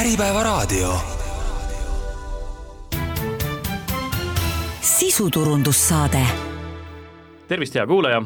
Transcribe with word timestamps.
Äripäevaraadio. 0.00 0.94
sisuturundussaade. 4.80 6.18
tervist, 7.48 7.74
hea 7.74 7.86
kuulaja! 7.86 8.22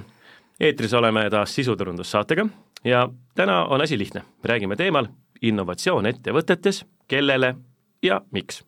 eetris 0.61 0.95
oleme 0.95 1.31
taas 1.31 1.55
sisuturundussaatega 1.55 2.47
ja 2.85 3.09
täna 3.35 3.65
on 3.65 3.81
asi 3.81 3.99
lihtne, 3.99 4.23
räägime 4.45 4.77
teemal 4.77 5.07
innovatsioon 5.43 6.07
ettevõtetes, 6.07 6.85
kellele 7.09 7.55
ja 8.03 8.21
miks. 8.31 8.65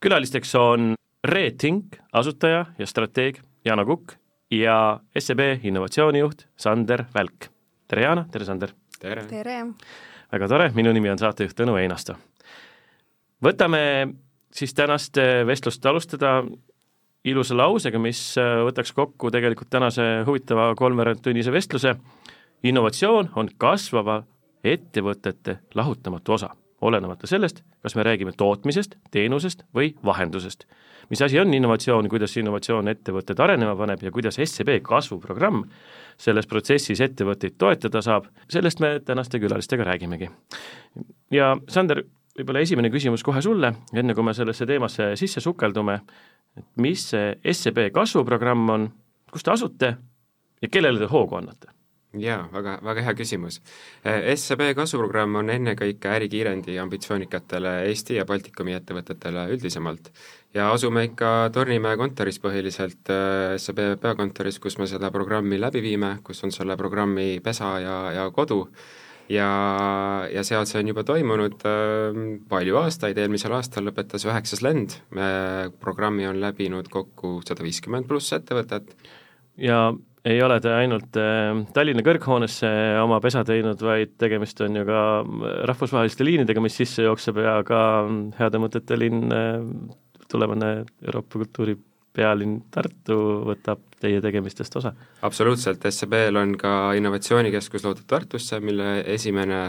külalisteks 0.00 0.54
on 0.54 0.94
Reethink 1.24 1.96
asutaja 2.12 2.66
ja 2.78 2.86
strateeg 2.86 3.42
Jana 3.64 3.84
Kukk 3.84 4.12
ja 4.50 5.00
SEB 5.18 5.40
innovatsioonijuht 5.62 6.46
Sander 6.56 7.04
Välk. 7.14 7.50
tere, 7.88 8.02
Jana, 8.02 8.26
tere, 8.30 8.44
Sander! 8.44 8.70
tere! 9.00 9.24
tere! 9.24 9.64
Väga 10.34 10.50
tore, 10.50 10.70
minu 10.74 10.92
nimi 10.94 11.10
on 11.12 11.20
saatejuht 11.20 11.56
Tõnu 11.58 11.76
Einasto. 11.78 12.16
võtame 13.44 13.80
siis 14.54 14.74
tänast 14.74 15.18
vestlust 15.46 15.86
alustada 15.86 16.42
ilusa 17.24 17.56
lausega, 17.56 17.98
mis 17.98 18.34
võtaks 18.38 18.92
kokku 18.94 19.30
tegelikult 19.30 19.70
tänase 19.70 20.24
huvitava 20.26 20.74
kolmveerandtunnise 20.74 21.52
vestluse. 21.52 21.96
innovatsioon 22.64 23.30
on 23.36 23.48
kasvava 23.58 24.22
ettevõtete 24.64 25.58
lahutamatu 25.74 26.32
osa, 26.32 26.50
olenemata 26.84 27.26
sellest, 27.26 27.62
kas 27.82 27.96
me 27.96 28.04
räägime 28.06 28.34
tootmisest, 28.36 28.96
teenusest 29.10 29.64
või 29.74 29.94
vahendusest. 30.04 30.66
mis 31.10 31.22
asi 31.22 31.38
on 31.40 31.54
innovatsioon, 31.54 32.08
kuidas 32.08 32.36
innovatsioon 32.36 32.88
ettevõtted 32.88 33.40
arenema 33.40 33.76
paneb 33.76 34.02
ja 34.02 34.10
kuidas 34.10 34.38
SEB 34.40 34.78
kasvuprogramm 34.82 35.64
selles 36.16 36.46
protsessis 36.46 37.00
ettevõtteid 37.00 37.58
toetada 37.58 38.02
saab, 38.02 38.26
sellest 38.48 38.80
me 38.80 39.00
tänaste 39.04 39.40
külalistega 39.40 39.84
räägimegi. 39.84 40.30
ja 41.30 41.56
Sander, 41.68 42.04
võib-olla 42.38 42.64
esimene 42.64 42.90
küsimus 42.90 43.22
kohe 43.22 43.42
sulle, 43.42 43.74
enne 43.94 44.14
kui 44.14 44.24
me 44.24 44.34
sellesse 44.34 44.66
teemasse 44.66 45.12
sisse 45.16 45.40
sukeldume, 45.40 46.00
et 46.56 46.66
mis 46.76 47.08
see 47.10 47.34
SEB 47.52 47.90
kasvuprogramm 47.92 48.70
on, 48.70 48.90
kus 49.32 49.42
te 49.42 49.50
asute 49.50 49.96
ja 50.62 50.68
kellele 50.68 50.98
te 50.98 51.10
hoogu 51.10 51.36
annate? 51.36 51.74
Jaa, 52.20 52.44
väga, 52.52 52.78
väga 52.84 53.04
hea 53.06 53.14
küsimus. 53.18 53.60
SEB 54.04 54.62
kasvuprogramm 54.78 55.40
on 55.40 55.52
ennekõike 55.54 56.10
ärikiirendi 56.16 56.78
ambitsioonikatele 56.82 57.74
Eesti 57.90 58.18
ja 58.18 58.26
Baltikumi 58.28 58.76
ettevõtetele 58.78 59.48
üldisemalt. 59.54 60.10
ja 60.54 60.70
asume 60.72 61.04
ikka 61.04 61.50
Tornimäe 61.52 61.96
kontoris 61.96 62.38
põhiliselt, 62.38 63.10
SEB 63.58 63.80
peakontoris, 64.00 64.58
kus 64.58 64.78
me 64.78 64.86
seda 64.86 65.10
programmi 65.10 65.58
läbi 65.60 65.82
viime, 65.82 66.18
kus 66.22 66.44
on 66.44 66.52
selle 66.52 66.76
programmi 66.76 67.40
pesa 67.42 67.78
ja, 67.82 67.96
ja 68.12 68.30
kodu, 68.30 68.68
ja, 69.28 69.48
ja 70.32 70.44
seal 70.46 70.66
see 70.68 70.80
on 70.82 70.92
juba 70.92 71.04
toimunud 71.06 71.66
äh, 71.68 72.22
palju 72.48 72.78
aastaid, 72.82 73.18
eelmisel 73.18 73.54
aastal 73.56 73.88
lõpetas 73.88 74.26
üheksas 74.28 74.62
lend, 74.64 74.98
programmi 75.80 76.26
on 76.28 76.40
läbinud 76.42 76.90
kokku 76.92 77.40
sada 77.46 77.64
viiskümmend 77.66 78.08
pluss 78.08 78.34
ettevõtet. 78.36 78.94
ja 79.56 79.92
ei 80.24 80.42
ole 80.42 80.56
te 80.64 80.72
ainult 80.72 81.18
äh, 81.20 81.52
Tallinna 81.76 82.04
kõrghoonesse 82.06 82.68
oma 83.02 83.20
pesa 83.24 83.44
teinud, 83.46 83.80
vaid 83.84 84.14
tegemist 84.20 84.60
on 84.64 84.80
ju 84.80 84.84
ka 84.88 85.00
rahvusvaheliste 85.70 86.26
liinidega, 86.26 86.62
mis 86.64 86.78
sisse 86.80 87.04
jookseb 87.04 87.42
ja 87.44 87.58
ka 87.66 87.80
heade 88.38 88.60
mõtete 88.62 88.98
linn, 88.98 89.28
äh, 89.34 89.60
tulevane 90.32 90.70
Euroopa 91.04 91.42
kultuuri 91.42 91.76
pealinn 92.14 92.62
Tartu 92.70 93.16
võtab 93.48 93.82
teie 94.00 94.20
tegemistest 94.22 94.76
osa? 94.78 94.92
absoluutselt, 95.26 95.84
SEB-l 95.90 96.38
on 96.38 96.54
ka 96.60 96.92
innovatsioonikeskus 96.98 97.84
loodud 97.86 98.06
Tartusse, 98.10 98.60
mille 98.60 99.00
esimene 99.14 99.60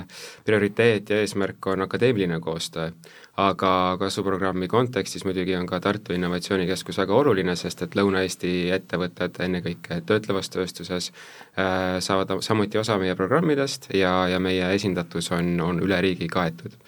prioriteet 0.45 1.09
ja 1.09 1.21
eesmärk 1.23 1.67
on 1.71 1.85
akadeemiline 1.88 2.39
koostöö. 2.39 2.91
aga 3.38 3.97
kasvuprogrammi 3.99 4.67
kontekstis 4.67 5.25
muidugi 5.25 5.55
on 5.55 5.66
ka 5.67 5.79
Tartu 5.79 6.13
Innovatsioonikeskus 6.13 6.97
väga 6.97 7.13
oluline, 7.13 7.55
sest 7.55 7.81
et 7.81 7.95
Lõuna-Eesti 7.95 8.53
ettevõtted, 8.77 9.41
ennekõike 9.44 10.01
töötlevas 10.05 10.50
tööstuses, 10.50 11.11
äh, 11.59 11.97
saavad 12.00 12.38
samuti 12.41 12.78
osa 12.78 12.97
meie 12.97 13.16
programmidest 13.16 13.89
ja, 13.94 14.28
ja 14.31 14.39
meie 14.39 14.72
esindatus 14.75 15.31
on, 15.31 15.59
on 15.61 15.84
üle 15.84 16.01
riigi 16.01 16.31
kaetud 16.31 16.79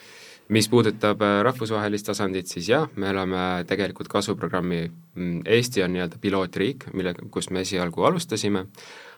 mis 0.50 0.70
puudutab 0.70 1.22
äh, 1.22 1.42
rahvusvahelist 1.44 2.08
tasandit, 2.12 2.48
siis 2.48 2.70
jah, 2.72 2.88
me 2.96 3.10
oleme 3.12 3.44
tegelikult 3.68 4.08
kasvuprogrammi, 4.12 4.82
mm, 5.16 5.42
Eesti 5.58 5.84
on 5.84 5.94
nii-öelda 5.96 6.20
pilootriik, 6.24 6.88
mille, 6.94 7.14
kus 7.32 7.50
me 7.52 7.66
esialgu 7.66 8.08
alustasime, 8.08 8.68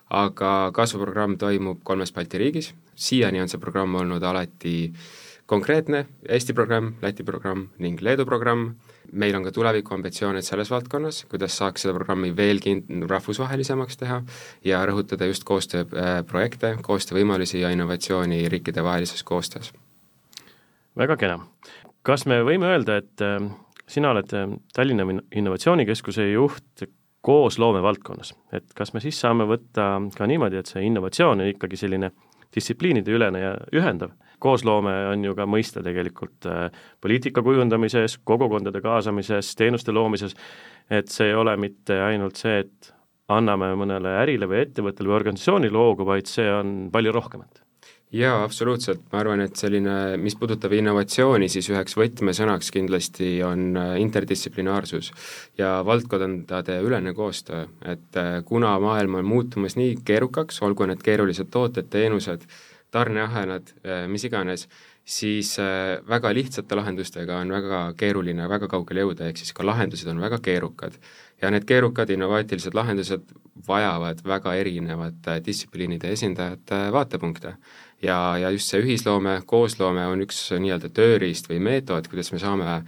aga 0.10 0.54
kasvuprogramm 0.74 1.38
toimub 1.38 1.84
kolmes 1.86 2.14
Balti 2.14 2.42
riigis, 2.42 2.74
siiani 2.96 3.42
on 3.42 3.50
see 3.50 3.62
programm 3.62 4.00
olnud 4.02 4.24
alati 4.26 4.94
konkreetne, 5.50 6.06
Eesti 6.30 6.54
programm, 6.58 6.96
Läti 7.02 7.26
programm 7.26 7.68
ning 7.78 8.02
Leedu 8.02 8.26
programm, 8.26 8.72
meil 9.12 9.36
on 9.38 9.46
ka 9.46 9.54
tulevikuambitsioonid 9.54 10.46
selles 10.46 10.70
valdkonnas, 10.70 11.24
kuidas 11.30 11.58
saaks 11.58 11.86
seda 11.86 11.96
programmi 11.98 12.30
veelgi 12.38 12.76
rahvusvahelisemaks 13.10 14.02
teha 14.02 14.22
ja 14.66 14.82
rõhutada 14.86 15.30
just 15.30 15.46
koostööprojekte, 15.50 16.76
koostöövõimalusi 16.86 17.62
ja 17.64 17.74
innovatsiooni 17.74 18.44
riikidevahelises 18.50 19.26
koostöös 19.26 19.74
väga 20.98 21.18
kena. 21.18 21.40
kas 22.04 22.26
me 22.26 22.40
võime 22.44 22.72
öelda, 22.72 22.98
et 23.02 23.22
äh, 23.22 23.38
sina 23.88 24.14
oled 24.14 24.34
äh, 24.34 24.48
Tallinna 24.74 25.06
Innovatsioonikeskuse 25.36 26.32
juht 26.32 26.88
koosloome 27.22 27.82
valdkonnas, 27.84 28.34
et 28.56 28.74
kas 28.76 28.94
me 28.94 29.04
siis 29.04 29.20
saame 29.20 29.46
võtta 29.50 29.92
ka 30.16 30.28
niimoodi, 30.28 30.60
et 30.60 30.72
see 30.72 30.86
innovatsioon 30.88 31.44
on 31.44 31.52
ikkagi 31.52 31.80
selline 31.80 32.14
distsipliinide 32.56 33.14
ülene 33.14 33.42
ja 33.44 33.52
ühendav, 33.76 34.14
koosloome 34.42 34.94
on 35.12 35.26
ju 35.28 35.36
ka 35.38 35.46
mõiste 35.50 35.84
tegelikult 35.86 36.48
äh, 36.50 36.70
poliitika 37.02 37.44
kujundamises, 37.46 38.18
kogukondade 38.24 38.82
kaasamises, 38.82 39.52
teenuste 39.60 39.94
loomises, 39.96 40.36
et 40.90 41.12
see 41.12 41.30
ei 41.30 41.38
ole 41.38 41.58
mitte 41.60 42.00
ainult 42.02 42.40
see, 42.40 42.64
et 42.64 42.94
anname 43.30 43.74
mõnele 43.78 44.16
ärile 44.24 44.48
või 44.50 44.64
ettevõttele 44.64 45.12
või 45.12 45.20
organisatsioonile 45.20 45.78
hoogu, 45.78 46.08
vaid 46.08 46.32
see 46.32 46.48
on 46.50 46.78
palju 46.94 47.14
rohkemat 47.14 47.62
jaa, 48.12 48.44
absoluutselt, 48.44 49.04
ma 49.12 49.22
arvan, 49.22 49.44
et 49.46 49.60
selline, 49.60 50.18
mis 50.22 50.36
puudutab 50.40 50.74
innovatsiooni, 50.74 51.50
siis 51.52 51.70
üheks 51.70 51.96
võtmesõnaks 52.00 52.72
kindlasti 52.74 53.32
on 53.46 53.78
äh, 53.78 53.94
interdistsiplinaarsus. 54.02 55.12
Ja 55.60 55.80
valdkondade 55.86 56.80
ülene 56.86 57.14
koostöö, 57.18 57.68
et 57.86 58.18
äh, 58.18 58.40
kuna 58.46 58.74
maailm 58.82 59.20
on 59.22 59.30
muutumas 59.30 59.78
nii 59.78 60.00
keerukaks, 60.06 60.62
olgu 60.66 60.90
need 60.90 61.06
keerulised 61.06 61.52
tooted, 61.54 61.92
teenused, 61.94 62.48
tarneahelad, 62.92 63.76
äh, 63.86 64.06
mis 64.10 64.26
iganes, 64.26 64.66
siis 65.10 65.56
väga 66.06 66.30
lihtsate 66.38 66.78
lahendustega 66.78 67.40
on 67.42 67.50
väga 67.50 67.80
keeruline 67.98 68.46
väga 68.46 68.68
kaugele 68.70 69.02
jõuda, 69.02 69.26
ehk 69.32 69.40
siis 69.42 69.56
ka 69.58 69.66
lahendused 69.66 70.06
on 70.12 70.22
väga 70.22 70.38
keerukad. 70.46 71.00
ja 71.42 71.50
need 71.50 71.66
keerukad 71.66 72.10
innovaatilised 72.14 72.76
lahendused 72.78 73.32
vajavad 73.68 74.22
väga 74.28 74.54
erinevate 74.60 75.40
distsipliinide 75.46 76.12
esindajate 76.14 76.92
vaatepunkte 76.94 77.56
ja, 78.02 78.38
ja 78.38 78.50
just 78.56 78.72
see 78.72 78.82
ühisloome, 78.84 79.42
koosloome 79.46 80.06
on 80.08 80.24
üks 80.26 80.42
nii-öelda 80.56 80.92
tööriist 80.96 81.50
või 81.52 81.60
meetod, 81.64 82.08
kuidas 82.12 82.32
me 82.34 82.42
saame 82.42 82.82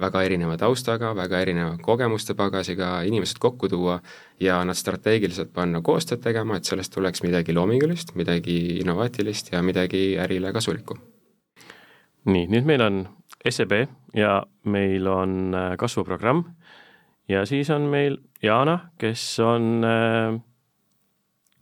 väga 0.00 0.24
erineva 0.26 0.56
taustaga, 0.58 1.12
väga 1.14 1.40
erineva 1.44 1.76
kogemuste 1.82 2.34
pagasiga 2.34 2.96
inimesed 3.06 3.38
kokku 3.42 3.68
tuua 3.70 4.00
ja 4.42 4.58
nad 4.66 4.78
strateegiliselt 4.78 5.52
panna 5.54 5.80
koostööd 5.84 6.22
tegema, 6.24 6.56
et 6.58 6.66
sellest 6.66 6.94
tuleks 6.94 7.22
midagi 7.22 7.54
loomingulist, 7.54 8.14
midagi 8.18 8.80
innovaatilist 8.80 9.52
ja 9.52 9.62
midagi 9.62 10.16
ärile 10.18 10.52
kasulikku. 10.52 10.98
nii, 12.24 12.48
nüüd 12.48 12.64
meil 12.66 12.82
on 12.82 13.04
SEB 13.44 13.72
ja 14.16 14.42
meil 14.64 15.06
on 15.06 15.54
äh, 15.54 15.76
kasvuprogramm 15.76 16.44
ja 17.28 17.44
siis 17.46 17.70
on 17.70 17.90
meil 17.92 18.18
Jana, 18.42 18.78
kes 18.98 19.38
on 19.40 19.84
äh, 19.84 20.40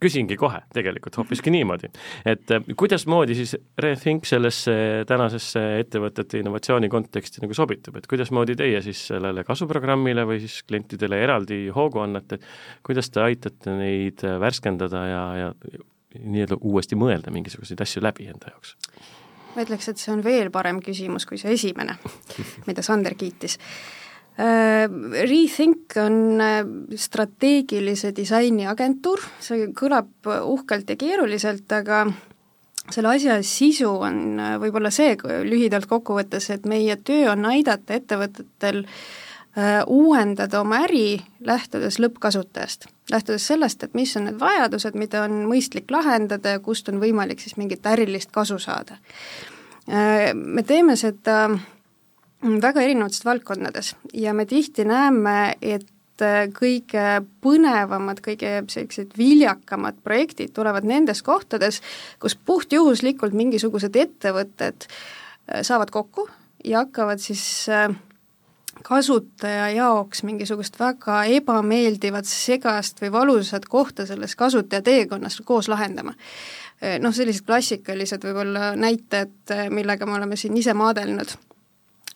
küsingi 0.03 0.37
kohe 0.39 0.61
tegelikult 0.75 1.17
hoopiski 1.21 1.53
niimoodi, 1.53 1.89
et 2.29 2.51
äh, 2.53 2.67
kuidasmoodi 2.79 3.37
siis 3.37 3.55
Rethink 3.79 4.27
sellesse 4.29 4.75
tänasesse 5.09 5.63
ettevõtete 5.83 6.43
innovatsiooni 6.43 6.89
konteksti 6.91 7.43
nagu 7.43 7.55
sobitub, 7.57 7.97
et 7.99 8.09
kuidasmoodi 8.09 8.57
teie 8.59 8.81
siis 8.85 9.07
sellele 9.13 9.45
kasvuprogrammile 9.47 10.27
või 10.29 10.41
siis 10.43 10.61
klientidele 10.67 11.21
eraldi 11.23 11.63
hoogu 11.73 12.03
annate, 12.03 12.39
kuidas 12.85 13.11
te 13.13 13.23
aitate 13.23 13.73
neid 13.79 14.23
värskendada 14.43 15.07
ja, 15.07 15.23
ja 15.39 15.49
nii-öelda 16.19 16.59
uuesti 16.61 16.97
mõelda 16.99 17.33
mingisuguseid 17.33 17.81
asju 17.83 18.03
läbi 18.03 18.29
enda 18.29 18.53
jaoks? 18.53 18.77
ma 19.53 19.61
ütleks, 19.61 19.89
et 19.91 20.01
see 20.01 20.13
on 20.13 20.23
veel 20.25 20.49
parem 20.53 20.79
küsimus 20.81 21.27
kui 21.29 21.37
see 21.37 21.53
esimene, 21.53 21.97
mida 22.67 22.85
Sander 22.85 23.13
kiitis 23.17 23.59
Rethink 24.37 25.93
on 26.01 26.41
äh, 26.41 26.63
strateegilise 26.97 28.09
disaini 28.17 28.65
agentuur, 28.65 29.21
see 29.43 29.67
kõlab 29.77 30.25
uhkelt 30.25 30.89
ja 30.89 30.97
keeruliselt, 30.97 31.67
aga 31.71 32.07
selle 32.89 33.11
asja 33.13 33.37
sisu 33.45 33.91
on 34.07 34.39
äh, 34.41 34.55
võib-olla 34.63 34.89
see, 34.93 35.13
lühidalt 35.45 35.85
kokku 35.89 36.17
võttes, 36.17 36.49
et 36.49 36.65
meie 36.65 36.97
töö 36.97 37.29
on 37.35 37.45
aidata 37.51 37.99
ettevõtetel 37.99 38.87
uuendada 39.85 40.63
oma 40.63 40.79
äri, 40.87 41.19
lähtudes 41.45 41.99
lõppkasutajast. 42.01 42.87
lähtudes 43.13 43.45
sellest, 43.47 43.83
et 43.85 43.93
mis 43.93 44.15
on 44.17 44.25
need 44.25 44.39
vajadused, 44.41 44.97
mida 44.97 45.21
on 45.27 45.43
mõistlik 45.45 45.93
lahendada 45.93 46.55
ja 46.55 46.59
kust 46.59 46.89
on 46.89 46.97
võimalik 46.97 47.37
siis 47.37 47.53
mingit 47.61 47.85
ärilist 47.85 48.31
kasu 48.33 48.57
saada 48.57 48.97
Me 50.33 50.63
teeme 50.63 50.95
seda 50.95 51.49
väga 52.43 52.83
erinevates 52.83 53.25
valdkondades 53.25 53.95
ja 54.13 54.33
me 54.33 54.45
tihti 54.45 54.85
näeme, 54.87 55.55
et 55.61 55.87
kõige 56.53 57.23
põnevamad, 57.41 58.19
kõige 58.23 58.61
sellised 58.69 59.15
viljakamad 59.17 59.97
projektid 60.03 60.53
tulevad 60.53 60.85
nendes 60.87 61.23
kohtades, 61.25 61.81
kus 62.21 62.35
puhtjuhuslikult 62.35 63.33
mingisugused 63.33 63.95
ettevõtted 63.95 64.87
saavad 65.65 65.91
kokku 65.91 66.27
ja 66.63 66.83
hakkavad 66.83 67.19
siis 67.19 67.65
kasutaja 68.83 69.69
jaoks 69.73 70.23
mingisugust 70.23 70.77
väga 70.79 71.23
ebameeldivat, 71.39 72.29
segast 72.29 73.01
või 73.01 73.11
valusat 73.11 73.65
kohta 73.65 74.05
selles 74.05 74.35
kasutaja 74.35 74.81
teekonnas 74.85 75.41
koos 75.45 75.69
lahendama. 75.71 76.13
Noh, 76.99 77.15
sellised 77.15 77.45
klassikalised 77.47 78.23
võib-olla 78.25 78.73
näited, 78.75 79.55
millega 79.71 80.05
me 80.05 80.17
oleme 80.19 80.37
siin 80.39 80.57
ise 80.59 80.73
maadelnud 80.75 81.35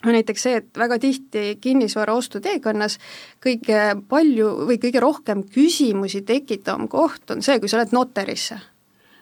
on 0.06 0.14
näiteks 0.14 0.42
see, 0.42 0.56
et 0.62 0.78
väga 0.78 0.98
tihti 1.02 1.58
kinnisvara 1.60 2.14
ostuteekonnas 2.14 2.98
kõige 3.44 3.82
palju 4.08 4.50
või 4.70 4.78
kõige 4.82 5.02
rohkem 5.02 5.44
küsimusi 5.54 6.22
tekitavam 6.22 6.88
koht 6.88 7.30
on 7.34 7.42
see, 7.42 7.58
kui 7.58 7.68
sa 7.70 7.80
lähed 7.80 7.94
notarisse 7.96 8.60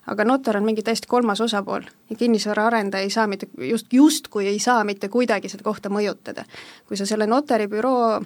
aga 0.07 0.25
notar 0.25 0.59
on 0.59 0.67
mingi 0.67 0.85
täiesti 0.87 1.09
kolmas 1.11 1.41
osapool 1.41 1.87
ja 2.11 2.17
kinnisvaraarendaja 2.17 3.07
ei 3.07 3.11
saa 3.11 3.27
mitte, 3.27 3.49
just, 3.59 3.93
justkui 3.93 4.47
ei 4.47 4.59
saa 4.59 4.85
mitte 4.85 5.09
kuidagi 5.09 5.49
seda 5.49 5.65
kohta 5.67 5.91
mõjutada. 5.91 6.45
kui 6.89 6.97
sa 6.97 7.07
selle 7.07 7.27
notaribüroo 7.27 8.21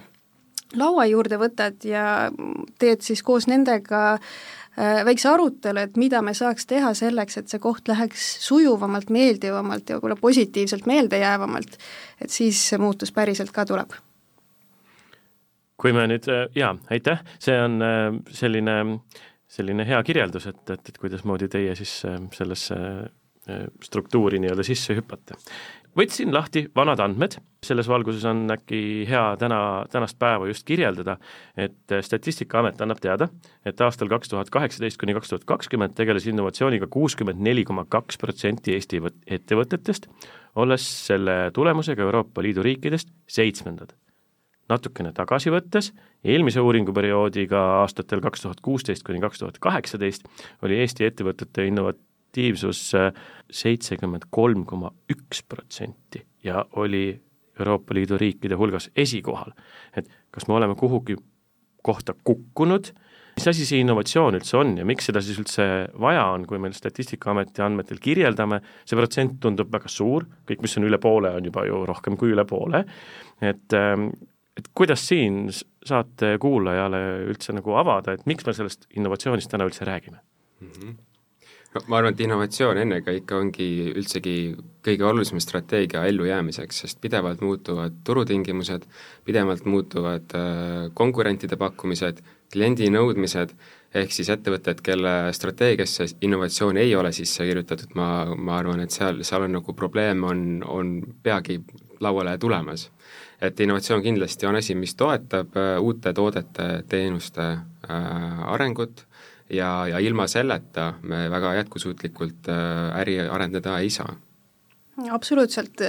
laua 0.76 1.06
juurde 1.11 1.38
võtad 1.41 1.85
ja 1.85 2.31
teed 2.79 3.03
siis 3.03 3.23
koos 3.23 3.49
nendega 3.50 4.19
väikse 4.76 5.28
arutelu, 5.28 5.82
et 5.82 5.96
mida 6.00 6.22
me 6.22 6.34
saaks 6.34 6.67
teha 6.70 6.93
selleks, 6.94 7.37
et 7.40 7.49
see 7.50 7.58
koht 7.61 7.88
läheks 7.90 8.26
sujuvamalt, 8.44 9.11
meeldivamalt 9.11 9.90
ja 9.90 9.96
võib-olla 9.99 10.17
positiivselt 10.20 10.87
meeldejäävamalt, 10.87 11.75
et 12.22 12.31
siis 12.31 12.61
see 12.70 12.78
muutus 12.78 13.12
päriselt 13.12 13.50
ka 13.52 13.67
tuleb. 13.67 13.99
kui 15.81 15.93
me 15.96 16.05
nüüd, 16.06 16.26
äh, 16.28 16.46
jaa, 16.55 16.75
aitäh, 16.93 17.22
see 17.40 17.56
on 17.56 17.81
äh, 17.82 18.14
selline 18.37 18.78
äh, 18.81 19.20
selline 19.50 19.87
hea 19.87 20.00
kirjeldus, 20.06 20.46
et, 20.50 20.62
et, 20.70 20.93
et 20.93 20.99
kuidasmoodi 21.00 21.49
teie 21.50 21.75
siis 21.78 21.96
äh, 22.08 22.19
sellesse 22.34 22.76
äh, 22.78 23.64
struktuuri 23.82 24.40
nii-öelda 24.43 24.67
sisse 24.67 24.94
hüppate. 24.99 25.38
Võtsin 25.98 26.32
lahti 26.34 26.64
vanad 26.76 27.00
andmed, 27.02 27.37
selles 27.64 27.88
valguses 27.90 28.25
on 28.28 28.44
äkki 28.54 29.06
hea 29.08 29.22
täna, 29.40 29.60
tänast 29.92 30.19
päeva 30.20 30.48
just 30.48 30.64
kirjeldada, 30.69 31.16
et 31.56 31.94
Statistikaamet 32.06 32.81
annab 32.81 33.00
teada, 33.02 33.28
et 33.66 33.81
aastal 33.81 34.10
kaks 34.10 34.32
tuhat 34.32 34.50
kaheksateist 34.50 35.00
kuni 35.00 35.14
kaks 35.16 35.32
tuhat 35.32 35.46
kakskümmend 35.48 35.96
tegeles 35.98 36.28
innovatsiooniga 36.31 36.88
kuuskümmend 36.90 37.42
neli 37.44 37.64
koma 37.69 37.84
kaks 37.88 38.20
protsenti 38.20 38.76
Eesti 38.76 39.02
ettevõtetest, 39.26 40.06
olles 40.60 40.87
selle 41.06 41.40
tulemusega 41.54 42.06
Euroopa 42.06 42.43
Liidu 42.43 42.64
riikidest 42.66 43.10
seitsmendad. 43.28 43.94
Natukene 44.70 45.10
tagasi 45.12 45.50
võttes, 45.50 45.90
eelmise 46.22 46.62
uuringuperioodiga 46.62 47.58
aastatel 47.81 48.22
kaks 48.22 48.44
tuhat 48.44 48.60
kuusteist 48.62 49.02
kuni 49.02 49.19
kaks 49.20 49.43
tuhat 49.43 49.58
kaheksateist 49.58 50.28
oli 50.62 50.78
Eesti 50.84 51.08
ettevõtete 51.08 51.66
innovatiivsus 51.66 52.09
äh, 52.94 53.11
seitsekümmend 53.50 54.29
kolm 54.31 54.65
koma 54.67 54.93
üks 55.11 55.43
protsenti 55.49 56.25
ja 56.44 56.65
oli 56.79 57.21
Euroopa 57.61 57.94
Liidu 57.94 58.19
riikide 58.19 58.56
hulgas 58.56 58.91
esikohal. 58.97 59.53
et 59.97 60.09
kas 60.31 60.49
me 60.49 60.55
oleme 60.55 60.75
kuhugi 60.75 61.17
kohta 61.82 62.15
kukkunud, 62.25 62.93
mis 63.37 63.49
asi 63.49 63.67
see 63.67 63.81
innovatsioon 63.81 64.37
üldse 64.37 64.56
on 64.61 64.75
ja 64.79 64.85
miks 64.85 65.06
seda 65.09 65.23
siis 65.25 65.38
üldse 65.41 65.65
vaja 66.00 66.27
on, 66.35 66.47
kui 66.47 66.61
meil 66.61 66.75
Statistikaameti 66.77 67.62
andmetel 67.65 68.00
kirjeldame, 68.03 68.61
see 68.85 68.99
protsent 68.99 69.38
tundub 69.41 69.71
väga 69.73 69.88
suur, 69.88 70.27
kõik, 70.49 70.61
mis 70.65 70.77
on 70.77 70.88
üle 70.88 71.00
poole, 71.00 71.32
on 71.37 71.47
juba 71.49 71.65
ju 71.69 71.85
rohkem 71.88 72.19
kui 72.21 72.35
üle 72.35 72.44
poole, 72.49 72.85
et 73.41 73.77
ähm, 73.77 74.11
et 74.61 74.67
kuidas 74.77 75.03
siin 75.09 75.47
saate 75.87 76.35
kuulajale 76.43 77.00
üldse 77.31 77.55
nagu 77.56 77.77
avada, 77.81 78.12
et 78.12 78.27
miks 78.29 78.44
me 78.44 78.53
sellest 78.56 78.88
innovatsioonist 78.99 79.50
täna 79.53 79.67
üldse 79.69 79.87
räägime 79.88 80.19
mm? 80.61 80.73
-hmm. 80.73 80.99
Ma 81.70 82.00
arvan, 82.00 82.14
et 82.14 82.20
innovatsioon 82.25 82.81
ennekõike 82.82 83.37
ongi 83.37 83.67
üldsegi 83.94 84.34
kõige 84.82 85.06
olulisem 85.06 85.38
strateegia 85.43 86.02
ellujäämiseks, 86.11 86.82
sest 86.82 87.00
pidevalt 87.02 87.44
muutuvad 87.46 88.00
turutingimused, 88.06 88.87
pidevalt 89.25 89.67
muutuvad 89.70 90.34
äh, 90.34 90.88
konkurentide 90.99 91.58
pakkumised, 91.61 92.22
kliendi 92.50 92.90
nõudmised, 92.90 93.55
ehk 93.94 94.14
siis 94.14 94.32
ettevõtted, 94.34 94.82
kelle 94.82 95.14
strateegiasse 95.37 96.08
innovatsioon 96.26 96.81
ei 96.81 96.94
ole 96.99 97.12
sisse 97.14 97.46
kirjutatud, 97.46 97.94
ma, 97.99 98.11
ma 98.34 98.58
arvan, 98.58 98.82
et 98.82 98.94
seal, 98.94 99.22
seal 99.26 99.46
on 99.46 99.55
nagu 99.61 99.75
probleem, 99.78 100.25
on, 100.26 100.64
on 100.67 100.96
peagi 101.22 101.61
lauale 102.02 102.34
tulemas. 102.43 102.88
Et 103.40 103.61
innovatsioon 103.62 104.02
kindlasti 104.02 104.49
on 104.49 104.58
asi, 104.58 104.75
mis 104.75 104.96
toetab 104.99 105.55
äh, 105.55 105.76
uute 105.78 106.12
toodete, 106.19 106.72
teenuste 106.90 107.46
äh, 107.46 108.43
arengut 108.50 109.06
ja, 109.50 109.70
ja 109.88 109.99
ilma 109.99 110.26
selleta 110.31 110.93
me 111.02 111.29
väga 111.31 111.55
jätkusuutlikult 111.61 112.49
äh, 112.49 113.00
äri 113.00 113.20
arendada 113.20 113.79
ei 113.79 113.91
saa. 113.91 114.17
absoluutselt, 115.11 115.81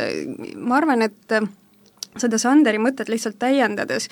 ma 0.55 0.77
arvan, 0.77 1.01
et 1.01 1.41
seda 2.19 2.39
Sanderi 2.41 2.79
mõtet 2.81 3.09
lihtsalt 3.11 3.37
täiendades, 3.39 4.07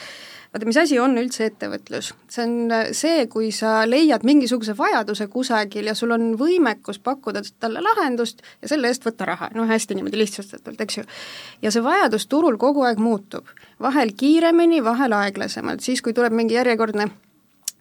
vaata, 0.54 0.68
mis 0.68 0.78
asi 0.80 1.00
on 1.01 1.18
üldse 1.19 1.50
ettevõtlus? 1.50 2.13
see 2.31 2.44
on 2.46 2.74
äh, 2.74 2.92
see, 2.96 3.25
kui 3.31 3.51
sa 3.56 3.84
leiad 3.88 4.24
mingisuguse 4.28 4.75
vajaduse 4.78 5.28
kusagil 5.31 5.90
ja 5.92 5.95
sul 5.95 6.16
on 6.16 6.34
võimekus 6.40 7.02
pakkuda 7.04 7.44
talle 7.60 7.84
lahendust 7.84 8.44
ja 8.62 8.72
selle 8.72 8.92
eest 8.92 9.06
võtta 9.07 9.28
raha, 9.30 9.52
noh 9.56 9.68
hästi 9.69 9.98
niimoodi 9.98 10.22
lihtsustatult, 10.22 10.81
eks 10.81 11.02
ju. 11.02 11.07
ja 11.62 11.72
see 11.72 11.84
vajadus 11.84 12.28
turul 12.28 12.60
kogu 12.62 12.86
aeg 12.88 13.02
muutub, 13.04 13.48
vahel 13.81 14.13
kiiremini, 14.16 14.84
vahel 14.84 15.16
aeglasemalt, 15.19 15.84
siis 15.84 16.04
kui 16.06 16.16
tuleb 16.16 16.36
mingi 16.36 16.57
järjekordne 16.60 17.10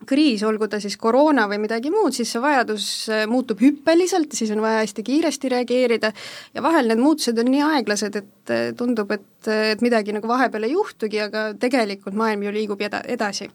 kriis, 0.06 0.42
olgu 0.46 0.68
ta 0.70 0.80
siis 0.82 0.96
koroona 1.00 1.46
või 1.50 1.60
midagi 1.62 1.90
muud, 1.92 2.14
siis 2.14 2.30
see 2.32 2.42
vajadus 2.42 2.86
äh, 3.12 3.24
muutub 3.30 3.60
hüppeliselt, 3.62 4.34
siis 4.36 4.52
on 4.54 4.62
vaja 4.62 4.82
hästi 4.82 5.04
kiiresti 5.06 5.50
reageerida 5.52 6.12
ja 6.54 6.62
vahel 6.64 6.90
need 6.90 7.02
muutused 7.02 7.38
on 7.38 7.50
nii 7.52 7.64
aeglased, 7.66 8.18
et 8.20 8.54
äh, 8.54 8.68
tundub, 8.78 9.10
et, 9.14 9.30
äh, 9.50 9.72
et 9.74 9.82
midagi 9.84 10.14
nagu 10.14 10.30
vahepeal 10.30 10.68
ei 10.68 10.76
juhtugi, 10.76 11.22
aga 11.26 11.50
tegelikult 11.60 12.18
maailm 12.18 12.46
ju 12.46 12.54
liigub 12.54 12.82
eda-, 12.86 13.02
edasi. 13.08 13.50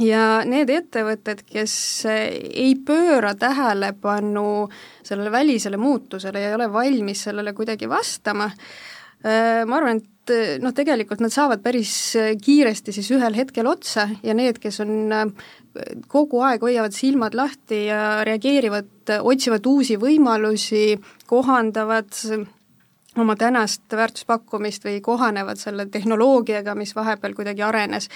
ja 0.00 0.42
need 0.48 0.70
ettevõtted, 0.72 1.44
kes 1.48 1.74
ei 2.08 2.72
pööra 2.86 3.34
tähelepanu 3.36 4.70
sellele 5.02 5.32
välisele 5.32 5.76
muutusele 5.76 6.40
ja 6.40 6.54
ei 6.54 6.56
ole 6.56 6.70
valmis 6.72 7.26
sellele 7.28 7.52
kuidagi 7.52 7.88
vastama, 7.88 8.48
ma 9.20 9.76
arvan, 9.76 9.98
et 10.00 10.19
et 10.30 10.36
eh, 10.36 10.60
noh, 10.62 10.74
tegelikult 10.74 11.22
nad 11.22 11.32
saavad 11.34 11.62
päris 11.64 11.92
eh, 12.18 12.34
kiiresti 12.40 12.94
siis 12.94 13.10
ühel 13.14 13.36
hetkel 13.36 13.68
otsa 13.70 14.06
ja 14.22 14.36
need, 14.36 14.60
kes 14.62 14.80
on 14.84 14.94
eh, 15.14 15.50
kogu 16.10 16.42
aeg 16.46 16.62
hoiavad 16.66 16.94
silmad 16.94 17.36
lahti 17.38 17.84
ja 17.88 18.22
reageerivad, 18.26 19.18
otsivad 19.20 19.66
uusi 19.66 19.98
võimalusi, 20.00 20.94
kohandavad 21.30 22.14
oma 23.18 23.34
tänast 23.34 23.90
väärtuspakkumist 23.90 24.84
või 24.86 25.00
kohanevad 25.02 25.58
selle 25.58 25.88
tehnoloogiaga, 25.90 26.76
mis 26.78 26.92
vahepeal 26.94 27.34
kuidagi 27.34 27.64
arenes. 27.66 28.06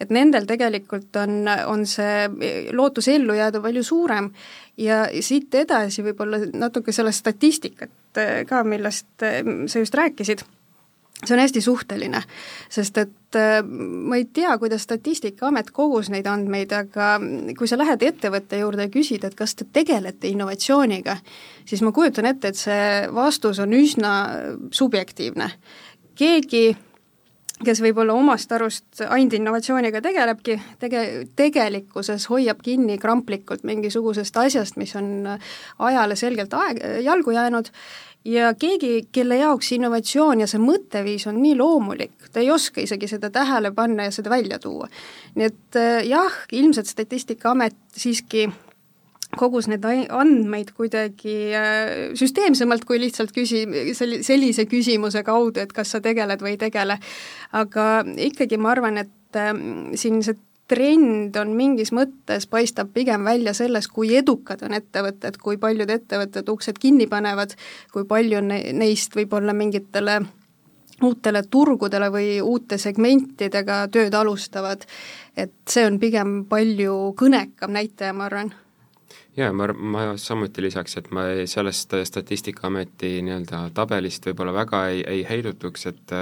et 0.00 0.10
nendel 0.14 0.46
tegelikult 0.46 1.16
on, 1.18 1.48
on 1.66 1.86
see 1.86 2.70
lootus 2.72 3.08
ellu 3.10 3.34
jääda 3.34 3.60
palju 3.60 3.82
suurem 3.82 4.30
ja 4.78 5.06
siit 5.20 5.54
edasi 5.54 6.04
võib-olla 6.06 6.44
natuke 6.54 6.94
sellest 6.94 7.24
statistikat 7.26 8.22
ka, 8.46 8.62
millest 8.64 9.10
sa 9.18 9.82
just 9.82 9.94
rääkisid 9.94 10.46
see 11.24 11.34
on 11.34 11.40
hästi 11.40 11.60
suhteline, 11.60 12.20
sest 12.68 12.98
et 13.00 13.38
äh, 13.38 13.60
ma 13.64 14.18
ei 14.18 14.26
tea, 14.32 14.52
kuidas 14.58 14.84
Statistikaamet 14.84 15.70
kogus 15.74 16.10
neid 16.12 16.26
andmeid, 16.28 16.72
aga 16.76 17.16
kui 17.58 17.68
sa 17.68 17.78
lähed 17.80 18.04
ettevõtte 18.04 18.60
juurde 18.60 18.88
ja 18.88 18.92
küsid, 18.92 19.24
et 19.24 19.36
kas 19.38 19.56
te 19.56 19.64
tegelete 19.72 20.28
innovatsiooniga, 20.28 21.16
siis 21.64 21.82
ma 21.86 21.94
kujutan 21.96 22.28
ette, 22.28 22.52
et 22.52 22.60
see 22.60 23.06
vastus 23.14 23.62
on 23.64 23.72
üsna 23.76 24.16
subjektiivne. 24.70 25.50
keegi, 26.16 26.76
kes 27.64 27.80
võib-olla 27.80 28.12
omast 28.16 28.52
arust 28.52 29.00
ainult 29.08 29.32
innovatsiooniga 29.36 30.00
tegelebki, 30.04 30.58
tege-, 30.80 31.26
tegelikkuses 31.36 32.28
hoiab 32.28 32.60
kinni 32.64 32.98
kramplikult 33.00 33.64
mingisugusest 33.64 34.36
asjast, 34.36 34.76
mis 34.76 34.92
on 34.96 35.28
ajale 35.78 36.16
selgelt 36.16 36.54
aeg, 36.54 36.82
jalgu 37.04 37.36
jäänud 37.36 37.72
ja 38.26 38.52
keegi, 38.58 39.06
kelle 39.12 39.38
jaoks 39.40 39.72
innovatsioon 39.76 40.42
ja 40.42 40.48
see 40.50 40.60
mõtteviis 40.62 41.26
on 41.30 41.40
nii 41.42 41.56
loomulik, 41.58 42.28
ta 42.32 42.42
ei 42.42 42.50
oska 42.50 42.82
isegi 42.82 43.08
seda 43.10 43.30
tähele 43.34 43.72
panna 43.76 44.08
ja 44.08 44.14
seda 44.14 44.32
välja 44.32 44.58
tuua. 44.62 44.88
nii 45.34 45.50
et 45.50 45.80
äh, 45.80 45.98
jah, 46.08 46.40
ilmselt 46.52 46.90
Statistikaamet 46.90 47.76
siiski 47.96 48.48
kogus 49.36 49.68
need 49.68 49.84
andmeid 49.84 50.72
kuidagi 50.76 51.36
äh, 51.54 51.92
süsteemsemalt 52.18 52.86
kui 52.88 53.00
lihtsalt 53.00 53.34
küsi-, 53.36 53.66
selli-, 53.94 54.22
sellise 54.26 54.66
küsimuse 54.70 55.22
kaudu, 55.26 55.60
et 55.62 55.72
kas 55.76 55.94
sa 55.94 56.00
tegeled 56.00 56.42
või 56.42 56.56
ei 56.56 56.60
tegele. 56.66 56.98
aga 57.52 57.86
ikkagi 58.28 58.58
ma 58.58 58.74
arvan, 58.74 59.02
et 59.04 59.38
äh, 59.40 59.54
siin 59.94 60.22
see 60.26 60.38
trend 60.68 61.36
on 61.40 61.52
mingis 61.56 61.92
mõttes, 61.94 62.48
paistab 62.50 62.90
pigem 62.94 63.24
välja 63.24 63.54
selles, 63.54 63.88
kui 63.88 64.14
edukad 64.18 64.62
on 64.66 64.74
ettevõtted, 64.76 65.38
kui 65.42 65.60
paljud 65.62 65.90
ettevõtted 65.90 66.48
uksed 66.50 66.80
kinni 66.82 67.06
panevad, 67.10 67.54
kui 67.92 68.06
palju 68.08 68.42
ne-, 68.42 68.72
neist 68.74 69.14
võib-olla 69.16 69.54
mingitele 69.56 70.20
uutele 71.04 71.42
turgudele 71.50 72.08
või 72.12 72.28
uute 72.40 72.78
segmentidega 72.80 73.86
tööd 73.92 74.14
alustavad, 74.14 74.86
et 75.36 75.52
see 75.68 75.84
on 75.86 75.98
pigem 76.00 76.38
palju 76.48 77.12
kõnekam 77.18 77.74
näitaja, 77.76 78.14
ma 78.16 78.30
arvan. 78.30 78.54
Jaa, 79.36 79.52
ma, 79.52 79.68
ma 79.68 80.06
samuti 80.16 80.64
lisaks, 80.64 80.96
et 80.96 81.10
ma 81.12 81.26
ei, 81.34 81.44
sellest 81.50 81.92
Statistikaameti 82.08 83.18
nii-öelda 83.26 83.66
tabelist 83.76 84.24
võib-olla 84.24 84.54
väga 84.56 84.86
ei, 84.88 85.02
ei 85.04 85.26
heidutuks, 85.28 85.86
et 85.92 86.14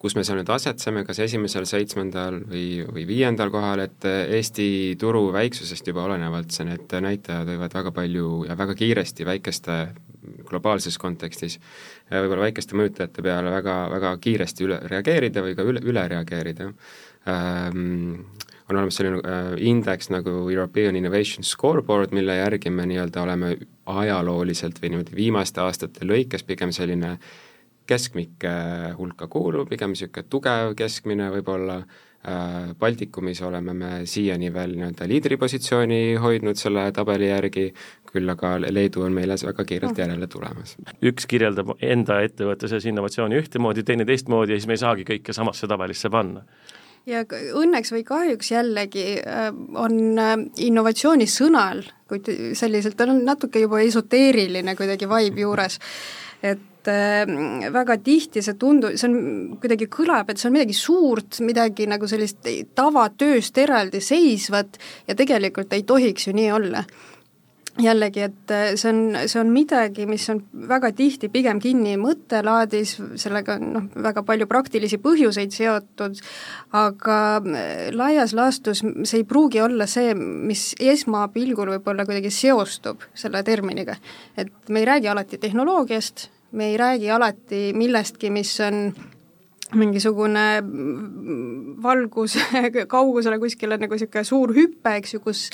kus 0.00 0.16
me 0.16 0.22
seal 0.24 0.38
nüüd 0.40 0.48
asetseme, 0.52 1.02
kas 1.04 1.18
esimesel, 1.20 1.66
seitsmendal 1.68 2.38
või, 2.48 2.80
või 2.88 3.04
viiendal 3.08 3.52
kohal, 3.52 3.82
et 3.84 4.06
Eesti 4.08 4.96
turu 5.00 5.26
väiksusest 5.34 5.90
juba 5.90 6.06
olenevalt 6.06 6.54
see, 6.54 6.64
need 6.70 6.94
näitajad 7.04 7.50
võivad 7.52 7.76
väga 7.76 7.92
palju 7.98 8.30
ja 8.48 8.56
väga 8.56 8.76
kiiresti 8.78 9.28
väikeste 9.28 9.76
globaalses 10.48 10.96
kontekstis 11.00 11.58
võib-olla 12.10 12.48
väikeste 12.48 12.78
mõjutajate 12.80 13.24
peale 13.24 13.52
väga, 13.52 13.76
väga 13.92 14.14
kiiresti 14.24 14.66
üle 14.66 14.80
reageerida 14.88 15.44
või 15.44 15.56
ka 15.58 15.68
üle, 15.68 15.84
üle 15.84 16.06
reageerida 16.14 16.70
ähm,. 17.28 18.24
on 18.70 18.76
olemas 18.78 18.96
selline 18.96 19.20
äh, 19.20 19.52
indeks 19.68 20.08
nagu 20.14 20.46
European 20.48 20.96
Innovation 20.96 21.44
Scoreboard, 21.44 22.14
mille 22.16 22.38
järgi 22.38 22.70
me 22.72 22.88
nii-öelda 22.88 23.22
oleme 23.22 23.52
ajalooliselt 23.90 24.80
või 24.80 24.94
niimoodi 24.94 25.16
viimaste 25.16 25.60
aastate 25.60 26.08
lõikes 26.08 26.46
pigem 26.46 26.72
selline 26.72 27.16
äh, 27.16 27.38
keskmike 27.90 28.52
hulka 28.98 29.28
kuuluv, 29.30 29.68
pigem 29.70 29.94
niisugune 29.94 30.28
tugev 30.30 30.74
keskmine 30.78 31.30
võib-olla, 31.34 31.80
äh, 32.26 32.70
Baltikumis 32.78 33.42
oleme 33.46 33.74
me 33.76 33.92
siiani 34.08 34.52
veel 34.54 34.76
nii-öelda 34.78 35.08
liidripositsiooni 35.10 36.00
hoidnud 36.22 36.60
selle 36.60 36.86
tabeli 36.96 37.30
järgi, 37.30 37.70
küll 38.10 38.30
aga 38.32 38.56
Leedu 38.62 39.04
on 39.06 39.14
meile 39.14 39.36
väga 39.46 39.64
kiirelt 39.64 39.94
oh. 39.94 40.02
järele 40.04 40.26
tulemas. 40.30 40.76
üks 41.02 41.26
kirjeldab 41.30 41.76
enda 41.82 42.20
ettevõtluses 42.26 42.86
innovatsiooni 42.90 43.40
ühtemoodi, 43.40 43.86
teine 43.86 44.06
teistmoodi 44.08 44.56
ja 44.56 44.60
siis 44.60 44.70
me 44.70 44.78
ei 44.78 44.84
saagi 44.84 45.08
kõike 45.14 45.36
samasse 45.36 45.70
tabelisse 45.70 46.10
panna 46.10 46.44
ja 47.08 47.22
õnneks 47.56 47.92
või 47.94 48.02
kahjuks 48.06 48.50
jällegi 48.52 49.04
äh, 49.20 49.50
on 49.78 50.18
äh, 50.18 50.34
innovatsiooni 50.66 51.26
sõnal, 51.30 51.84
kuid 52.10 52.28
selliselt 52.58 53.00
on 53.06 53.22
natuke 53.24 53.62
juba 53.62 53.80
esoteeriline 53.84 54.74
kuidagi 54.78 55.08
vibe 55.08 55.46
juures, 55.46 55.78
et 56.42 56.69
et 56.80 56.90
äh, 56.92 57.70
väga 57.72 57.98
tihti 58.04 58.42
see 58.44 58.56
tundu-, 58.60 58.94
see 58.96 59.08
on, 59.08 59.18
kuidagi 59.60 59.88
kõlab, 59.92 60.30
et 60.30 60.40
see 60.40 60.48
on 60.48 60.56
midagi 60.56 60.76
suurt, 60.76 61.40
midagi 61.44 61.86
nagu 61.90 62.08
sellist 62.08 62.48
tavatööst 62.74 63.58
eraldiseisvat 63.60 64.80
ja 65.08 65.16
tegelikult 65.18 65.72
ei 65.76 65.84
tohiks 65.88 66.28
ju 66.28 66.36
nii 66.36 66.50
olla 66.56 66.84
jällegi, 67.80 68.24
et 68.26 68.50
äh, 68.50 68.72
see 68.80 68.90
on, 68.90 69.28
see 69.30 69.40
on 69.40 69.52
midagi, 69.54 70.06
mis 70.08 70.24
on 70.32 70.40
väga 70.68 70.90
tihti 70.96 71.30
pigem 71.32 71.60
kinni 71.62 71.94
mõttelaadis, 72.00 72.96
sellega 73.20 73.56
on 73.60 73.68
noh, 73.76 73.86
väga 74.08 74.24
palju 74.26 74.48
praktilisi 74.50 74.98
põhjuseid 75.02 75.54
seotud, 75.54 76.18
aga 76.76 77.20
äh, 77.38 77.86
laias 77.96 78.34
laastus 78.36 78.82
see 78.82 79.22
ei 79.22 79.28
pruugi 79.28 79.62
olla 79.64 79.86
see, 79.90 80.14
mis 80.16 80.72
esmapilgul 80.80 81.76
võib-olla 81.76 82.08
kuidagi 82.08 82.32
seostub 82.34 83.06
selle 83.14 83.44
terminiga. 83.46 83.96
et 84.36 84.52
me 84.68 84.82
ei 84.82 84.90
räägi 84.90 85.08
alati 85.08 85.38
tehnoloogiast, 85.38 86.28
me 86.52 86.70
ei 86.70 86.76
räägi 86.76 87.10
alati 87.10 87.70
millestki, 87.74 88.30
mis 88.30 88.52
on 88.60 88.92
mingisugune 89.74 90.62
valgus 91.82 92.34
kaugusele 92.94 93.38
kuskile 93.38 93.78
nagu 93.78 93.94
niisugune 93.94 94.24
suur 94.26 94.54
hüpe, 94.56 94.96
eks 94.98 95.14
ju, 95.14 95.20
kus 95.24 95.48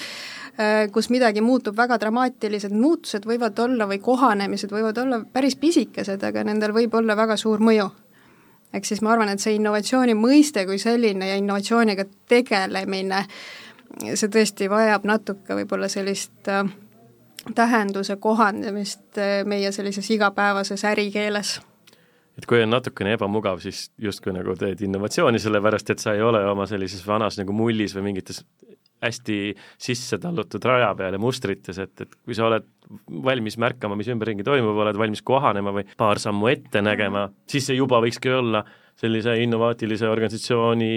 kus 0.92 1.10
midagi 1.12 1.42
muutub 1.44 1.76
väga 1.76 1.98
dramaatilised 2.00 2.72
muutused 2.72 3.26
võivad 3.28 3.58
olla 3.60 3.84
või 3.90 3.98
kohanemised 4.00 4.72
võivad 4.72 4.96
olla 5.02 5.20
päris 5.32 5.56
pisikesed, 5.60 6.22
aga 6.24 6.46
nendel 6.48 6.72
võib 6.72 6.94
olla 6.96 7.16
väga 7.16 7.36
suur 7.36 7.60
mõju. 7.60 7.90
ehk 8.72 8.84
siis 8.84 9.02
ma 9.02 9.12
arvan, 9.12 9.28
et 9.28 9.40
see 9.40 9.54
innovatsiooni 9.56 10.14
mõiste 10.16 10.64
kui 10.66 10.78
selline 10.78 11.28
ja 11.28 11.36
innovatsiooniga 11.36 12.04
tegelemine, 12.28 13.26
see 14.14 14.28
tõesti 14.32 14.70
vajab 14.70 15.04
natuke 15.04 15.54
võib-olla 15.60 15.88
sellist 15.92 16.48
äh, 16.48 16.64
tähenduse 17.54 18.16
kohandamist 18.16 19.18
eh, 19.18 19.44
meie 19.44 19.72
sellises 19.72 20.10
igapäevases 20.10 20.84
ärikeeles. 20.84 21.56
Et 22.36 22.44
kui 22.44 22.60
on 22.60 22.70
natukene 22.70 23.14
ebamugav, 23.16 23.62
siis 23.64 23.86
justkui 24.02 24.34
nagu 24.36 24.52
teed 24.60 24.82
innovatsiooni, 24.84 25.40
sellepärast 25.40 25.94
et 25.94 26.02
sa 26.02 26.12
ei 26.12 26.20
ole 26.22 26.42
oma 26.50 26.66
sellises 26.68 27.00
vanas 27.06 27.38
nagu 27.40 27.54
mullis 27.56 27.94
või 27.96 28.10
mingites 28.10 28.42
hästi 29.02 29.38
sisse 29.80 30.18
tallutud 30.20 30.64
raja 30.64 30.90
peal 30.96 31.16
ja 31.16 31.20
mustrites, 31.20 31.78
et, 31.80 31.92
et 32.00 32.16
kui 32.24 32.36
sa 32.36 32.46
oled 32.48 32.66
valmis 33.24 33.58
märkama, 33.60 33.96
mis 33.98 34.08
ümberringi 34.12 34.44
toimub, 34.46 34.76
oled 34.84 34.98
valmis 34.98 35.22
kohanema 35.26 35.72
või 35.76 35.86
paar 35.98 36.20
sammu 36.22 36.48
ette 36.52 36.82
nägema, 36.84 37.26
siis 37.48 37.68
see 37.68 37.78
juba 37.78 38.00
võikski 38.04 38.32
olla 38.36 38.64
sellise 38.96 39.36
innovaatilise 39.44 40.08
organisatsiooni 40.08 40.90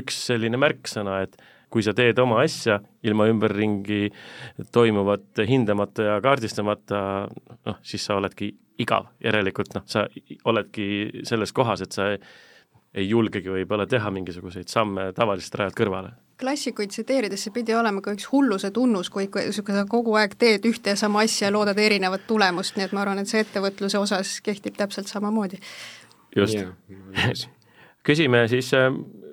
üks 0.00 0.24
selline 0.30 0.58
märksõna, 0.58 1.20
et 1.26 1.38
kui 1.72 1.84
sa 1.84 1.94
teed 1.96 2.18
oma 2.20 2.42
asja 2.44 2.78
ilma 3.08 3.26
ümberringi 3.32 4.10
toimuvat 4.72 5.42
hindamata 5.48 6.08
ja 6.10 6.16
kaardistamata, 6.24 7.02
noh, 7.66 7.78
siis 7.82 8.04
sa 8.06 8.18
oledki 8.20 8.52
igav, 8.82 9.08
järelikult 9.24 9.76
noh, 9.76 9.86
sa 9.88 10.06
oledki 10.48 11.24
selles 11.28 11.52
kohas, 11.56 11.84
et 11.84 11.96
sa 11.96 12.10
ei, 12.12 12.20
ei 13.02 13.08
julgegi 13.08 13.52
võib-olla 13.52 13.86
teha 13.88 14.12
mingisuguseid 14.12 14.68
samme 14.72 15.10
tavalisest 15.16 15.60
rajalt 15.60 15.78
kõrvale 15.78 16.12
klassikuid 16.42 16.90
tsiteerides 16.90 17.44
see 17.44 17.54
pidi 17.54 17.74
olema 17.76 18.02
ka 18.02 18.14
üks 18.16 18.26
hulluse 18.32 18.72
tunnus, 18.74 19.10
kui 19.14 19.28
niisugune 19.30 19.78
sa 19.78 19.86
kogu 19.86 20.16
aeg 20.18 20.34
teed 20.38 20.66
ühte 20.66 20.94
ja 20.94 20.98
sama 20.98 21.22
asja 21.22 21.46
ja 21.46 21.54
loodad 21.54 21.78
erinevat 21.78 22.26
tulemust, 22.26 22.74
nii 22.74 22.88
et 22.88 22.94
ma 22.96 23.04
arvan, 23.04 23.20
et 23.22 23.30
see 23.30 23.44
ettevõtluse 23.44 24.00
osas 24.00 24.32
kehtib 24.42 24.74
täpselt 24.78 25.10
samamoodi. 25.12 25.60
just 26.36 26.58
yeah.. 26.58 26.74
küsime 28.08 28.42
siis, 28.50 28.72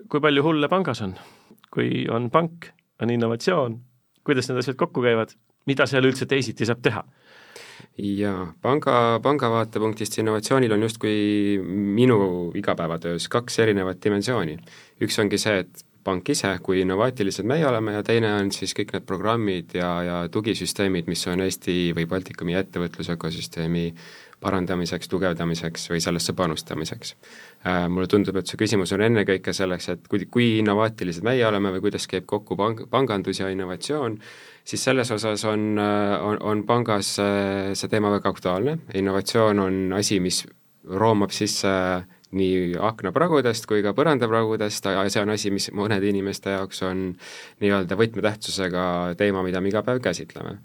kui 0.09 0.21
palju 0.21 0.45
hulle 0.45 0.69
pangas 0.69 1.01
on? 1.07 1.17
Kui 1.73 2.05
on 2.11 2.29
pank, 2.33 2.71
on 3.01 3.13
innovatsioon, 3.13 3.79
kuidas 4.25 4.49
need 4.49 4.61
asjad 4.61 4.77
kokku 4.79 5.03
käivad, 5.05 5.35
mida 5.69 5.87
seal 5.89 6.07
üldse 6.09 6.27
teisiti 6.29 6.67
saab 6.67 6.83
teha? 6.85 7.03
jaa, 7.99 8.47
panga, 8.61 9.19
panga 9.23 9.49
vaatepunktist 9.51 10.17
innovatsioonil 10.19 10.71
on 10.75 10.83
justkui 10.83 11.59
minu 11.65 12.51
igapäevatöös 12.55 13.27
kaks 13.31 13.59
erinevat 13.59 14.01
dimensiooni. 14.03 14.57
üks 15.01 15.19
ongi 15.19 15.37
see, 15.37 15.59
et 15.63 15.83
pank 16.03 16.29
ise, 16.31 16.51
kui 16.63 16.81
innovaatilised 16.81 17.47
meie 17.47 17.67
oleme 17.67 17.93
ja 17.97 18.03
teine 18.03 18.31
on 18.37 18.51
siis 18.55 18.73
kõik 18.77 18.93
need 18.95 19.05
programmid 19.07 19.75
ja, 19.75 19.89
ja 20.03 20.17
tugisüsteemid, 20.31 21.09
mis 21.11 21.25
on 21.27 21.43
Eesti 21.43 21.91
või 21.97 22.07
Baltikumi 22.09 22.55
ettevõtlusökosüsteemi 22.59 23.85
parandamiseks, 24.39 25.09
tugevdamiseks 25.11 25.89
või 25.91 26.01
sellesse 26.03 26.33
panustamiseks. 26.37 27.15
Äh, 27.67 27.87
mulle 27.91 28.07
tundub, 28.11 28.39
et 28.39 28.47
see 28.47 28.59
küsimus 28.59 28.93
on 28.95 29.03
ennekõike 29.03 29.53
selleks, 29.55 29.89
et 29.93 30.07
kui, 30.11 30.25
kui 30.31 30.51
innovaatilised 30.61 31.25
meie 31.27 31.43
oleme 31.47 31.73
või 31.75 31.83
kuidas 31.87 32.07
käib 32.07 32.27
kokku 32.29 32.57
pang-, 32.59 32.85
pangandus 32.91 33.41
ja 33.41 33.49
innovatsioon, 33.51 34.19
siis 34.63 34.85
selles 34.87 35.11
osas 35.11 35.43
on, 35.49 35.73
äh, 35.81 36.15
on, 36.23 36.39
on 36.39 36.63
pangas 36.67 37.15
äh, 37.23 37.73
see 37.75 37.91
teema 37.91 38.13
väga 38.15 38.31
aktuaalne, 38.35 38.77
innovatsioon 38.95 39.65
on 39.65 39.81
asi, 39.99 40.21
mis 40.23 40.45
roomab 40.89 41.35
sisse 41.35 41.69
nii 42.35 42.75
aknapragudest 42.89 43.65
kui 43.69 43.81
ka 43.85 43.95
põrandapragudest, 43.97 44.85
see 45.09 45.23
on 45.23 45.33
asi, 45.33 45.51
mis 45.53 45.69
mõnede 45.73 46.09
inimeste 46.11 46.53
jaoks 46.57 46.83
on 46.85 47.07
nii-öelda 47.63 47.97
võtmetähtsusega 47.97 48.83
teema, 49.17 49.43
mida 49.45 49.61
me 49.61 49.73
iga 49.73 49.83
päev 49.85 50.03
käsitleme 50.05 50.59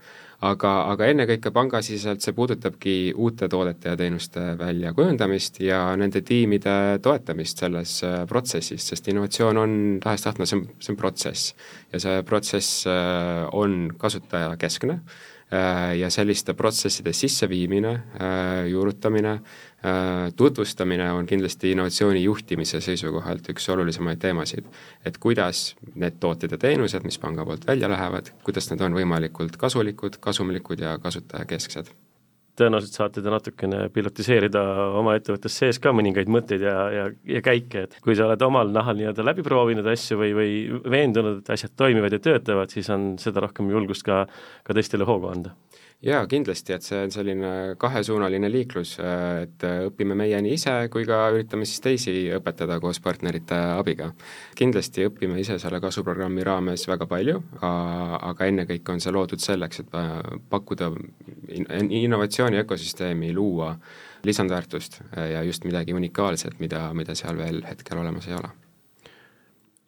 aga, 0.44 0.72
aga 0.92 1.08
ennekõike 1.12 1.52
pangasiseselt 1.54 2.24
see 2.24 2.34
puudutabki 2.36 2.94
uute 3.20 3.48
toodete 3.50 3.92
ja 3.92 3.98
teenuste 3.98 4.42
väljakujundamist 4.60 5.60
ja 5.64 5.80
nende 6.00 6.24
tiimide 6.26 6.74
toetamist 7.04 7.62
selles 7.62 7.96
äh, 8.06 8.22
protsessis, 8.30 8.88
sest 8.90 9.08
innovatsioon 9.12 9.60
on 9.60 9.76
tahes-tahtma, 10.04 10.48
see 10.48 10.60
on, 10.60 10.66
see 10.80 10.94
on 10.94 11.00
protsess. 11.00 11.54
ja 11.92 12.02
see 12.02 12.24
protsess 12.28 12.88
äh, 12.90 13.44
on 13.52 13.94
kasutajakeskne 13.98 15.00
ja 15.98 16.08
selliste 16.10 16.54
protsesside 16.54 17.12
sisseviimine, 17.12 17.92
juurutamine, 18.70 19.34
tutvustamine 20.36 21.10
on 21.12 21.26
kindlasti 21.26 21.70
innovatsiooni 21.74 22.22
juhtimise 22.24 22.80
seisukohalt 22.80 23.50
üks 23.52 23.68
olulisemaid 23.68 24.18
teemasid. 24.18 24.64
et 25.04 25.18
kuidas 25.18 25.76
need 25.94 26.16
tooted 26.20 26.56
ja 26.56 26.58
teenused, 26.58 27.04
mis 27.04 27.18
panga 27.18 27.44
poolt 27.44 27.66
välja 27.66 27.88
lähevad, 27.88 28.32
kuidas 28.44 28.70
need 28.70 28.80
on 28.80 28.96
võimalikult 28.96 29.56
kasulikud, 29.60 30.18
kasumlikud 30.20 30.80
ja 30.80 30.98
kasutajakesksed 30.98 31.92
tõenäoliselt 32.58 32.98
saate 32.98 33.22
te 33.22 33.32
natukene 33.32 33.88
pilotiseerida 33.94 34.62
oma 35.00 35.16
ettevõttes 35.18 35.56
sees 35.60 35.80
ka 35.82 35.92
mõningaid 35.96 36.30
mõtteid 36.30 36.62
ja, 36.64 36.76
ja, 36.94 37.06
ja 37.36 37.42
käike, 37.44 37.86
et 37.88 37.96
kui 38.04 38.16
sa 38.18 38.28
oled 38.28 38.42
omal 38.46 38.70
nahal 38.74 38.98
nii-öelda 38.98 39.26
läbi 39.26 39.44
proovinud 39.46 39.88
asju 39.90 40.20
või, 40.20 40.32
või 40.38 40.52
veendunud, 40.94 41.42
et 41.42 41.50
asjad 41.56 41.74
toimivad 41.78 42.14
ja 42.14 42.22
töötavad, 42.28 42.70
siis 42.74 42.90
on 42.94 43.14
seda 43.22 43.42
rohkem 43.44 43.70
julgust 43.74 44.06
ka, 44.06 44.24
ka 44.66 44.76
teistele 44.76 45.08
hoogu 45.08 45.32
anda 45.32 45.54
jaa, 46.04 46.26
kindlasti, 46.28 46.74
et 46.74 46.84
see 46.84 47.00
on 47.06 47.12
selline 47.14 47.50
kahesuunaline 47.80 48.48
liiklus, 48.52 48.94
et 49.00 49.64
õpime 49.88 50.16
meie 50.18 50.40
nii 50.44 50.56
ise 50.58 50.74
kui 50.92 51.06
ka 51.08 51.20
üritame 51.32 51.66
siis 51.68 51.80
teisi 51.84 52.14
õpetada 52.36 52.78
koos 52.82 53.00
partnerite 53.04 53.56
abiga. 53.78 54.10
kindlasti 54.58 55.06
õpime 55.08 55.38
ise 55.40 55.58
selle 55.62 55.80
kasvuprogrammi 55.80 56.44
raames 56.44 56.86
väga 56.88 57.08
palju, 57.10 57.40
aga 57.60 58.50
ennekõike 58.50 58.92
on 58.92 59.00
see 59.00 59.14
loodud 59.14 59.40
selleks, 59.40 59.80
et 59.84 59.96
pakkuda 60.50 60.90
innovatsiooni 61.88 62.60
ökosüsteemi, 62.64 63.32
luua 63.34 63.74
lisandväärtust 64.24 65.00
ja 65.32 65.42
just 65.42 65.64
midagi 65.64 65.94
unikaalset, 65.94 66.60
mida, 66.60 66.86
mida 66.94 67.16
seal 67.16 67.36
veel 67.40 67.64
hetkel 67.68 67.98
olemas 68.00 68.28
ei 68.28 68.36
ole. 68.36 68.52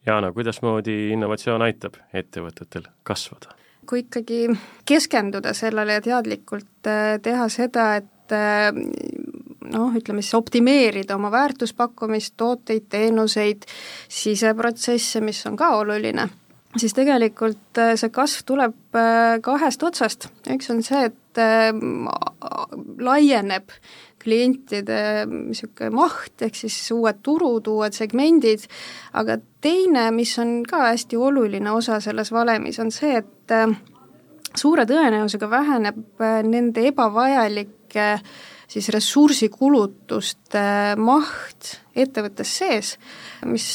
Jaana, 0.07 0.31
kuidasmoodi 0.33 1.11
innovatsioon 1.17 1.65
aitab 1.67 1.97
ettevõtetel 2.15 2.87
kasvada? 3.03 3.57
Kui 3.87 4.05
ikkagi 4.05 4.47
keskenduda 4.89 5.55
sellele 5.57 5.99
ja 5.99 6.05
teadlikult 6.05 6.89
äh, 6.91 7.17
teha 7.23 7.49
seda, 7.53 7.89
et 8.01 8.35
äh, 8.35 8.71
noh, 9.73 9.95
ütleme 9.99 10.25
siis 10.25 10.37
optimeerida 10.39 11.17
oma 11.17 11.31
väärtuspakkumist, 11.35 12.35
tooteid, 12.37 12.89
teenuseid, 12.93 13.69
siseprotsesse, 14.09 15.23
mis 15.25 15.43
on 15.49 15.59
ka 15.59 15.73
oluline, 15.81 16.29
siis 16.77 16.95
tegelikult 16.97 17.83
äh, 17.83 17.95
see 18.01 18.13
kasv 18.15 18.47
tuleb 18.47 19.01
kahest 19.45 19.83
otsast, 19.87 20.31
üks 20.53 20.71
on 20.73 20.83
see, 20.87 21.07
et 21.11 21.21
laieneb 22.99 23.73
klientide 24.27 25.01
niisugune 25.31 25.93
maht, 25.95 26.35
ehk 26.43 26.57
siis 26.59 26.77
uued 26.95 27.21
turud, 27.23 27.69
uued 27.71 27.95
segmendid, 27.95 28.65
aga 29.15 29.39
teine, 29.63 30.09
mis 30.15 30.35
on 30.43 30.59
ka 30.67 30.89
hästi 30.89 31.19
oluline 31.21 31.71
osa 31.71 32.01
selles 32.03 32.33
valemis, 32.35 32.81
on 32.83 32.91
see, 32.95 33.21
et 33.23 33.55
äh, 33.55 33.71
suure 34.57 34.87
tõenäosusega 34.89 35.51
väheneb 35.51 36.23
äh, 36.23 36.41
nende 36.47 36.89
ebavajalike 36.91 38.09
siis 38.71 38.89
ressursikulutuste 38.95 40.63
maht 40.99 41.77
ettevõttes 41.97 42.51
sees, 42.59 42.93
mis 43.49 43.67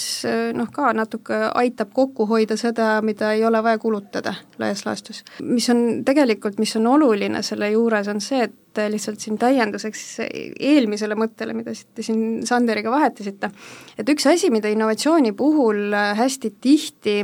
noh, 0.53 0.67
ka 0.73 0.91
natuke 0.93 1.37
aitab 1.57 1.93
kokku 1.95 2.27
hoida 2.29 2.57
seda, 2.59 2.93
mida 3.05 3.31
ei 3.33 3.45
ole 3.47 3.63
vaja 3.63 3.79
kulutada 3.81 4.35
laias 4.61 4.83
laastus. 4.85 5.23
mis 5.41 5.69
on 5.73 6.03
tegelikult, 6.05 6.59
mis 6.59 6.75
on 6.77 6.87
oluline 6.91 7.41
selle 7.43 7.71
juures, 7.71 8.07
on 8.11 8.21
see, 8.21 8.43
et 8.49 8.83
lihtsalt 8.91 9.19
siin 9.19 9.39
täienduseks 9.41 10.05
eelmisele 10.27 11.17
mõttele, 11.17 11.55
mida 11.57 11.73
te 11.95 12.05
siin 12.05 12.45
Sanderiga 12.47 12.91
vahetasite, 12.93 13.51
et 13.97 14.13
üks 14.13 14.27
asi, 14.29 14.51
mida 14.53 14.69
innovatsiooni 14.71 15.33
puhul 15.37 15.95
hästi 16.19 16.55
tihti 16.61 17.17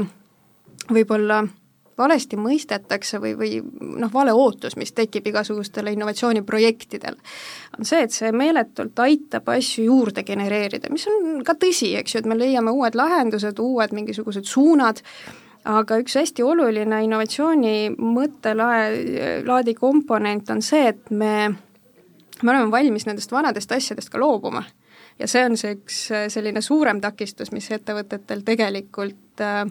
võib-olla 0.92 1.44
valesti 1.98 2.38
mõistetakse 2.38 3.20
või, 3.22 3.34
või 3.38 3.52
noh, 4.02 4.12
vale 4.14 4.34
ootus, 4.36 4.78
mis 4.78 4.94
tekib 4.96 5.28
igasugustele 5.32 5.92
innovatsiooniprojektidel, 5.96 7.18
on 7.78 7.88
see, 7.88 8.04
et 8.06 8.14
see 8.14 8.32
meeletult 8.36 9.00
aitab 9.02 9.50
asju 9.56 9.88
juurde 9.88 10.24
genereerida, 10.28 10.92
mis 10.94 11.08
on 11.12 11.42
ka 11.48 11.58
tõsi, 11.60 11.96
eks 12.00 12.16
ju, 12.16 12.22
et 12.22 12.30
me 12.30 12.38
leiame 12.38 12.74
uued 12.74 12.98
lahendused, 12.98 13.60
uued 13.64 13.96
mingisugused 13.98 14.46
suunad, 14.50 15.02
aga 15.68 16.00
üks 16.04 16.16
hästi 16.20 16.46
oluline 16.46 17.02
innovatsiooni 17.08 17.92
mõttelaadi 17.98 19.76
komponent 19.78 20.54
on 20.54 20.62
see, 20.64 20.94
et 20.94 21.12
me, 21.12 21.34
me 21.50 22.54
oleme 22.54 22.72
valmis 22.72 23.08
nendest 23.10 23.34
vanadest 23.34 23.74
asjadest 23.74 24.14
ka 24.14 24.22
loobuma. 24.22 24.64
ja 25.20 25.28
see 25.28 25.44
on 25.50 25.58
see 25.58 25.74
üks 25.80 26.02
selline 26.30 26.62
suurem 26.62 27.02
takistus, 27.02 27.52
mis 27.52 27.72
ettevõtetel 27.74 28.46
tegelikult 28.46 29.42
äh, 29.42 29.66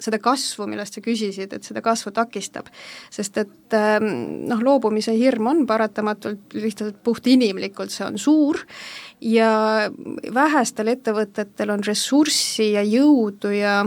seda 0.00 0.18
kasvu, 0.22 0.66
millest 0.68 0.98
sa 0.98 1.02
küsisid, 1.04 1.52
et 1.56 1.64
seda 1.64 1.82
kasvu 1.84 2.12
takistab. 2.16 2.68
sest 3.10 3.38
et 3.40 3.76
ähm, 3.76 4.08
noh, 4.48 4.62
loobumise 4.62 5.14
hirm 5.16 5.50
on 5.52 5.66
paratamatult 5.66 6.56
lihtsalt 6.56 7.02
puhtinimlikult, 7.04 7.90
see 7.90 8.06
on 8.06 8.18
suur 8.20 8.60
ja 9.20 9.90
vähestel 10.34 10.92
ettevõtetel 10.92 11.72
on 11.72 11.84
ressurssi 11.86 12.72
ja 12.74 12.84
jõudu 12.84 13.54
ja 13.56 13.78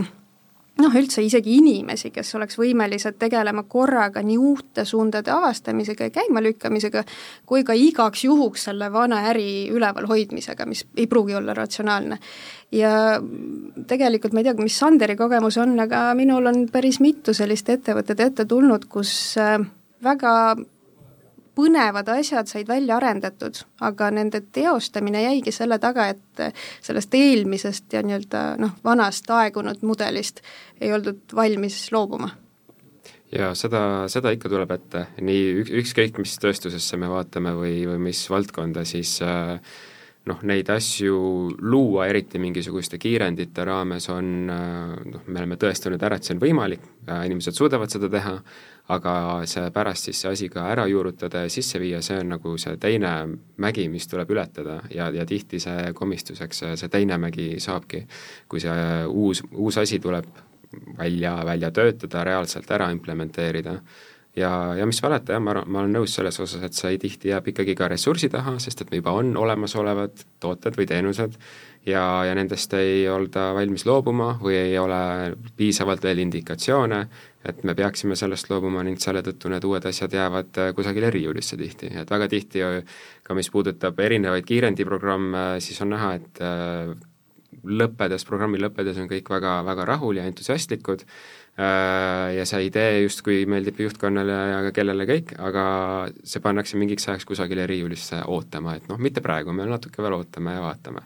noh, 0.82 0.94
üldse 0.96 1.22
isegi 1.24 1.56
inimesi, 1.60 2.10
kes 2.14 2.34
oleks 2.38 2.58
võimelised 2.60 3.18
tegelema 3.20 3.64
korraga 3.68 4.22
nii 4.24 4.38
uute 4.38 4.84
suundade 4.88 5.32
avastamisega 5.34 6.08
ja 6.08 6.14
käimalükkamisega, 6.14 7.04
kui 7.46 7.64
ka 7.66 7.76
igaks 7.76 8.24
juhuks 8.24 8.68
selle 8.70 8.90
vana 8.92 9.22
äri 9.30 9.68
üleval 9.72 10.08
hoidmisega, 10.10 10.66
mis 10.66 10.84
ei 10.96 11.06
pruugi 11.10 11.36
olla 11.38 11.54
ratsionaalne. 11.54 12.18
ja 12.72 13.20
tegelikult 13.90 14.32
ma 14.32 14.40
ei 14.40 14.44
tea, 14.46 14.54
mis 14.62 14.78
Sanderi 14.78 15.16
kogemus 15.18 15.58
on, 15.58 15.74
aga 15.80 16.10
minul 16.14 16.46
on 16.46 16.66
päris 16.72 17.00
mitu 17.00 17.34
sellist 17.34 17.68
ettevõtet 17.68 18.20
ette 18.20 18.44
tulnud, 18.44 18.86
kus 18.88 19.12
äh, 19.38 19.58
väga 20.04 20.34
põnevad 21.60 22.08
asjad 22.08 22.48
said 22.48 22.68
välja 22.68 22.96
arendatud, 22.96 23.60
aga 23.84 24.10
nende 24.14 24.40
teostamine 24.52 25.22
jäigi 25.26 25.52
selle 25.52 25.78
taga, 25.82 26.08
et 26.14 26.44
sellest 26.80 27.14
eelmisest 27.14 27.92
ja 27.92 28.04
nii-öelda 28.06 28.44
noh, 28.60 28.78
vanast 28.84 29.28
aegunud 29.30 29.84
mudelist 29.84 30.40
ei 30.80 30.92
oldud 30.96 31.36
valmis 31.36 31.82
loobuma. 31.92 32.30
Ja 33.30 33.52
seda, 33.54 34.08
seda 34.10 34.32
ikka 34.34 34.50
tuleb 34.50 34.72
ette, 34.74 35.04
nii 35.22 35.42
üks, 35.60 35.70
ükskõik 35.84 36.18
mis 36.18 36.32
tööstusesse 36.42 36.98
me 36.98 37.10
vaatame 37.12 37.52
või, 37.54 37.76
või 37.86 38.00
mis 38.08 38.24
valdkonda, 38.30 38.82
siis 38.88 39.20
äh, 39.22 39.60
noh, 40.28 40.42
neid 40.46 40.68
asju 40.70 41.14
luua, 41.64 42.06
eriti 42.10 42.40
mingisuguste 42.42 42.98
kiirendite 43.00 43.64
raames, 43.64 44.08
on 44.12 44.28
noh, 44.50 45.22
me 45.26 45.40
oleme 45.40 45.56
tõestanud 45.60 46.02
ära, 46.04 46.18
et 46.18 46.28
see 46.28 46.36
on 46.36 46.42
võimalik, 46.42 46.84
inimesed 47.08 47.56
suudavad 47.56 47.92
seda 47.92 48.10
teha, 48.12 48.34
aga 48.90 49.14
see 49.48 49.70
pärast 49.74 50.08
siis 50.08 50.20
see 50.20 50.32
asi 50.34 50.50
ka 50.52 50.66
ära 50.72 50.84
juurutada 50.90 51.44
ja 51.44 51.52
sisse 51.52 51.80
viia, 51.80 52.02
see 52.02 52.18
on 52.20 52.34
nagu 52.34 52.56
see 52.60 52.76
teine 52.82 53.14
mägi, 53.62 53.86
mis 53.92 54.08
tuleb 54.10 54.30
ületada 54.34 54.80
ja, 54.92 55.08
ja 55.14 55.26
tihti 55.26 55.60
see 55.62 55.92
komistuseks 55.96 56.64
see 56.74 56.92
teine 56.92 57.18
mägi 57.22 57.54
saabki, 57.62 58.04
kui 58.50 58.62
see 58.62 58.86
uus, 59.06 59.44
uus 59.52 59.78
asi 59.80 60.00
tuleb 60.02 60.26
välja, 60.98 61.36
välja 61.46 61.70
töötada, 61.74 62.24
reaalselt 62.26 62.70
ära 62.70 62.90
implementeerida 62.94 63.78
ja, 64.36 64.74
ja 64.78 64.86
mis 64.86 65.00
valeta, 65.02 65.34
jah, 65.34 65.42
ma 65.42 65.54
arvan, 65.54 65.70
ma 65.70 65.82
olen 65.82 65.96
nõus 65.98 66.14
selles 66.14 66.38
osas, 66.42 66.62
et 66.66 66.76
see 66.76 66.98
tihti 67.02 67.32
jääb 67.32 67.50
ikkagi 67.52 67.74
ka 67.78 67.88
ressursi 67.90 68.30
taha, 68.32 68.58
sest 68.62 68.84
et 68.84 68.92
meil 68.92 69.02
juba 69.02 69.16
on 69.18 69.34
olemasolevad 69.40 70.24
tooted 70.42 70.78
või 70.78 70.86
teenused 70.90 71.36
ja, 71.86 72.04
ja 72.28 72.36
nendest 72.36 72.74
ei 72.78 73.08
olda 73.10 73.50
valmis 73.56 73.86
loobuma 73.88 74.34
või 74.42 74.56
ei 74.58 74.78
ole 74.78 75.00
piisavalt 75.56 76.04
veel 76.04 76.22
indikatsioone, 76.26 77.00
et 77.50 77.62
me 77.64 77.74
peaksime 77.74 78.16
sellest 78.18 78.50
loobuma 78.52 78.84
ning 78.86 79.00
selle 79.02 79.24
tõttu 79.26 79.50
need 79.52 79.66
uued 79.66 79.90
asjad 79.90 80.14
jäävad 80.14 80.62
äh, 80.62 80.72
kusagile 80.76 81.10
erijuulisse 81.10 81.58
tihti, 81.60 81.92
et 82.02 82.10
väga 82.10 82.30
tihti 82.30 82.64
ka 83.26 83.36
mis 83.36 83.50
puudutab 83.50 83.98
erinevaid 84.00 84.46
kiirendiprogramme, 84.46 85.46
siis 85.64 85.80
on 85.82 85.94
näha, 85.96 86.14
et 86.20 86.42
äh, 86.44 86.94
lõppedes, 87.64 88.24
programmi 88.28 88.60
lõppedes 88.60 88.98
on 89.00 89.08
kõik 89.10 89.28
väga, 89.30 89.60
väga 89.66 89.86
rahul 89.88 90.20
ja 90.20 90.26
entusiastlikud. 90.28 91.04
äh, 91.04 91.39
ja 91.58 92.44
see 92.48 92.66
idee 92.68 93.02
justkui 93.02 93.42
meeldib 93.50 93.80
juhtkonnale 93.82 94.36
ja 94.50 94.60
kellele 94.72 95.04
kõik, 95.08 95.34
aga 95.42 95.64
see 96.24 96.40
pannakse 96.40 96.78
mingiks 96.80 97.08
ajaks 97.08 97.26
kusagile 97.28 97.66
riiulisse 97.68 98.22
ootama, 98.32 98.76
et 98.78 98.86
noh, 98.88 99.00
mitte 99.02 99.20
praegu, 99.24 99.52
me 99.52 99.66
natuke 99.68 100.02
veel 100.02 100.16
ootame 100.20 100.56
ja 100.56 100.62
vaatame. 100.64 101.04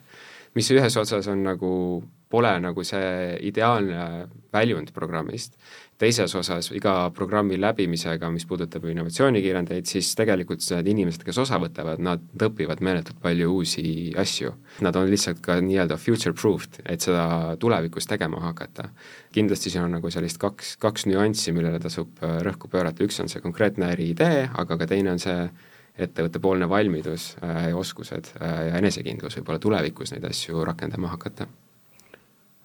mis 0.54 0.70
ühes 0.70 0.96
otsas 0.96 1.26
on 1.32 1.42
nagu, 1.42 1.70
pole 2.30 2.52
nagu 2.62 2.84
see 2.86 3.38
ideaalne 3.50 4.28
väljund 4.54 4.92
programmist 4.94 5.58
teises 5.98 6.34
osas 6.34 6.70
iga 6.74 6.92
programmi 7.14 7.56
läbimisega, 7.60 8.28
mis 8.34 8.46
puudutab 8.50 8.84
innovatsioonikiirendeid, 8.90 9.86
siis 9.88 10.10
tegelikult 10.18 10.64
need 10.74 10.90
inimesed, 10.94 11.22
kes 11.26 11.38
osa 11.44 11.58
võtavad, 11.62 12.02
nad 12.02 12.24
õpivad 12.48 12.82
meeletult 12.84 13.20
palju 13.22 13.50
uusi 13.54 13.86
asju. 14.18 14.52
Nad 14.84 14.98
on 14.98 15.10
lihtsalt 15.10 15.42
ka 15.44 15.58
nii-öelda 15.62 15.98
future-proofed, 16.00 16.80
et 16.90 17.04
seda 17.06 17.56
tulevikus 17.60 18.08
tegema 18.10 18.42
hakata. 18.48 18.88
kindlasti 19.34 19.70
siin 19.70 19.84
on 19.84 19.96
nagu 19.96 20.10
sellist 20.10 20.38
kaks, 20.38 20.76
kaks 20.82 21.06
nüanssi, 21.10 21.52
millele 21.52 21.80
tasub 21.82 22.22
äh, 22.22 22.40
rõhku 22.46 22.70
pöörata, 22.70 23.04
üks 23.04 23.20
on 23.22 23.30
see 23.30 23.42
konkreetne 23.42 23.90
äriidee, 23.94 24.48
aga 24.54 24.78
ka 24.78 24.86
teine 24.90 25.14
on 25.14 25.22
see 25.22 25.48
ettevõttepoolne 25.98 26.68
valmidus 26.70 27.34
äh, 27.42 27.68
ja 27.70 27.76
oskused 27.78 28.34
äh, 28.40 28.56
ja 28.70 28.80
enesekindlus 28.82 29.38
võib-olla 29.38 29.62
tulevikus 29.62 30.14
neid 30.14 30.26
asju 30.30 30.64
rakendama 30.66 31.12
hakata 31.14 31.46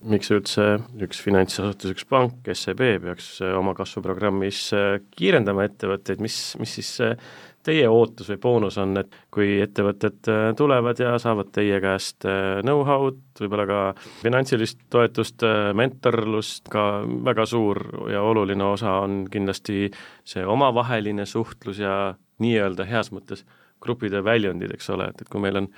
miks 0.08 0.32
üldse 0.32 0.66
üks 1.04 1.20
finantsasutus, 1.24 1.94
üks 1.96 2.08
pank, 2.08 2.48
SEB 2.48 2.82
peaks 3.04 3.38
äh, 3.44 3.54
oma 3.58 3.74
kasvuprogrammis 3.78 4.62
äh, 4.76 4.90
kiirendama 5.16 5.66
ettevõtteid, 5.68 6.22
mis, 6.24 6.38
mis 6.60 6.76
siis 6.80 6.92
äh, 7.04 7.32
teie 7.66 7.90
ootus 7.92 8.30
või 8.32 8.40
boonus 8.42 8.78
on, 8.80 8.96
et 9.02 9.18
kui 9.36 9.58
ettevõtted 9.62 10.30
tulevad 10.58 11.02
ja 11.04 11.18
saavad 11.20 11.50
teie 11.54 11.82
käest 11.84 12.24
know-how'd, 12.64 13.20
võib-olla 13.42 13.66
ka 13.68 13.80
finantsilist 14.22 14.80
toetust, 14.90 15.44
mentorlust, 15.76 16.72
ka 16.72 17.04
väga 17.28 17.44
suur 17.52 17.84
ja 18.14 18.24
oluline 18.24 18.64
osa 18.64 19.02
on 19.04 19.26
kindlasti 19.30 19.90
see 20.24 20.48
omavaheline 20.48 21.28
suhtlus 21.28 21.84
ja 21.84 22.16
nii-öelda 22.40 22.88
heas 22.88 23.12
mõttes 23.12 23.44
grupide 23.84 24.24
väljundid, 24.24 24.72
eks 24.76 24.90
ole, 24.96 25.12
et, 25.12 25.22
et 25.22 25.30
kui 25.30 25.44
meil 25.44 25.60
on 25.60 25.70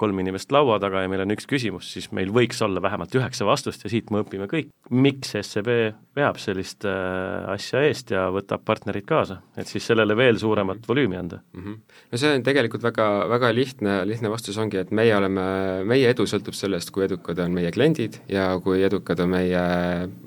kolm 0.00 0.22
inimest 0.22 0.52
laua 0.54 0.78
taga 0.82 1.04
ja 1.04 1.10
meil 1.10 1.24
on 1.24 1.34
üks 1.34 1.48
küsimus, 1.50 1.90
siis 1.94 2.08
meil 2.16 2.32
võiks 2.34 2.60
olla 2.64 2.82
vähemalt 2.82 3.14
üheksa 3.18 3.46
vastust 3.48 3.84
ja 3.84 3.92
siit 3.92 4.10
me 4.12 4.22
õpime 4.24 4.48
kõik, 4.50 4.70
miks 4.90 5.34
SEB 5.36 5.68
veab 6.16 6.40
sellist 6.42 6.86
äh, 6.88 7.50
asja 7.52 7.82
eest 7.86 8.12
ja 8.14 8.26
võtab 8.34 8.64
partnerid 8.66 9.06
kaasa, 9.08 9.40
et 9.60 9.70
siis 9.70 9.86
sellele 9.90 10.16
veel 10.18 10.40
suuremat 10.40 10.88
volüümi 10.88 11.18
anda 11.20 11.40
mm. 11.40 11.62
-hmm. 11.62 11.98
no 12.12 12.22
see 12.22 12.34
on 12.36 12.46
tegelikult 12.46 12.84
väga, 12.86 13.08
väga 13.30 13.52
lihtne, 13.54 14.00
lihtne 14.08 14.32
vastus 14.32 14.58
ongi, 14.58 14.80
et 14.80 14.90
meie 14.90 15.16
oleme, 15.16 15.46
meie 15.84 16.10
edu 16.10 16.26
sõltub 16.30 16.56
sellest, 16.56 16.90
kui 16.90 17.04
edukad 17.06 17.38
on 17.44 17.54
meie 17.54 17.72
kliendid 17.74 18.20
ja 18.28 18.50
kui 18.64 18.82
edukad 18.82 19.20
on 19.20 19.34
meie 19.36 19.64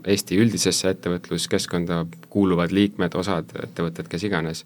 Eesti 0.03 0.37
üldisesse 0.39 0.89
ettevõtluskeskkonda 0.93 2.03
kuuluvad 2.29 2.73
liikmed, 2.75 3.15
osad, 3.15 3.51
ettevõtted, 3.63 4.09
kes 4.11 4.23
iganes 4.27 4.65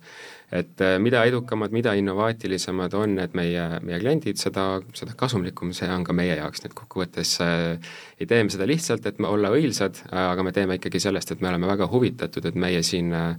et 0.52 0.82
äh, 0.82 0.96
mida 1.04 1.26
edukamad, 1.28 1.74
mida 1.76 1.92
innovaatilisemad 2.00 2.94
on 2.96 3.18
need 3.18 3.34
meie, 3.36 3.64
meie 3.84 4.00
kliendid, 4.00 4.40
seda, 4.40 4.80
seda 4.96 5.16
kasumlikum 5.20 5.74
see 5.76 5.90
on 5.92 6.06
ka 6.08 6.16
meie 6.16 6.38
jaoks, 6.40 6.62
nii 6.64 6.72
et 6.72 6.78
kokkuvõttes 6.78 7.34
äh, 7.44 7.96
ei 8.16 8.30
tee 8.30 8.40
me 8.46 8.54
seda 8.54 8.68
lihtsalt, 8.70 9.06
et 9.10 9.20
me 9.20 9.28
olla 9.28 9.52
õilsad 9.52 10.00
äh,, 10.06 10.22
aga 10.32 10.46
me 10.48 10.54
teeme 10.56 10.78
ikkagi 10.80 11.02
sellest, 11.04 11.34
et 11.34 11.44
me 11.44 11.52
oleme 11.52 11.68
väga 11.68 11.90
huvitatud, 11.92 12.48
et 12.48 12.60
meie 12.60 12.80
siin 12.88 13.12
äh, 13.18 13.36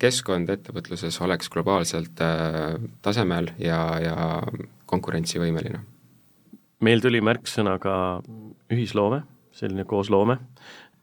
keskkond 0.00 0.48
ettevõtluses 0.54 1.20
oleks 1.24 1.52
globaalselt 1.52 2.24
äh, 2.24 2.78
tasemel 3.04 3.52
ja, 3.60 3.82
ja 4.00 4.16
konkurentsivõimeline. 4.88 5.82
meil 6.80 7.04
tuli 7.04 7.20
märksõna 7.20 7.76
ka 7.82 7.94
ühisloome, 8.72 9.26
selline 9.52 9.84
koosloome, 9.84 10.38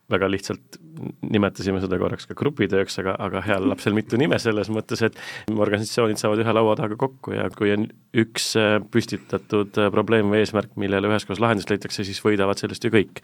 väga 0.10 0.32
lihtsalt 0.34 0.82
nimetasime 1.26 1.82
seda 1.84 1.98
korraks 2.00 2.28
ka 2.30 2.38
grupitööks, 2.38 2.98
aga, 3.02 3.16
aga 3.22 3.42
heal 3.46 3.68
lapsel 3.70 3.96
mitu 3.98 4.20
nime 4.20 4.38
selles 4.42 4.70
mõttes, 4.74 5.04
et 5.06 5.18
organisatsioonid 5.52 6.20
saavad 6.22 6.44
ühe 6.44 6.56
laua 6.56 6.76
taga 6.80 6.98
kokku 7.00 7.36
ja 7.36 7.48
kui 7.56 7.74
on 7.76 7.88
üks 8.18 8.52
äh, 8.60 8.78
püstitatud 8.92 9.78
äh, 9.82 9.92
probleem 9.94 10.32
või 10.34 10.44
eesmärk, 10.44 10.74
millele 10.82 11.12
üheskoos 11.12 11.42
lahendust 11.44 11.72
leitakse, 11.72 12.06
siis 12.08 12.22
võidavad 12.24 12.62
sellest 12.62 12.86
ju 12.86 12.94
kõik. 12.94 13.24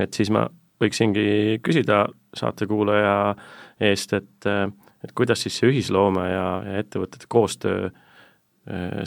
et 0.00 0.16
siis 0.16 0.32
ma 0.34 0.46
võiksingi 0.80 1.60
küsida 1.64 2.04
saatekuulaja 2.36 3.16
eest, 3.90 4.14
et, 4.16 4.48
äh, 4.48 4.66
et 5.04 5.16
kuidas 5.16 5.44
siis 5.44 5.60
see 5.60 5.72
ühisloome 5.72 6.28
ja, 6.30 6.46
ja 6.66 6.84
ettevõtete 6.84 7.28
koostöö 7.28 7.90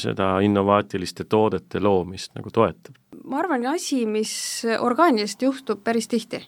seda 0.02 0.40
innovaatiliste 0.44 1.28
toodete 1.30 1.80
loomist 1.80 2.34
nagu 2.36 2.50
toetab? 2.52 2.98
ma 3.24 3.38
arvan, 3.40 3.62
asi, 3.70 4.02
mis 4.10 4.34
orgaaniliselt 4.82 5.46
juhtub 5.46 5.84
päris 5.86 6.10
tihti 6.12 6.42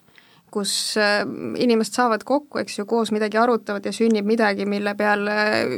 kus 0.56 0.72
äh, 1.02 1.22
inimesed 1.62 1.98
saavad 2.00 2.24
kokku, 2.28 2.62
eks 2.62 2.80
ju, 2.80 2.86
koos 2.90 3.12
midagi 3.16 3.40
arutavad 3.42 3.86
ja 3.86 3.94
sünnib 3.96 4.28
midagi, 4.28 4.68
mille 4.70 4.96
peale 4.98 5.36
äh, 5.36 5.76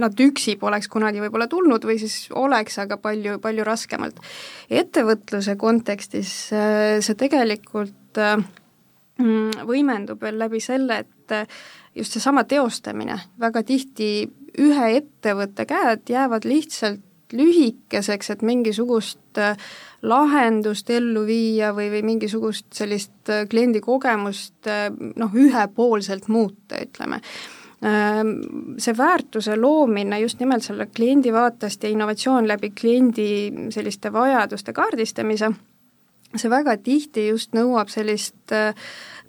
nad 0.00 0.22
üksi 0.22 0.56
poleks 0.60 0.88
kunagi 0.92 1.22
võib-olla 1.24 1.48
tulnud 1.50 1.84
või 1.86 1.98
siis 2.02 2.22
oleks, 2.38 2.78
aga 2.82 3.00
palju, 3.02 3.38
palju 3.42 3.66
raskemalt. 3.66 4.22
ettevõtluse 4.70 5.56
kontekstis 5.60 6.32
äh, 6.54 6.98
see 7.04 7.18
tegelikult 7.18 8.20
mm, 8.20 9.66
võimendub 9.68 10.22
veel 10.22 10.38
läbi 10.40 10.62
selle, 10.64 11.02
et 11.04 11.36
just 11.94 12.14
seesama 12.14 12.46
teostamine, 12.48 13.18
väga 13.38 13.62
tihti 13.66 14.10
ühe 14.58 14.90
ettevõtte 14.96 15.66
käed 15.68 16.10
jäävad 16.10 16.46
lihtsalt 16.48 17.06
lühikeseks, 17.32 18.32
et 18.34 18.42
mingisugust 18.42 19.38
äh, 19.38 19.56
lahendust 20.02 20.90
ellu 20.90 21.24
viia 21.28 21.74
või, 21.76 21.90
või 21.92 22.02
mingisugust 22.14 22.70
sellist 22.74 23.30
äh, 23.32 23.46
kliendi 23.50 23.82
kogemust 23.84 24.68
äh, 24.70 24.88
noh, 24.90 25.34
ühepoolselt 25.36 26.28
muuta, 26.28 26.80
ütleme. 26.80 27.20
Ähm, 27.84 28.34
see 28.80 28.92
väärtuse 28.96 29.56
loomine 29.56 30.18
just 30.20 30.40
nimelt 30.40 30.64
selle 30.64 30.86
kliendi 30.92 31.32
vaatest 31.32 31.84
ja 31.84 31.92
innovatsioon 31.92 32.48
läbi 32.48 32.72
kliendi 32.76 33.28
selliste 33.72 34.12
vajaduste 34.12 34.74
kaardistamise, 34.76 35.52
see 36.36 36.52
väga 36.52 36.76
tihti 36.76 37.28
just 37.30 37.56
nõuab 37.56 37.88
sellist 37.92 38.52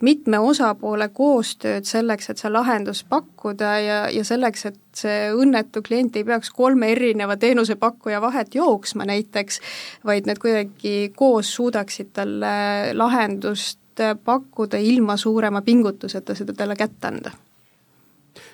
mitme 0.02 0.40
osapoole 0.40 1.10
koostööd 1.14 1.86
selleks, 1.90 2.30
et 2.30 2.42
see 2.42 2.52
lahendus 2.52 3.04
pakkuda 3.10 3.74
ja, 3.82 4.00
ja 4.14 4.24
selleks, 4.28 4.66
et 4.72 4.80
see 4.98 5.30
õnnetu 5.34 5.84
klient 5.86 6.18
ei 6.20 6.26
peaks 6.28 6.52
kolme 6.56 6.92
erineva 6.96 7.38
teenusepakkuja 7.38 8.22
vahet 8.22 8.56
jooksma 8.56 9.08
näiteks, 9.10 9.62
vaid 10.06 10.30
need 10.30 10.42
kuidagi 10.42 11.14
koos 11.16 11.54
suudaksid 11.56 12.12
talle 12.18 12.56
lahendust 12.98 13.80
pakkuda 14.24 14.80
ilma 14.80 15.18
suurema 15.18 15.62
pingutuseta 15.62 16.36
seda 16.36 16.54
talle 16.58 16.76
kätte 16.80 17.08
anda 17.08 17.32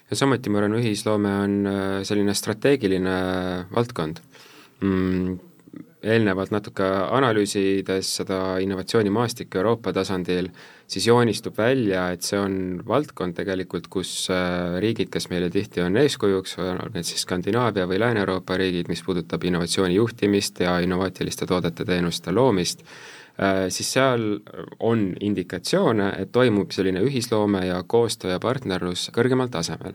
ja 0.10 0.16
samuti 0.16 0.52
ma 0.52 0.62
arvan, 0.62 0.78
ühisloome 0.80 1.34
on 1.44 1.58
äh, 1.68 1.84
selline 2.08 2.34
strateegiline 2.38 3.14
äh, 3.14 3.66
valdkond 3.76 4.22
mm,. 4.82 5.38
Eelnevalt 6.12 6.52
natuke 6.56 6.86
analüüsides 7.18 8.10
seda 8.20 8.40
innovatsioonimaastikku 8.64 9.60
Euroopa 9.60 9.94
tasandil, 9.96 10.50
siis 10.88 11.08
joonistub 11.10 11.58
välja, 11.60 12.08
et 12.16 12.24
see 12.26 12.40
on 12.40 12.56
valdkond 12.88 13.36
tegelikult, 13.38 13.90
kus 13.92 14.12
äh, 14.34 14.78
riigid, 14.84 15.12
kes 15.14 15.30
meile 15.34 15.52
tihti 15.54 15.84
on 15.84 16.00
eeskujuks, 16.00 16.58
on 16.64 16.82
need 16.96 17.08
siis 17.08 17.26
Skandinaavia 17.28 17.88
või 17.90 18.00
Lääne-Euroopa 18.04 18.58
riigid, 18.60 18.90
mis 18.92 19.04
puudutab 19.06 19.44
innovatsiooni 19.48 20.00
juhtimist 20.00 20.64
ja 20.64 20.80
innovaatiliste 20.84 21.50
toodete-teenuste 21.50 22.34
loomist, 22.36 22.86
siis 23.70 23.92
seal 23.94 24.24
on 24.80 25.12
indikatsioone, 25.22 26.08
et 26.22 26.32
toimub 26.34 26.72
selline 26.74 27.04
ühisloome 27.06 27.66
ja 27.68 27.84
koostöö 27.88 28.32
ja 28.32 28.40
partnerlus 28.42 29.12
kõrgemal 29.14 29.52
tasemel. 29.54 29.94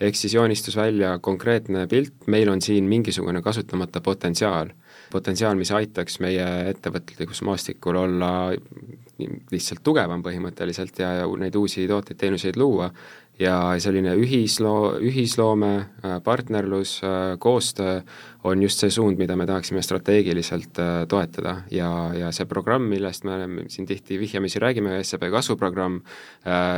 ehk 0.00 0.16
siis 0.16 0.34
joonistus 0.34 0.76
välja 0.76 1.18
konkreetne 1.18 1.86
pilt, 1.86 2.26
meil 2.26 2.48
on 2.48 2.60
siin 2.60 2.84
mingisugune 2.84 3.42
kasutamata 3.42 4.00
potentsiaal 4.00 4.74
potentsiaal, 5.12 5.56
mis 5.60 5.72
aitaks 5.76 6.18
meie 6.24 6.46
ettevõtlikkusmaastikul 6.72 7.98
olla 8.00 8.30
lihtsalt 9.52 9.82
tugevam 9.84 10.22
põhimõtteliselt 10.24 10.98
ja, 11.02 11.12
ja 11.20 11.26
neid 11.38 11.56
uusi 11.58 11.84
tooteid, 11.88 12.18
teenuseid 12.18 12.58
luua 12.58 12.88
ja 13.40 13.54
selline 13.80 14.12
ühisloo, 14.18 14.98
ühisloome, 15.00 15.72
äh, 16.04 16.18
partnerlus, 16.24 17.00
äh, 17.04 17.38
koostöö 17.38 18.00
on 18.44 18.62
just 18.62 18.78
see 18.82 18.90
suund, 18.90 19.18
mida 19.18 19.36
me 19.36 19.46
tahaksime 19.46 19.82
strateegiliselt 19.82 20.78
äh, 20.78 21.06
toetada. 21.08 21.56
Ja, 21.70 22.12
ja 22.14 22.32
see 22.32 22.46
programm, 22.46 22.90
millest 22.90 23.24
me 23.24 23.64
siin 23.72 23.86
tihti 23.86 24.18
vihjamisi 24.20 24.60
räägime, 24.60 24.98
SEB 25.04 25.28
kasvuprogramm, 25.32 26.00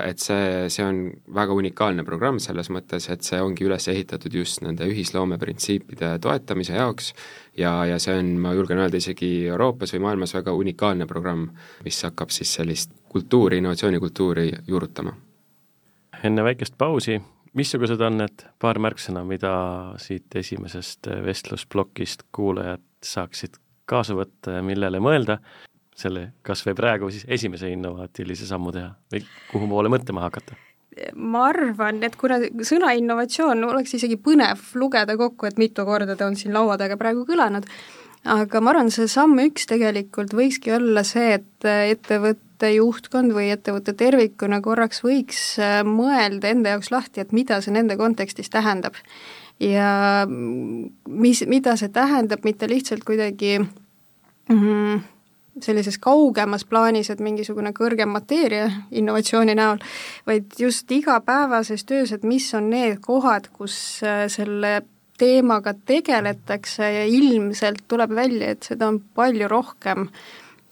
et 0.07 0.21
see, 0.21 0.69
see 0.69 0.85
on 0.85 1.01
väga 1.35 1.57
unikaalne 1.57 2.05
programm 2.05 2.39
selles 2.43 2.71
mõttes, 2.71 3.09
et 3.11 3.25
see 3.27 3.41
ongi 3.43 3.67
üles 3.67 3.89
ehitatud 3.91 4.35
just 4.35 4.63
nende 4.63 4.87
ühisloome 4.91 5.39
printsiipide 5.41 6.15
toetamise 6.23 6.77
jaoks. 6.77 7.13
Ja, 7.57 7.77
ja 7.89 7.99
see 8.03 8.17
on, 8.19 8.35
ma 8.45 8.55
julgen 8.55 8.83
öelda, 8.85 9.01
isegi 9.01 9.47
Euroopas 9.49 9.97
või 9.97 10.07
maailmas 10.09 10.37
väga 10.37 10.55
unikaalne 10.55 11.09
programm, 11.11 11.49
mis 11.85 12.03
hakkab 12.05 12.35
siis 12.35 12.53
sellist 12.61 12.93
kultuuri, 13.09 13.63
innovatsioonikultuuri 13.63 14.51
juurutama 14.69 15.15
enne 16.25 16.45
väikest 16.45 16.79
pausi, 16.79 17.19
missugused 17.55 18.01
on 18.05 18.19
need 18.23 18.47
paar 18.63 18.81
märksõna, 18.83 19.25
mida 19.29 19.55
siit 20.03 20.35
esimesest 20.41 21.11
vestlusplokist 21.25 22.27
kuulajad 22.35 22.85
saaksid 23.05 23.59
kaasa 23.89 24.17
võtta 24.17 24.59
ja 24.59 24.63
millele 24.65 25.01
mõelda, 25.05 25.39
selle 25.95 26.31
kas 26.43 26.65
või 26.67 26.77
praegu 26.79 27.11
siis 27.13 27.27
esimese 27.29 27.69
innovaatilise 27.71 28.49
sammu 28.49 28.73
teha 28.75 28.95
või 29.13 29.27
kuhu 29.53 29.69
poole 29.71 29.93
mõtlema 29.93 30.25
hakata? 30.27 30.57
ma 31.19 31.49
arvan, 31.49 32.05
et 32.07 32.15
kuna 32.15 32.37
sõna 32.63 32.93
innovatsioon 32.95 33.65
oleks 33.67 33.97
isegi 33.97 34.15
põnev 34.15 34.61
lugeda 34.79 35.17
kokku, 35.19 35.49
et 35.49 35.59
mitu 35.59 35.83
korda 35.87 36.15
ta 36.15 36.29
on 36.31 36.37
siin 36.39 36.55
laua 36.55 36.77
taga 36.79 36.95
praegu 37.01 37.25
kõlanud, 37.27 37.67
aga 38.31 38.61
ma 38.63 38.71
arvan, 38.71 38.93
see 38.95 39.09
samm 39.11 39.41
üks 39.43 39.67
tegelikult 39.71 40.37
võikski 40.39 40.71
olla 40.77 41.03
see, 41.07 41.41
et 41.41 41.67
ettevõte 41.67 42.44
ettevõtte 42.55 42.71
juhtkond 42.77 43.33
või 43.35 43.51
ettevõte 43.51 43.95
tervikuna 43.95 44.61
korraks 44.63 45.03
võiks 45.03 45.59
äh, 45.59 45.83
mõelda 45.85 46.49
enda 46.49 46.71
jaoks 46.71 46.91
lahti, 46.91 47.21
et 47.21 47.33
mida 47.33 47.61
see 47.61 47.73
nende 47.73 47.97
kontekstis 47.97 48.51
tähendab. 48.51 48.95
ja 49.61 50.27
mis, 50.27 51.45
mida 51.47 51.77
see 51.77 51.89
tähendab, 51.89 52.45
mitte 52.45 52.69
lihtsalt 52.69 53.05
kuidagi 53.05 53.59
mm, 54.49 55.01
sellises 55.61 55.99
kaugemas 55.99 56.65
plaanis, 56.65 57.11
et 57.11 57.21
mingisugune 57.21 57.73
kõrgem 57.73 58.11
mateeria 58.11 58.71
innovatsiooni 58.91 59.55
näol, 59.55 59.79
vaid 60.27 60.47
just 60.59 60.91
igapäevases 60.91 61.85
töös, 61.85 62.13
et 62.13 62.23
mis 62.23 62.53
on 62.55 62.71
need 62.71 63.01
kohad, 63.01 63.49
kus 63.53 64.03
äh, 64.03 64.29
selle 64.29 64.83
teemaga 65.19 65.75
tegeletakse 65.87 66.83
ja 66.83 67.05
ilmselt 67.07 67.85
tuleb 67.89 68.11
välja, 68.15 68.51
et 68.51 68.63
seda 68.63 68.89
on 68.89 69.01
palju 69.15 69.49
rohkem 69.49 70.09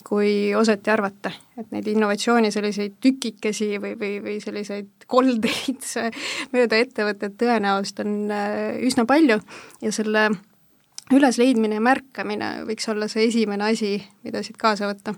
kui 0.06 0.52
osati 0.58 0.90
arvata, 0.92 1.32
et 1.58 1.70
neid 1.74 1.88
innovatsiooni 1.92 2.50
selliseid 2.54 2.98
tükikesi 3.02 3.76
või, 3.82 3.96
või, 3.98 4.14
või 4.24 4.38
selliseid 4.42 5.06
koldeid 5.10 5.84
mööda 6.54 6.80
ettevõtet 6.80 7.36
tõenäoliselt 7.40 8.04
on 8.04 8.16
äh, 8.32 8.78
üsna 8.86 9.06
palju 9.08 9.38
ja 9.82 9.92
selle 9.94 10.30
ülesleidmine 11.12 11.78
ja 11.78 11.84
märkamine 11.84 12.54
võiks 12.68 12.88
olla 12.92 13.08
see 13.10 13.26
esimene 13.28 13.70
asi, 13.72 13.96
mida 14.24 14.42
siit 14.44 14.58
kaasa 14.60 14.88
võtta. 14.90 15.14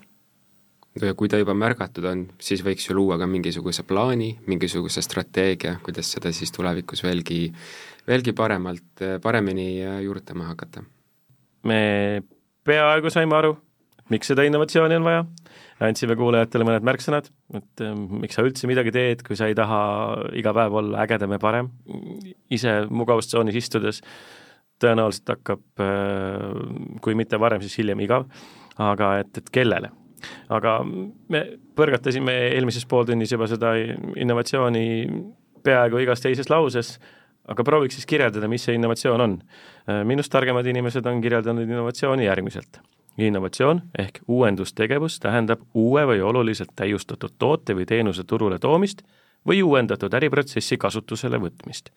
ja 1.03 1.15
kui 1.15 1.29
ta 1.29 1.39
juba 1.41 1.55
märgatud 1.59 2.07
on, 2.11 2.27
siis 2.39 2.65
võiks 2.65 2.89
ju 2.89 2.97
luua 2.97 3.19
ka 3.19 3.27
mingisuguse 3.31 3.83
plaani, 3.87 4.31
mingisuguse 4.47 5.03
strateegia, 5.03 5.79
kuidas 5.83 6.13
seda 6.17 6.33
siis 6.33 6.53
tulevikus 6.55 7.03
veelgi, 7.05 7.49
veelgi 8.07 8.33
paremalt, 8.33 9.05
paremini 9.23 9.69
juurutama 10.05 10.49
hakata. 10.53 10.85
me 11.63 12.23
peaaegu 12.65 13.11
saime 13.11 13.37
aru, 13.37 13.57
miks 14.13 14.31
seda 14.31 14.45
innovatsiooni 14.47 14.99
on 14.99 15.07
vaja, 15.07 15.25
andsime 15.85 16.17
kuulajatele 16.19 16.67
mõned 16.69 16.87
märksõnad, 16.87 17.31
et 17.57 17.85
äh, 17.85 17.97
miks 18.25 18.39
sa 18.39 18.45
üldse 18.47 18.71
midagi 18.71 18.93
teed, 18.95 19.25
kui 19.27 19.39
sa 19.39 19.49
ei 19.51 19.57
taha 19.59 19.81
iga 20.37 20.55
päev 20.57 20.79
olla 20.83 21.05
ägedam 21.07 21.37
ja 21.37 21.41
parem, 21.43 21.73
ise 22.53 22.83
mugavustsoonis 22.91 23.61
istudes 23.61 24.03
tõenäoliselt 24.83 25.37
hakkab, 25.37 25.67
äh, 25.81 26.49
kui 27.05 27.17
mitte 27.19 27.41
varem, 27.41 27.63
siis 27.65 27.79
hiljem 27.81 28.03
igav, 28.05 28.29
aga 28.83 29.19
et, 29.23 29.43
et 29.43 29.53
kellele 29.55 29.93
aga 30.53 30.79
me 30.85 31.43
põrgatasime 31.77 32.33
eelmises 32.55 32.87
pooltunnis 32.89 33.33
juba 33.35 33.49
seda 33.51 33.75
innovatsiooni 33.77 34.87
peaaegu 35.65 36.03
igas 36.05 36.23
teises 36.25 36.51
lauses, 36.53 36.95
aga 37.49 37.67
prooviks 37.67 37.99
siis 37.99 38.09
kirjeldada, 38.09 38.49
mis 38.49 38.65
see 38.65 38.77
innovatsioon 38.79 39.25
on. 39.25 39.39
minust 40.09 40.33
targemad 40.33 40.67
inimesed 40.67 41.07
on 41.07 41.21
kirjeldanud 41.25 41.69
innovatsiooni 41.69 42.29
järgmiselt. 42.29 42.81
Innovatsioon 43.19 43.83
ehk 43.99 44.21
uuendustegevus 44.29 45.21
tähendab 45.21 45.61
uue 45.75 46.07
või 46.07 46.21
oluliselt 46.21 46.73
täiustatud 46.77 47.35
toote 47.39 47.77
või 47.77 47.87
teenuse 47.87 48.25
turule 48.25 48.59
toomist 48.59 49.03
või 49.49 49.63
uuendatud 49.63 50.15
äriprotsessi 50.15 50.77
kasutusele 50.77 51.39
võtmist. 51.39 51.91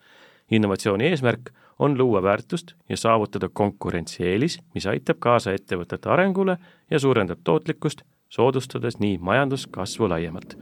innovatsiooni 0.50 1.04
eesmärk 1.04 1.50
on 1.78 1.98
luua 1.98 2.22
väärtust 2.22 2.72
ja 2.88 2.96
saavutada 2.96 3.48
konkurentsieelis, 3.48 4.60
mis 4.74 4.86
aitab 4.86 5.16
kaasa 5.18 5.52
ettevõtete 5.52 6.08
arengule 6.10 6.56
ja 6.90 6.98
suurendab 6.98 7.38
tootlikkust, 7.44 8.02
soodustades 8.28 8.98
nii 9.00 9.18
majanduskasvu 9.24 10.08
laiemalt. 10.08 10.56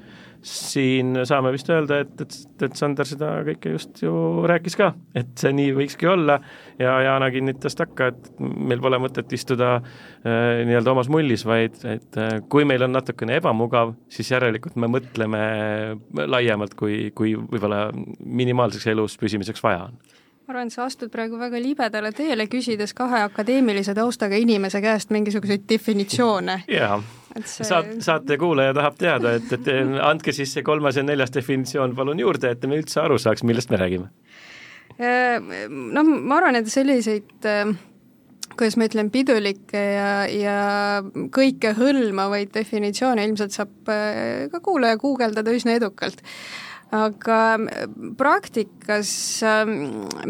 Siin 0.47 1.17
saame 1.27 1.51
vist 1.51 1.67
öelda, 1.73 1.99
et, 2.05 2.21
et, 2.23 2.35
et 2.63 2.77
Sander 2.79 3.09
seda 3.09 3.33
kõike 3.49 3.73
just 3.73 3.99
ju 4.05 4.13
rääkis 4.47 4.77
ka, 4.79 4.93
et 5.19 5.33
see 5.41 5.51
nii 5.57 5.73
võikski 5.75 6.07
olla 6.07 6.37
ja 6.79 6.93
Jana 7.03 7.33
kinnitas 7.35 7.75
takka, 7.75 8.13
et 8.13 8.29
meil 8.39 8.79
pole 8.85 9.01
mõtet 9.03 9.33
istuda 9.35 9.73
äh, 9.81 10.63
nii-öelda 10.69 10.95
omas 10.95 11.11
mullis, 11.11 11.43
vaid 11.49 11.81
et 11.91 12.21
äh, 12.21 12.37
kui 12.53 12.69
meil 12.69 12.87
on 12.87 12.95
natukene 12.95 13.41
ebamugav, 13.41 13.97
siis 14.13 14.31
järelikult 14.31 14.79
me 14.79 14.93
mõtleme 14.93 15.43
laiemalt, 16.31 16.79
kui, 16.79 17.11
kui 17.17 17.35
võib-olla 17.35 17.89
minimaalseks 18.21 18.93
elus 18.95 19.19
püsimiseks 19.19 19.65
vaja 19.67 19.89
on. 19.89 19.99
Ma 20.47 20.55
arvan, 20.55 20.71
et 20.71 20.77
sa 20.77 20.85
astud 20.87 21.11
praegu 21.11 21.41
väga 21.41 21.59
libedale 21.59 22.13
teele, 22.15 22.47
küsides 22.47 22.95
kahe 22.95 23.25
akadeemilise 23.27 23.97
taustaga 23.99 24.39
inimese 24.39 24.79
käest 24.85 25.11
mingisuguseid 25.11 25.67
definitsioone. 25.67 26.61
jaa 26.71 27.01
see... 27.45 27.67
saat-, 27.69 27.97
saate 28.05 28.39
kuulaja 28.41 28.75
tahab 28.77 28.97
teada, 29.01 29.35
et, 29.39 29.53
et 29.53 29.71
andke 30.11 30.35
siis 30.37 30.55
see 30.57 30.65
kolmas 30.67 30.97
ja 30.97 31.05
neljas 31.07 31.35
definitsioon 31.35 31.97
palun 31.99 32.23
juurde, 32.23 32.55
et 32.55 32.65
me 32.71 32.81
üldse 32.81 33.03
aru 33.03 33.19
saaks, 33.23 33.45
millest 33.47 33.73
me 33.73 33.81
räägime. 33.83 34.11
Noh, 34.97 36.07
ma 36.07 36.39
arvan, 36.39 36.57
et 36.57 36.71
selliseid 36.73 37.45
kuidas 38.57 38.77
ma 38.81 38.87
ütlen, 38.89 39.11
pidulikke 39.13 39.81
ja, 39.81 40.13
ja 40.33 40.61
kõikehõlmavaid 41.35 42.55
definitsioone 42.55 43.27
ilmselt 43.27 43.53
saab 43.53 43.91
äh, 43.93 44.47
ka 44.49 44.63
kuulaja 44.65 44.97
guugeldada 45.03 45.53
üsna 45.53 45.75
edukalt 45.77 46.23
aga 46.95 47.39
praktikas, 48.19 49.11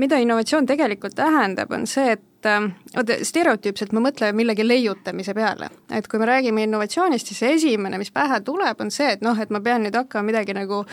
mida 0.00 0.20
innovatsioon 0.22 0.68
tegelikult 0.68 1.16
tähendab, 1.18 1.72
on 1.76 1.86
see, 1.90 2.16
et 2.16 2.24
vaata, 2.46 3.12
äh, 3.12 3.22
stereotüüpselt 3.22 3.92
me 3.92 4.02
mõtleme 4.08 4.36
millegi 4.36 4.66
leiutamise 4.66 5.34
peale. 5.34 5.70
et 5.90 6.08
kui 6.08 6.18
me 6.18 6.26
räägime 6.26 6.62
innovatsioonist, 6.62 7.26
siis 7.26 7.42
esimene, 7.42 7.98
mis 7.98 8.10
pähe 8.10 8.40
tuleb, 8.40 8.80
on 8.80 8.90
see, 8.90 9.12
et 9.12 9.20
noh, 9.20 9.38
et 9.40 9.50
ma 9.50 9.60
pean 9.60 9.82
nüüd 9.82 9.94
hakkama 9.94 10.26
midagi 10.26 10.54
nagu 10.54 10.84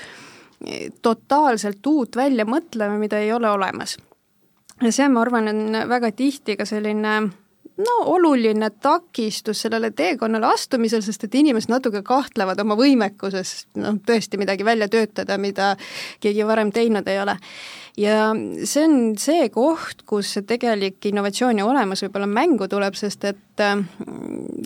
eh, 0.66 0.90
totaalselt 1.02 1.86
uut 1.88 2.16
välja 2.16 2.46
mõtlema, 2.46 2.98
mida 2.98 3.20
ei 3.20 3.32
ole 3.34 3.50
olemas. 3.50 3.98
ja 4.82 4.92
see, 4.92 5.08
ma 5.10 5.22
arvan, 5.22 5.48
on 5.48 5.90
väga 5.90 6.12
tihti 6.12 6.58
ka 6.58 6.66
selline 6.66 7.43
no 7.78 7.94
oluline 8.14 8.70
takistus 8.70 9.64
sellele 9.66 9.92
teekonnale 9.92 10.52
astumisel, 10.54 11.02
sest 11.02 11.24
et 11.26 11.36
inimesed 11.36 11.72
natuke 11.74 12.04
kahtlevad 12.06 12.60
oma 12.62 12.78
võimekuses 12.78 13.54
noh, 13.82 13.98
tõesti 14.06 14.38
midagi 14.38 14.66
välja 14.66 14.90
töötada, 14.92 15.38
mida 15.42 15.74
keegi 16.22 16.46
varem 16.46 16.72
teinud 16.76 17.08
ei 17.10 17.22
ole 17.24 17.38
ja 17.98 18.34
see 18.66 18.86
on 18.88 18.96
see 19.22 19.48
koht, 19.54 20.02
kus 20.10 20.34
see 20.36 20.46
tegelik 20.50 21.06
innovatsiooni 21.10 21.66
olemus 21.66 22.04
võib-olla 22.06 22.30
mängu 22.30 22.68
tuleb, 22.70 22.98
sest 22.98 23.26
et 23.30 23.64
äh, 23.64 23.84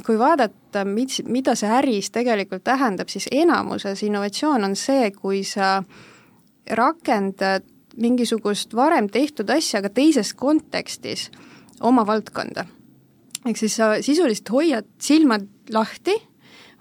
kui 0.06 0.20
vaadata, 0.20 0.86
mis, 0.88 1.22
mida 1.28 1.56
see 1.60 1.72
äris 1.80 2.12
tegelikult 2.16 2.64
tähendab, 2.68 3.12
siis 3.12 3.28
enamuses 3.32 4.04
innovatsioon 4.08 4.70
on 4.70 4.78
see, 4.80 5.12
kui 5.16 5.44
sa 5.48 5.82
rakendad 6.78 7.68
mingisugust 7.98 8.76
varem 8.78 9.10
tehtud 9.10 9.50
asja, 9.50 9.82
aga 9.82 9.90
teises 9.90 10.34
kontekstis 10.38 11.30
oma 11.82 12.06
valdkonda. 12.08 12.68
Ehk 13.48 13.58
siis 13.58 13.76
sa 13.80 13.96
sisuliselt 14.02 14.50
hoiad 14.52 14.88
silmad 15.02 15.48
lahti, 15.74 16.16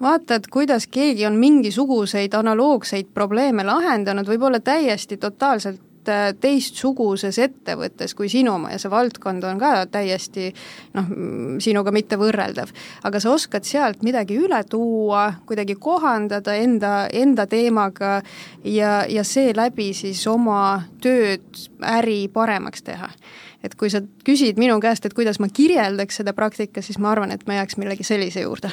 vaatad, 0.02 0.48
kuidas 0.52 0.86
keegi 0.92 1.26
on 1.26 1.38
mingisuguseid 1.40 2.34
analoogseid 2.34 3.12
probleeme 3.14 3.64
lahendanud, 3.64 4.28
võib-olla 4.28 4.60
täiesti 4.60 5.16
totaalselt 5.16 5.80
Äh, 6.06 6.32
teistsuguses 6.40 7.38
ettevõttes 7.42 8.14
kui 8.14 8.28
sinu 8.30 8.52
oma 8.56 8.70
ja 8.72 8.78
see 8.78 8.90
valdkond 8.92 9.44
on 9.48 9.58
ka 9.58 9.70
täiesti 9.90 10.50
noh, 10.94 11.08
sinuga 11.62 11.92
mitte 11.94 12.18
võrreldav. 12.20 12.70
aga 13.04 13.20
sa 13.22 13.32
oskad 13.34 13.66
sealt 13.66 14.04
midagi 14.06 14.36
üle 14.38 14.60
tuua, 14.70 15.32
kuidagi 15.46 15.74
kohandada 15.74 16.54
enda, 16.54 16.92
enda 17.12 17.46
teemaga 17.50 18.20
ja, 18.64 19.04
ja 19.08 19.24
seeläbi 19.24 19.92
siis 19.94 20.22
oma 20.30 20.82
tööd, 21.02 21.46
äri 21.82 22.28
paremaks 22.32 22.86
teha 22.86 23.10
et 23.64 23.74
kui 23.74 23.90
sa 23.90 24.02
küsid 24.26 24.60
minu 24.62 24.78
käest, 24.80 25.06
et 25.06 25.14
kuidas 25.16 25.40
ma 25.42 25.48
kirjeldaks 25.50 26.22
seda 26.22 26.36
praktikas, 26.36 26.86
siis 26.86 27.00
ma 27.02 27.10
arvan, 27.10 27.34
et 27.34 27.46
ma 27.48 27.58
jääks 27.58 27.80
millegi 27.82 28.06
sellise 28.06 28.46
juurde 28.46 28.70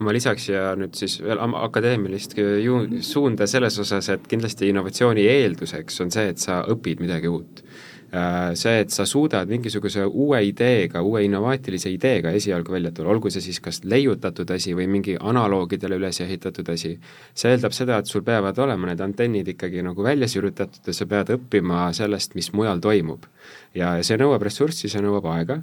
ma 0.00 0.14
lisaks 0.16 0.48
ja 0.48 0.70
nüüd 0.80 0.96
siis 0.96 1.18
veel 1.22 1.40
akadeemilist 1.40 2.36
ju-, 2.38 3.02
suunda 3.04 3.46
selles 3.50 3.78
osas, 3.82 4.08
et 4.14 4.26
kindlasti 4.30 4.70
innovatsiooni 4.72 5.26
eelduseks 5.28 6.00
on 6.04 6.12
see, 6.14 6.30
et 6.32 6.40
sa 6.40 6.62
õpid 6.72 7.02
midagi 7.04 7.30
uut 7.30 7.64
see, 8.10 8.80
et 8.82 8.90
sa 8.90 9.04
suudad 9.06 9.48
mingisuguse 9.50 10.02
uue 10.04 10.40
ideega, 10.48 11.02
uue 11.06 11.22
innovaatilise 11.26 11.92
ideega 11.94 12.32
esialgu 12.34 12.74
välja 12.74 12.90
tulla, 12.94 13.12
olgu 13.14 13.30
see 13.30 13.44
siis 13.44 13.60
kas 13.62 13.82
leiutatud 13.84 14.50
asi 14.50 14.74
või 14.74 14.88
mingi 14.90 15.14
analoogidele 15.14 15.98
üles 16.00 16.18
ehitatud 16.24 16.68
asi, 16.74 16.96
see 17.34 17.54
eeldab 17.54 17.76
seda, 17.76 18.00
et 18.00 18.10
sul 18.10 18.24
peavad 18.26 18.58
olema 18.58 18.90
need 18.90 19.04
antennid 19.04 19.52
ikkagi 19.54 19.84
nagu 19.86 20.02
välja 20.02 20.28
sürutatud 20.30 20.90
ja 20.90 20.96
sa 20.96 21.06
pead 21.10 21.30
õppima 21.36 21.90
sellest, 21.94 22.34
mis 22.34 22.50
mujal 22.56 22.82
toimub. 22.82 23.28
ja 23.74 23.94
see 24.02 24.18
nõuab 24.18 24.42
ressurssi, 24.42 24.88
see 24.90 25.00
nõuab 25.02 25.26
aega, 25.30 25.60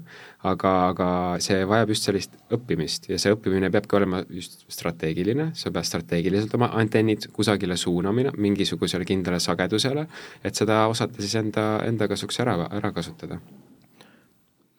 aga, 0.47 0.71
aga 0.93 1.07
see 1.43 1.65
vajab 1.67 1.91
just 1.91 2.07
sellist 2.07 2.33
õppimist 2.55 3.09
ja 3.11 3.19
see 3.19 3.33
õppimine 3.35 3.69
peabki 3.71 3.97
olema 3.99 4.21
just 4.31 4.63
strateegiline, 4.71 5.49
sa 5.55 5.71
pead 5.75 5.87
strateegiliselt 5.87 6.55
oma 6.55 6.71
antennid 6.79 7.27
kusagile 7.35 7.77
suunama, 7.77 8.31
mingisugusele 8.37 9.05
kindlale 9.07 9.39
sagedusele, 9.43 10.07
et 10.43 10.55
seda 10.55 10.85
osata 10.87 11.21
siis 11.21 11.35
enda, 11.39 11.67
enda 11.85 12.07
kasuks 12.07 12.36
saaks 12.37 12.45
ära, 12.45 12.67
ära 12.77 12.93
kasutada. 12.93 13.39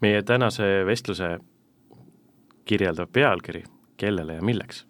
meie 0.01 0.23
tänase 0.23 0.85
vestluse 0.87 1.39
kirjeldav 2.65 3.09
pealkiri, 3.11 3.65
kellele 3.97 4.35
ja 4.39 4.43
milleks. 4.43 4.87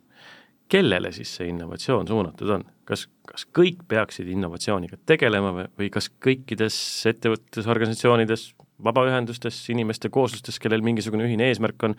kellele 0.68 1.12
siis 1.12 1.30
see 1.36 1.48
innovatsioon 1.48 2.08
suunatud 2.08 2.50
on, 2.50 2.64
kas, 2.84 3.06
kas 3.24 3.46
kõik 3.56 3.86
peaksid 3.88 4.28
innovatsiooniga 4.28 4.98
tegelema 5.06 5.52
või, 5.52 5.68
või 5.78 5.90
kas 5.90 6.10
kõikides 6.20 6.76
ettevõttes, 7.08 7.66
organisatsioonides, 7.66 8.52
vabaühendustes, 8.84 9.62
inimeste 9.72 10.10
kooslustes, 10.10 10.58
kellel 10.58 10.84
mingisugune 10.84 11.24
ühine 11.24 11.48
eesmärk 11.48 11.88
on, 11.88 11.96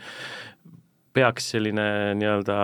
peaks 1.13 1.49
selline 1.55 2.13
nii-öelda 2.19 2.59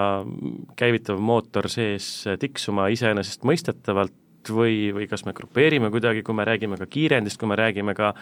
käivitav 0.77 1.17
mootor 1.17 1.65
sees 1.73 2.27
tiksuma 2.39 2.85
iseenesestmõistetavalt 2.93 4.13
või, 4.53 4.91
või 4.95 5.07
kas 5.11 5.25
me 5.27 5.33
grupeerime 5.37 5.89
kuidagi, 5.93 6.23
kui 6.25 6.35
me 6.37 6.45
räägime 6.47 6.77
ka 6.81 6.87
kiirendist, 6.91 7.39
kui 7.41 7.49
me 7.49 7.57
räägime 7.59 7.95
ka 7.97 8.13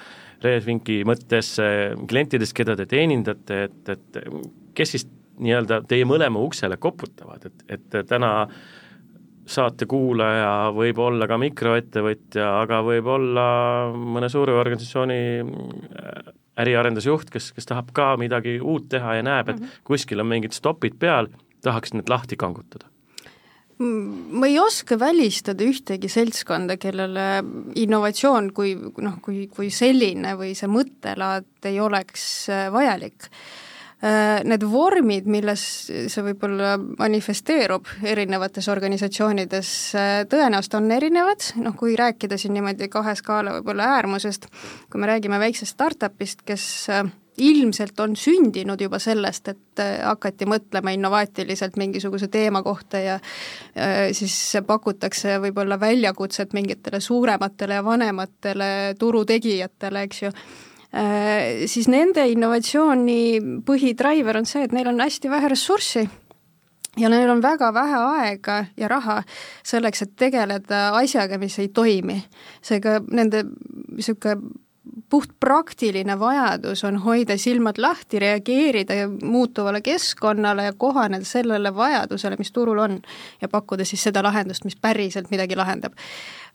Redfinki 0.44 1.02
mõttes 1.08 1.56
äh, 1.64 1.96
klientidest, 2.10 2.56
keda 2.58 2.78
te 2.80 2.88
teenindate, 2.90 3.64
et, 3.70 3.94
et 3.96 4.22
kes 4.78 4.96
siis 4.96 5.08
nii-öelda 5.44 5.82
teie 5.90 6.06
mõlema 6.06 6.42
uksele 6.44 6.78
koputavad, 6.82 7.48
et, 7.50 7.66
et 7.78 8.00
täna 8.10 8.34
saate 9.50 9.88
kuulaja 9.90 10.72
võib 10.76 11.02
olla 11.04 11.28
ka 11.28 11.38
mikroettevõtja, 11.42 12.46
aga 12.62 12.80
võib 12.86 13.10
olla 13.12 13.48
mõne 13.92 14.30
suure 14.32 14.56
organisatsiooni 14.56 15.20
äh, 15.44 16.32
äriarendusjuht, 16.64 17.34
kes, 17.34 17.52
kes 17.56 17.68
tahab 17.68 17.92
ka 17.96 18.14
midagi 18.22 18.60
uut 18.62 18.88
teha 18.94 19.18
ja 19.20 19.26
näeb, 19.26 19.50
et 19.50 19.60
mm 19.60 19.66
-hmm. 19.66 19.84
kuskil 19.84 20.22
on 20.22 20.30
mingid 20.30 20.54
stopid 20.54 21.00
peal, 21.00 21.28
tahaks 21.62 21.94
need 21.94 22.10
lahti 22.10 22.38
kangutada 22.38 22.93
ma 23.80 24.48
ei 24.48 24.60
oska 24.60 24.98
välistada 25.00 25.66
ühtegi 25.66 26.10
seltskonda, 26.12 26.78
kellele 26.82 27.28
innovatsioon 27.80 28.52
kui 28.56 28.76
noh, 28.78 29.20
kui, 29.24 29.48
kui 29.54 29.72
selline 29.74 30.36
või 30.40 30.54
see 30.58 30.70
mõttelaad 30.72 31.70
ei 31.70 31.80
oleks 31.82 32.26
äh, 32.54 32.68
vajalik. 32.74 33.30
Äh, 34.04 34.44
need 34.44 34.66
vormid, 34.68 35.30
milles 35.32 35.64
see 35.88 36.26
võib-olla 36.26 36.76
manifesteerub 36.78 37.88
erinevates 38.04 38.68
organisatsioonides, 38.74 39.74
äh, 39.96 40.14
tõenäoliselt 40.30 40.78
on 40.82 40.92
erinevad, 40.92 41.50
noh 41.64 41.76
kui 41.80 41.98
rääkida 42.00 42.38
siin 42.38 42.58
niimoodi 42.58 42.92
kahe 42.94 43.16
skaala 43.20 43.58
võib-olla 43.58 43.94
äärmusest, 43.98 44.50
kui 44.92 45.02
me 45.02 45.10
räägime 45.10 45.40
väiksest 45.42 45.78
startup'ist, 45.78 46.44
kes 46.46 46.70
ilmselt 47.38 48.00
on 48.00 48.16
sündinud 48.16 48.82
juba 48.82 49.00
sellest, 49.02 49.48
et 49.54 49.82
äh, 49.82 49.96
hakati 50.06 50.46
mõtlema 50.50 50.94
innovaatiliselt 50.94 51.78
mingisuguse 51.82 52.28
teema 52.34 52.64
kohta 52.64 53.02
ja 53.02 53.16
äh, 53.16 54.12
siis 54.14 54.36
pakutakse 54.68 55.40
võib-olla 55.44 55.80
väljakutset 55.80 56.54
mingitele 56.54 57.02
suurematele 57.02 57.80
ja 57.80 57.86
vanematele 57.86 58.70
turutegijatele, 59.00 60.06
eks 60.08 60.22
ju, 60.24 60.34
äh, 60.94 61.64
siis 61.66 61.90
nende 61.92 62.28
innovatsiooni 62.32 63.22
põhidriver 63.66 64.42
on 64.42 64.50
see, 64.50 64.68
et 64.68 64.76
neil 64.76 64.92
on 64.94 65.02
hästi 65.02 65.32
vähe 65.34 65.54
ressurssi 65.56 66.06
ja 66.98 67.10
neil 67.10 67.30
on 67.30 67.42
väga 67.42 67.72
vähe 67.74 68.02
aega 68.20 68.66
ja 68.78 68.88
raha 68.88 69.22
selleks, 69.66 70.06
et 70.06 70.16
tegeleda 70.16 70.92
asjaga, 71.00 71.40
mis 71.42 71.58
ei 71.60 71.72
toimi. 71.74 72.20
seega 72.62 73.00
nende 73.10 73.46
niisugune 73.90 74.38
puhtpraktiline 75.10 76.16
vajadus 76.20 76.84
on 76.84 76.98
hoida 77.06 77.38
silmad 77.38 77.78
lahti, 77.78 78.20
reageerida 78.20 78.98
muutuvale 79.24 79.82
keskkonnale 79.82 80.64
ja 80.68 80.74
kohaneda 80.78 81.26
sellele 81.26 81.72
vajadusele, 81.76 82.36
mis 82.40 82.52
turul 82.52 82.82
on 82.84 82.98
ja 83.42 83.48
pakkuda 83.50 83.86
siis 83.86 84.04
seda 84.04 84.24
lahendust, 84.24 84.66
mis 84.68 84.76
päriselt 84.76 85.32
midagi 85.32 85.56
lahendab. 85.56 85.96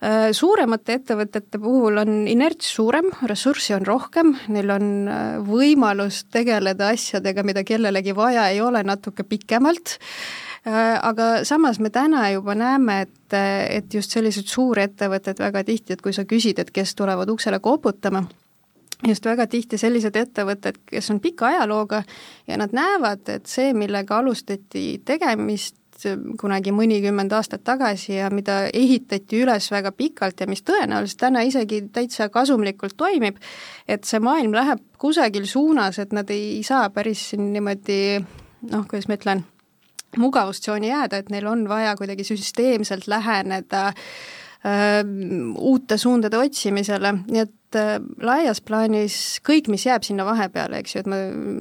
Äh, 0.05 0.29
suuremate 0.37 0.99
ettevõtete 1.01 1.59
puhul 1.59 2.03
on 2.05 2.29
inerts 2.31 2.69
suurem, 2.77 3.09
ressurssi 3.27 3.75
on 3.75 3.87
rohkem, 3.87 4.35
neil 4.53 4.71
on 4.77 4.91
äh, 5.09 5.25
võimalus 5.49 6.25
tegeleda 6.31 6.93
asjadega, 6.95 7.43
mida 7.43 7.65
kellelegi 7.65 8.15
vaja 8.17 8.49
ei 8.53 8.61
ole, 8.61 8.85
natuke 8.87 9.25
pikemalt 9.25 9.97
aga 10.69 11.45
samas 11.45 11.79
me 11.81 11.91
täna 11.91 12.29
juba 12.31 12.55
näeme, 12.55 13.01
et, 13.07 13.37
et 13.71 13.95
just 13.95 14.15
sellised 14.15 14.49
suurettevõtted 14.51 15.41
väga 15.41 15.65
tihti, 15.65 15.95
et 15.95 16.03
kui 16.03 16.13
sa 16.13 16.25
küsid, 16.29 16.59
et 16.59 16.71
kes 16.75 16.95
tulevad 16.99 17.31
uksele 17.31 17.61
koputama, 17.65 18.25
just 19.07 19.27
väga 19.27 19.47
tihti 19.47 19.79
sellised 19.79 20.17
ettevõtted, 20.17 20.81
kes 20.87 21.11
on 21.15 21.21
pika 21.21 21.53
ajalooga 21.53 22.03
ja 22.47 22.59
nad 22.61 22.75
näevad, 22.75 23.29
et 23.29 23.47
see, 23.47 23.73
millega 23.77 24.19
alustati 24.19 25.01
tegemist, 25.05 25.77
kunagi 26.39 26.71
mõnikümmend 26.71 27.33
aastat 27.35 27.65
tagasi 27.67 28.13
ja 28.21 28.29
mida 28.31 28.69
ehitati 28.71 29.41
üles 29.43 29.67
väga 29.73 29.91
pikalt 29.91 30.41
ja 30.41 30.47
mis 30.47 30.63
tõenäoliselt 30.63 31.19
täna 31.25 31.43
isegi 31.43 31.83
täitsa 31.93 32.29
kasumlikult 32.31 32.95
toimib, 32.97 33.41
et 33.89 34.07
see 34.07 34.23
maailm 34.23 34.55
läheb 34.55 34.85
kusagil 34.99 35.47
suunas, 35.51 35.99
et 35.99 36.15
nad 36.15 36.31
ei 36.31 36.63
saa 36.63 36.87
päris 36.95 37.33
niimoodi 37.35 38.01
noh, 38.71 38.87
kuidas 38.87 39.11
ma 39.11 39.19
ütlen 39.19 39.47
mugavustsooni 40.17 40.89
jääda, 40.89 41.21
et 41.21 41.31
neil 41.33 41.47
on 41.51 41.69
vaja 41.69 41.95
kuidagi 41.99 42.25
süsteemselt 42.25 43.07
läheneda 43.11 43.89
äh, 43.93 45.05
uute 45.59 45.99
suundade 45.99 46.39
otsimisele, 46.39 47.13
nii 47.29 47.43
et 47.43 47.77
äh, 47.77 47.97
laias 48.25 48.63
plaanis 48.65 49.19
kõik, 49.47 49.69
mis 49.69 49.85
jääb 49.87 50.07
sinna 50.07 50.25
vahepeale, 50.27 50.81
eks 50.81 50.97
ju, 50.97 51.03
et 51.05 51.11
ma, 51.13 51.19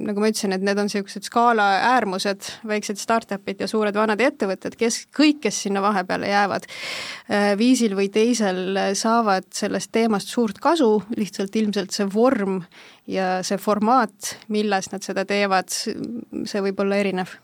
nagu 0.08 0.24
ma 0.24 0.30
ütlesin, 0.32 0.56
et 0.56 0.64
need 0.64 0.80
on 0.80 0.88
niisugused 0.88 1.28
skaala 1.28 1.68
äärmused, 1.92 2.48
väiksed 2.68 3.00
startup'id 3.02 3.60
ja 3.60 3.68
suured 3.70 3.96
vanad 3.98 4.22
ettevõtted, 4.24 4.78
kes, 4.80 5.02
kõik, 5.14 5.42
kes 5.44 5.64
sinna 5.66 5.84
vahepeale 5.84 6.30
jäävad 6.32 6.68
äh,, 6.70 7.50
viisil 7.60 7.98
või 7.98 8.08
teisel 8.14 8.80
saavad 8.98 9.50
sellest 9.54 9.92
teemast 9.92 10.32
suurt 10.32 10.62
kasu, 10.62 10.94
lihtsalt 11.20 11.60
ilmselt 11.60 11.92
see 11.92 12.08
vorm 12.14 12.62
ja 13.08 13.42
see 13.44 13.60
formaat, 13.60 14.38
milles 14.48 14.88
nad 14.94 15.04
seda 15.04 15.28
teevad, 15.28 15.68
see 15.68 16.64
võib 16.64 16.80
olla 16.80 17.04
erinev 17.04 17.36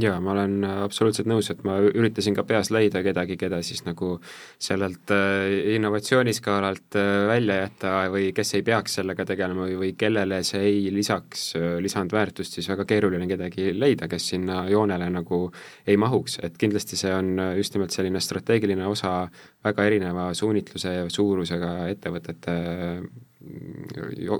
jaa, 0.00 0.16
ma 0.20 0.32
olen 0.32 0.64
äh, 0.66 0.78
absoluutselt 0.84 1.28
nõus, 1.30 1.48
et 1.52 1.62
ma 1.66 1.78
üritasin 1.80 2.36
ka 2.36 2.44
peas 2.48 2.70
leida 2.74 3.02
kedagi, 3.04 3.36
keda 3.40 3.60
siis 3.64 3.82
nagu 3.86 4.16
sellelt 4.62 5.12
äh, 5.14 5.74
innovatsiooniskaalalt 5.76 6.98
äh, 7.00 7.12
välja 7.30 7.58
jätta 7.62 7.92
või 8.12 8.30
kes 8.36 8.54
ei 8.58 8.64
peaks 8.66 8.98
sellega 9.00 9.26
tegelema 9.28 9.66
või, 9.66 9.76
või 9.80 9.92
kellele 9.98 10.42
see 10.46 10.62
ei 10.68 10.82
lisaks 10.94 11.48
lisandväärtust, 11.82 12.58
siis 12.58 12.68
väga 12.72 12.86
keeruline 12.88 13.28
kedagi 13.30 13.70
leida, 13.76 14.08
kes 14.10 14.30
sinna 14.34 14.64
joonele 14.70 15.08
nagu 15.12 15.46
ei 15.86 15.96
mahuks, 16.00 16.40
et 16.46 16.58
kindlasti 16.60 16.98
see 17.00 17.14
on 17.14 17.36
just 17.56 17.76
nimelt 17.76 17.94
selline 17.94 18.20
strateegiline 18.20 18.86
osa 18.86 19.18
väga 19.64 19.88
erineva 19.88 20.28
suunitluse 20.36 20.92
ja 21.00 21.08
suurusega 21.12 21.76
ettevõtete 21.94 22.56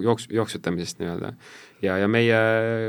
jooks, 0.03 0.29
jooksutamisest 0.31 1.01
nii-öelda. 1.01 1.33
ja, 1.83 1.99
ja 1.99 2.09
meie 2.09 2.38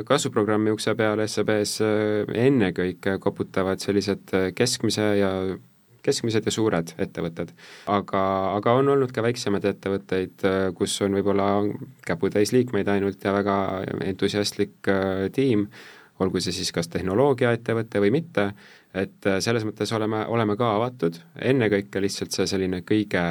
kasvuprogrammi 0.07 0.71
ukse 0.71 0.95
peal 0.95 1.21
SEB-s 1.27 1.81
äh, 1.85 2.35
ennekõike 2.47 3.17
koputavad 3.23 3.81
sellised 3.83 4.33
äh, 4.37 4.49
keskmise 4.55 5.09
ja 5.19 5.31
keskmised 6.07 6.45
ja 6.47 6.53
suured 6.53 6.93
ettevõtted. 7.03 7.51
aga, 7.91 8.23
aga 8.55 8.77
on 8.79 8.93
olnud 8.95 9.11
ka 9.15 9.25
väiksemaid 9.25 9.67
ettevõtteid, 9.73 10.47
äh, 10.47 10.57
kus 10.77 10.95
on 11.05 11.17
võib-olla 11.19 11.51
käputäis 12.07 12.53
liikmeid 12.55 12.87
ainult 12.91 13.23
ja 13.23 13.35
väga 13.35 13.59
entusiastlik 14.07 14.91
tiim, 15.35 15.67
olgu 16.23 16.41
see 16.41 16.55
siis 16.55 16.71
kas 16.73 16.89
tehnoloogiaettevõte 16.93 18.01
või 18.01 18.15
mitte, 18.15 18.51
et 18.97 19.27
selles 19.43 19.67
mõttes 19.67 19.91
oleme, 19.93 20.23
oleme 20.33 20.55
ka 20.57 20.73
avatud, 20.79 21.19
ennekõike 21.37 22.01
lihtsalt 22.01 22.33
see 22.33 22.47
selline 22.49 22.81
kõige 22.87 23.23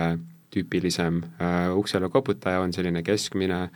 tüüpilisem 0.56 1.20
äh, 1.40 1.68
uksele 1.76 2.08
koputaja 2.12 2.62
on 2.64 2.72
selline 2.72 3.02
keskmine 3.06 3.66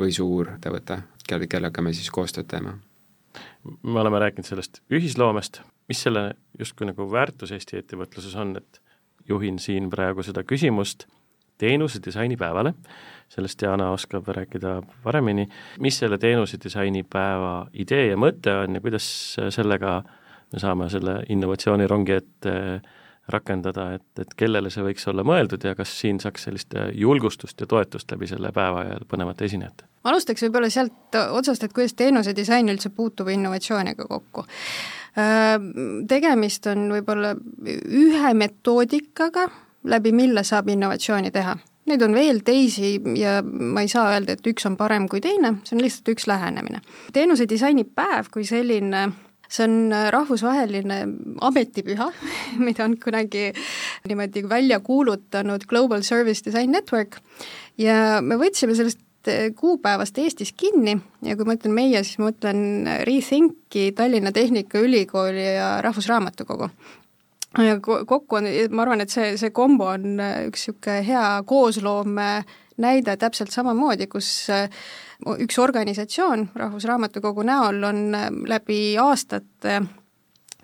või 0.00 0.14
suur 0.14 0.56
ettevõte, 0.56 1.00
kelle, 1.28 1.48
kellega 1.50 1.82
me 1.84 1.94
siis 1.94 2.10
koostööd 2.14 2.50
teeme. 2.50 2.78
me 3.82 4.00
oleme 4.00 4.18
rääkinud 4.18 4.46
sellest 4.46 4.82
ühisloomest, 4.90 5.62
mis 5.88 6.02
selle 6.02 6.32
justkui 6.58 6.90
nagu 6.90 7.06
väärtus 7.10 7.52
Eesti 7.54 7.78
ettevõtluses 7.82 8.34
on, 8.40 8.56
et 8.56 8.80
juhin 9.28 9.58
siin 9.58 9.90
praegu 9.90 10.22
seda 10.22 10.42
küsimust 10.44 11.06
teenuse 11.58 12.00
disainipäevale, 12.02 12.74
sellest 13.30 13.62
Jana 13.62 13.92
oskab 13.94 14.26
rääkida 14.26 14.80
paremini, 15.04 15.46
mis 15.80 15.98
selle 16.02 16.18
teenuse 16.18 16.58
disainipäeva 16.64 17.68
idee 17.72 18.08
ja 18.10 18.18
mõte 18.18 18.56
on 18.64 18.74
ja 18.74 18.82
kuidas 18.82 19.06
sellega 19.54 20.00
me 20.52 20.60
saame 20.62 20.90
selle 20.90 21.20
innovatsioonirongi 21.30 22.18
ette 22.18 22.58
äh, 22.58 22.92
rakendada, 23.28 23.94
et, 23.94 24.06
et 24.20 24.34
kellele 24.36 24.70
see 24.70 24.84
võiks 24.84 25.08
olla 25.08 25.24
mõeldud 25.24 25.64
ja 25.64 25.74
kas 25.78 25.92
siin 26.00 26.20
saaks 26.20 26.48
sellist 26.48 26.76
julgustust 26.92 27.60
ja 27.60 27.66
toetust 27.66 28.10
läbi 28.12 28.28
selle 28.28 28.52
päeva 28.52 28.84
ja 28.84 28.98
põnevate 29.08 29.48
esinejate? 29.48 29.88
alustaks 30.04 30.44
võib-olla 30.44 30.68
sealt 30.70 31.16
otsast, 31.32 31.64
et 31.64 31.72
kuidas 31.72 31.94
teenuse 31.96 32.34
disain 32.36 32.68
üldse 32.68 32.90
puutub 32.92 33.30
innovatsiooniga 33.32 34.04
kokku. 34.08 34.44
Äh, 35.16 35.54
tegemist 36.08 36.66
on 36.68 36.90
võib-olla 36.92 37.34
ühe 38.04 38.34
metoodikaga, 38.36 39.48
läbi 39.88 40.12
mille 40.12 40.44
saab 40.44 40.68
innovatsiooni 40.74 41.32
teha. 41.32 41.56
Neid 41.88 42.02
on 42.02 42.14
veel 42.16 42.40
teisi 42.44 42.94
ja 43.20 43.38
ma 43.44 43.84
ei 43.84 43.90
saa 43.92 44.14
öelda, 44.14 44.36
et 44.36 44.46
üks 44.48 44.64
on 44.68 44.76
parem 44.80 45.08
kui 45.08 45.20
teine, 45.24 45.58
see 45.68 45.76
on 45.76 45.82
lihtsalt 45.84 46.14
üks 46.14 46.28
lähenemine. 46.28 46.80
teenuse 47.12 47.48
disainipäev 47.48 48.30
kui 48.32 48.44
selline 48.48 49.08
see 49.48 49.64
on 49.66 49.92
äh, 49.92 50.08
rahvusvaheline 50.12 51.00
ametipüha, 51.44 52.10
mida 52.66 52.84
on 52.84 52.96
kunagi 53.00 53.50
niimoodi 54.08 54.44
välja 54.48 54.80
kuulutanud 54.80 55.66
Global 55.68 56.02
Service 56.02 56.44
Design 56.44 56.72
Network 56.72 57.20
ja 57.78 58.20
me 58.22 58.38
võtsime 58.40 58.76
sellest 58.76 59.30
äh, 59.30 59.50
kuupäevast 59.56 60.18
Eestis 60.18 60.52
kinni 60.56 60.96
ja 61.22 61.36
kui 61.36 61.48
ma 61.48 61.56
ütlen 61.58 61.76
meie, 61.76 62.02
siis 62.04 62.18
ma 62.20 62.30
mõtlen 62.30 62.90
Rethinki, 63.08 63.90
Tallinna 63.96 64.32
Tehnikaülikooli 64.32 65.48
ja 65.56 65.78
Rahvusraamatukogu. 65.84 66.70
ja 67.62 67.78
kokku 67.80 68.40
on, 68.40 68.50
ma 68.70 68.82
arvan, 68.82 69.04
et 69.04 69.14
see, 69.14 69.36
see 69.40 69.54
kombo 69.54 69.92
on 69.94 70.20
äh, 70.20 70.44
üks 70.48 70.68
niisugune 70.68 71.00
hea 71.06 71.26
koosloome 71.46 72.30
näide 72.76 73.16
täpselt 73.16 73.50
samamoodi, 73.50 74.06
kus 74.06 74.48
üks 75.38 75.58
organisatsioon 75.58 76.48
Rahvusraamatukogu 76.54 77.42
näol 77.42 77.82
on 77.82 78.14
äh, 78.14 78.30
läbi 78.48 78.96
aastate 78.98 79.82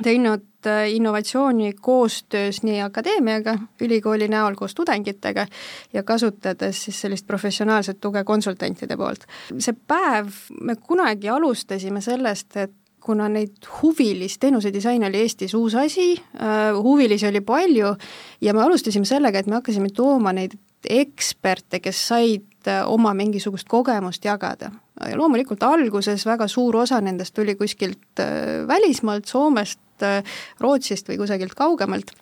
teinud 0.02 0.66
äh, 0.66 0.90
innovatsiooni 0.92 1.72
koostöös 1.80 2.62
nii 2.62 2.80
akadeemiaga, 2.82 3.58
ülikooli 3.80 4.28
näol 4.28 4.54
koos 4.54 4.74
tudengitega 4.74 5.46
ja 5.92 6.02
kasutades 6.02 6.84
siis 6.84 7.00
sellist 7.00 7.26
professionaalset 7.26 8.00
tuge 8.00 8.24
konsultantide 8.24 8.96
poolt. 8.96 9.26
see 9.58 9.76
päev, 9.86 10.28
me 10.60 10.76
kunagi 10.76 11.28
alustasime 11.28 12.00
sellest, 12.00 12.56
et 12.56 12.72
kuna 13.00 13.28
neid 13.28 13.64
huvilisi, 13.82 14.38
teenusedisain 14.40 15.04
oli 15.04 15.22
Eestis 15.24 15.54
uus 15.54 15.74
asi 15.74 16.12
äh,, 16.16 16.74
huvilisi 16.76 17.26
oli 17.28 17.40
palju 17.40 17.94
ja 18.40 18.54
me 18.54 18.62
alustasime 18.62 19.04
sellega, 19.04 19.38
et 19.38 19.46
me 19.46 19.54
hakkasime 19.60 19.88
tooma 19.94 20.32
neid 20.32 20.58
eksperte, 20.88 21.80
kes 21.80 22.00
said 22.08 22.68
äh, 22.68 22.82
oma 22.86 23.14
mingisugust 23.14 23.68
kogemust 23.68 24.24
jagada. 24.24 24.70
ja 25.00 25.16
loomulikult 25.16 25.62
alguses 25.62 26.26
väga 26.26 26.48
suur 26.48 26.76
osa 26.76 27.00
nendest 27.00 27.34
tuli 27.34 27.54
kuskilt 27.54 28.20
äh, 28.20 28.66
välismaalt, 28.68 29.26
Soomest, 29.26 29.80
äh, 30.02 30.24
Rootsist 30.60 31.08
või 31.08 31.18
kusagilt 31.22 31.54
kaugemalt, 31.54 32.12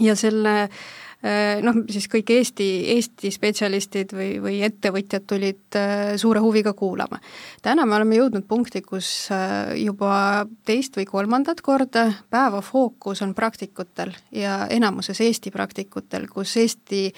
ja 0.00 0.16
selle 0.16 0.68
noh, 1.66 1.78
siis 1.90 2.06
kõik 2.12 2.30
Eesti, 2.30 2.66
Eesti 2.96 3.30
spetsialistid 3.34 4.12
või, 4.14 4.28
või 4.42 4.60
ettevõtjad 4.66 5.24
tulid 5.26 5.78
suure 6.20 6.42
huviga 6.44 6.72
kuulama. 6.76 7.18
täna 7.62 7.86
me 7.86 7.96
oleme 7.96 8.18
jõudnud 8.18 8.46
punkti, 8.48 8.82
kus 8.82 9.28
juba 9.80 10.46
teist 10.68 10.96
või 10.96 11.06
kolmandat 11.08 11.60
korda 11.64 12.06
päeva 12.30 12.60
fookus 12.62 13.22
on 13.22 13.34
praktikutel 13.34 14.12
ja 14.30 14.66
enamuses 14.70 15.20
Eesti 15.20 15.50
praktikutel, 15.50 16.28
kus 16.28 16.56
Eesti 16.56 17.08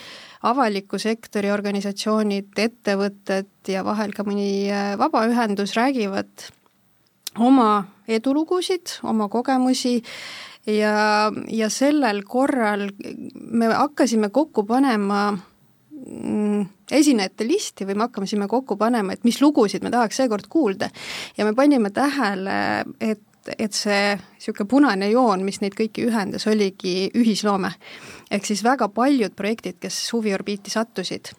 avaliku 0.49 0.99
sektori 0.99 1.51
organisatsioonid, 1.51 2.55
ettevõtted 2.57 3.51
ja 3.69 3.83
vahel 3.85 4.15
ka 4.15 4.25
mõni 4.25 4.71
vabaühendus 4.99 5.75
räägivad 5.77 6.49
oma 7.39 7.85
edulugusid, 8.09 8.99
oma 9.03 9.29
kogemusi 9.29 10.03
ja, 10.67 11.33
ja 11.49 11.69
sellel 11.71 12.23
korral 12.27 12.89
me 13.51 13.71
hakkasime 13.73 14.29
kokku 14.29 14.65
panema 14.69 15.31
mm, 15.33 16.67
esinejate 16.91 17.47
listi 17.49 17.87
või 17.89 17.99
me 17.99 18.07
hakkasime 18.09 18.49
kokku 18.49 18.77
panema, 18.81 19.15
et 19.15 19.25
mis 19.29 19.41
lugusid 19.43 19.85
me 19.85 19.93
tahaks 19.95 20.23
seekord 20.23 20.49
kuulda. 20.49 20.91
ja 21.37 21.45
me 21.45 21.55
panime 21.55 21.91
tähele, 21.91 22.85
et, 23.01 23.25
et 23.59 23.73
see 23.73 24.15
niisugune 24.17 24.69
punane 24.69 25.11
joon, 25.11 25.45
mis 25.45 25.61
neid 25.61 25.77
kõiki 25.79 26.07
ühendas, 26.09 26.47
oligi 26.47 27.11
ühisloome. 27.15 27.73
ehk 28.31 28.47
siis 28.47 28.65
väga 28.65 28.89
paljud 28.89 29.37
projektid, 29.37 29.79
kes 29.81 30.01
huviorbiiti 30.13 30.71
sattusid, 30.71 31.33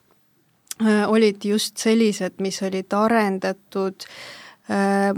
olid 1.07 1.43
just 1.43 1.77
sellised, 1.77 2.37
mis 2.39 2.61
olid 2.63 2.93
arendatud 2.95 4.05
äh, 4.05 4.39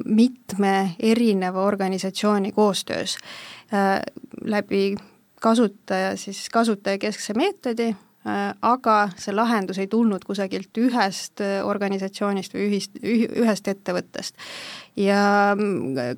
mitme 0.06 0.95
erineva 0.99 1.64
organisatsiooni 1.68 2.52
koostöös 2.52 3.18
Äh, 3.74 4.02
läbi 4.41 4.95
kasutaja 5.41 6.18
siis 6.18 6.49
kasutajakeskse 6.49 7.34
meetodi, 7.34 7.86
äh, 8.28 8.56
aga 8.62 8.95
see 9.16 9.32
lahendus 9.32 9.80
ei 9.80 9.88
tulnud 9.88 10.26
kusagilt 10.28 10.76
ühest 10.76 11.39
äh, 11.39 11.62
organisatsioonist 11.64 12.52
või 12.52 12.66
ühist, 12.68 12.99
ühest 12.99 13.70
ettevõttest. 13.72 14.36
ja 14.99 15.56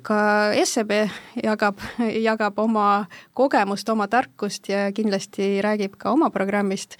ka 0.02 0.18
SEB 0.64 0.96
jagab, 1.44 1.78
jagab 2.26 2.58
oma 2.58 3.06
kogemust, 3.38 3.88
oma 3.88 4.10
tarkust 4.10 4.68
ja 4.68 4.88
kindlasti 4.90 5.62
räägib 5.62 5.94
ka 5.94 6.10
oma 6.10 6.32
programmist, 6.34 6.98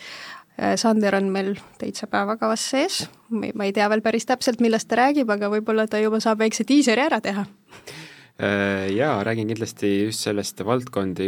Sander 0.55 1.17
on 1.19 1.33
meil 1.35 1.57
täitsa 1.81 2.07
päevakavas 2.07 2.63
sees, 2.71 3.01
ma 3.31 3.67
ei 3.67 3.73
tea 3.75 3.89
veel 3.91 4.05
päris 4.05 4.27
täpselt, 4.29 4.61
millest 4.63 4.87
ta 4.87 5.01
räägib, 5.01 5.31
aga 5.35 5.49
võib-olla 5.51 5.89
ta 5.91 5.99
juba 5.99 6.21
saab 6.23 6.45
väikse 6.45 6.63
diiseri 6.69 7.03
ära 7.03 7.19
teha 7.25 7.43
Äh, 8.43 8.91
jaa, 8.91 9.25
räägin 9.25 9.47
kindlasti 9.47 9.89
just 10.05 10.25
sellest 10.27 10.59
valdkondi 10.67 11.27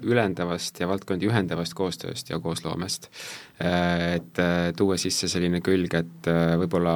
ülendavast 0.00 0.78
ja 0.80 0.86
valdkondi 0.88 1.28
ühendavast 1.28 1.74
koostööst 1.76 2.30
ja 2.32 2.38
koosloomest. 2.40 3.10
Äh, 3.60 4.14
et 4.14 4.40
äh, 4.40 4.70
tuua 4.76 4.96
sisse 4.96 5.28
selline 5.28 5.60
külg, 5.60 5.92
et 5.92 6.30
võib-olla 6.62 6.94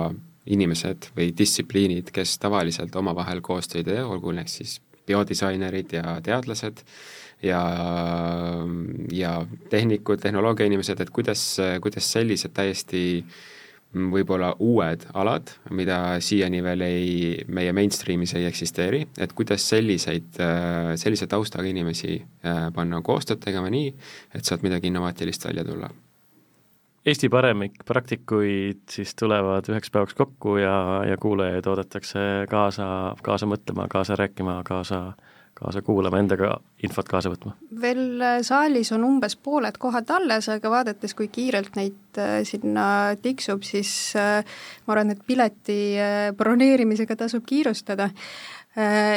inimesed 0.48 1.10
või 1.16 1.28
distsipliinid, 1.36 2.08
kes 2.12 2.38
tavaliselt 2.40 2.96
omavahel 2.96 3.44
koostöö 3.44 3.82
ei 3.82 3.88
tee, 3.90 4.00
olgu 4.00 4.32
need 4.32 4.48
siis 4.48 4.78
biodisainerid 5.06 5.96
ja 5.98 6.18
teadlased, 6.24 6.84
ja, 7.44 7.60
ja 9.12 9.34
tehnikud, 9.70 10.22
tehnoloogiainimesed, 10.22 11.00
et 11.00 11.10
kuidas, 11.10 11.42
kuidas 11.84 12.12
sellised 12.12 12.54
täiesti 12.56 13.24
võib-olla 13.94 14.54
uued 14.58 15.04
alad, 15.14 15.52
mida 15.70 15.98
siiani 16.24 16.62
veel 16.64 16.82
ei, 16.86 17.10
meie 17.46 17.74
mainstream'is 17.76 18.34
ei 18.38 18.48
eksisteeri, 18.48 19.04
et 19.22 19.34
kuidas 19.38 19.68
selliseid, 19.70 20.40
sellise 21.00 21.28
taustaga 21.30 21.70
inimesi 21.70 22.16
äh, 22.18 22.66
panna 22.74 23.00
koostööd 23.06 23.42
tegema 23.44 23.70
nii, 23.70 23.92
et 24.34 24.44
sealt 24.44 24.66
midagi 24.66 24.90
innovaatilist 24.90 25.46
välja 25.46 25.66
tulla. 25.68 25.92
Eesti 27.04 27.28
paremik 27.28 27.82
praktikuid 27.84 28.86
siis 28.88 29.12
tulevad 29.18 29.66
üheks 29.68 29.92
päevaks 29.92 30.16
kokku 30.16 30.56
ja, 30.56 31.02
ja 31.04 31.18
kuulajaid 31.20 31.66
oodatakse 31.68 32.20
kaasa, 32.48 32.86
kaasa 33.22 33.48
mõtlema, 33.50 33.84
kaasa 33.92 34.16
rääkima, 34.16 34.62
kaasa 34.64 35.10
kaasa 35.54 35.82
kuulama, 35.82 36.18
endaga 36.18 36.56
infot 36.82 37.08
kaasa 37.08 37.30
võtma? 37.32 37.54
veel 37.80 38.22
äh, 38.22 38.38
saalis 38.46 38.90
on 38.94 39.04
umbes 39.06 39.36
pooled 39.36 39.78
kohad 39.80 40.10
alles, 40.14 40.48
aga 40.52 40.70
vaadates, 40.70 41.14
kui 41.14 41.28
kiirelt 41.32 41.78
neid 41.78 42.18
äh, 42.20 42.40
sinna 42.48 42.86
tiksub, 43.22 43.62
siis 43.66 43.92
äh, 44.18 44.42
ma 44.86 44.96
arvan, 44.96 45.14
et 45.14 45.22
pileti 45.26 45.78
broneerimisega 46.36 47.16
tasub 47.24 47.46
kiirustada. 47.46 48.10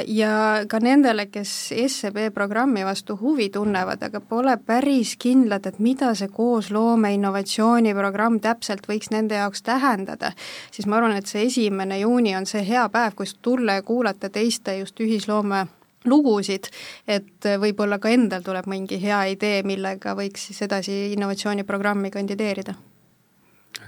Ja 0.07 0.31
ka 0.69 0.77
nendele, 0.77 1.25
kes 1.33 1.51
SEB 1.89 2.17
programmi 2.33 2.83
vastu 2.85 3.15
huvi 3.17 3.47
tunnevad, 3.49 4.03
aga 4.05 4.19
pole 4.21 4.53
päris 4.61 5.15
kindlad, 5.17 5.65
et 5.65 5.79
mida 5.81 6.11
see 6.15 6.29
koosloome 6.29 7.09
innovatsiooniprogramm 7.15 8.37
täpselt 8.43 8.85
võiks 8.85 9.09
nende 9.09 9.39
jaoks 9.39 9.65
tähendada, 9.65 10.29
siis 10.71 10.85
ma 10.85 10.99
arvan, 10.99 11.15
et 11.17 11.25
see 11.25 11.47
esimene 11.49 11.97
juuni 12.03 12.35
on 12.37 12.45
see 12.45 12.61
hea 12.67 12.83
päev, 12.93 13.15
kus 13.17 13.33
tulla 13.41 13.79
ja 13.79 13.85
kuulata 13.87 14.29
teiste 14.29 14.77
just 14.77 15.01
ühisloome 15.01 15.63
lugusid, 16.05 16.69
et 17.09 17.47
võib-olla 17.57 17.97
ka 17.97 18.11
endal 18.13 18.45
tuleb 18.45 18.69
mingi 18.69 18.99
hea 19.01 19.23
idee, 19.33 19.63
millega 19.65 20.13
võiks 20.15 20.51
siis 20.51 20.61
edasi 20.67 20.99
innovatsiooniprogrammi 21.15 22.13
kandideerida. 22.13 22.75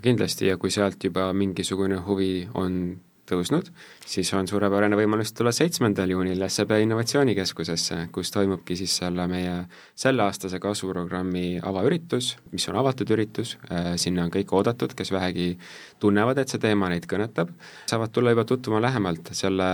kindlasti 0.01 0.47
ja 0.47 0.57
kui 0.57 0.71
sealt 0.71 1.03
juba 1.03 1.33
mingisugune 1.33 2.01
huvi 2.07 2.47
on 2.53 2.97
tõusnud, 3.29 3.69
siis 4.05 4.29
on 4.37 4.47
suurepärane 4.49 4.97
võimalus 4.97 5.31
tulla 5.35 5.51
seitsmendal 5.55 6.11
juunil 6.13 6.43
SEB 6.49 6.73
Innovatsioonikeskusesse, 6.83 7.99
kus 8.15 8.31
toimubki 8.33 8.77
siis 8.79 8.95
selle 9.01 9.25
meie 9.29 9.55
selleaastase 9.99 10.59
kasvuprogrammi 10.63 11.59
avaüritus, 11.65 12.33
mis 12.53 12.67
on 12.71 12.79
avatud 12.81 13.11
üritus, 13.15 13.55
äh, 13.69 13.93
sinna 14.01 14.25
on 14.25 14.33
kõik 14.33 14.53
oodatud, 14.55 14.95
kes 14.97 15.13
vähegi 15.13 15.51
tunnevad, 15.99 16.41
et 16.41 16.51
see 16.51 16.61
teema 16.61 16.89
neid 16.91 17.07
kõnetab, 17.09 17.51
saavad 17.89 18.13
tulla 18.15 18.33
juba 18.33 18.45
tutvuma 18.49 18.81
lähemalt 18.83 19.33
selle 19.37 19.69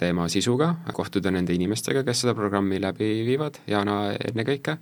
teema 0.00 0.28
sisuga, 0.32 0.74
kohtuda 0.96 1.32
nende 1.34 1.54
inimestega, 1.56 2.04
kes 2.06 2.24
seda 2.24 2.36
programmi 2.38 2.80
läbi 2.82 3.12
viivad, 3.28 3.60
Jana 3.70 4.00
ennekõike, 4.30 4.76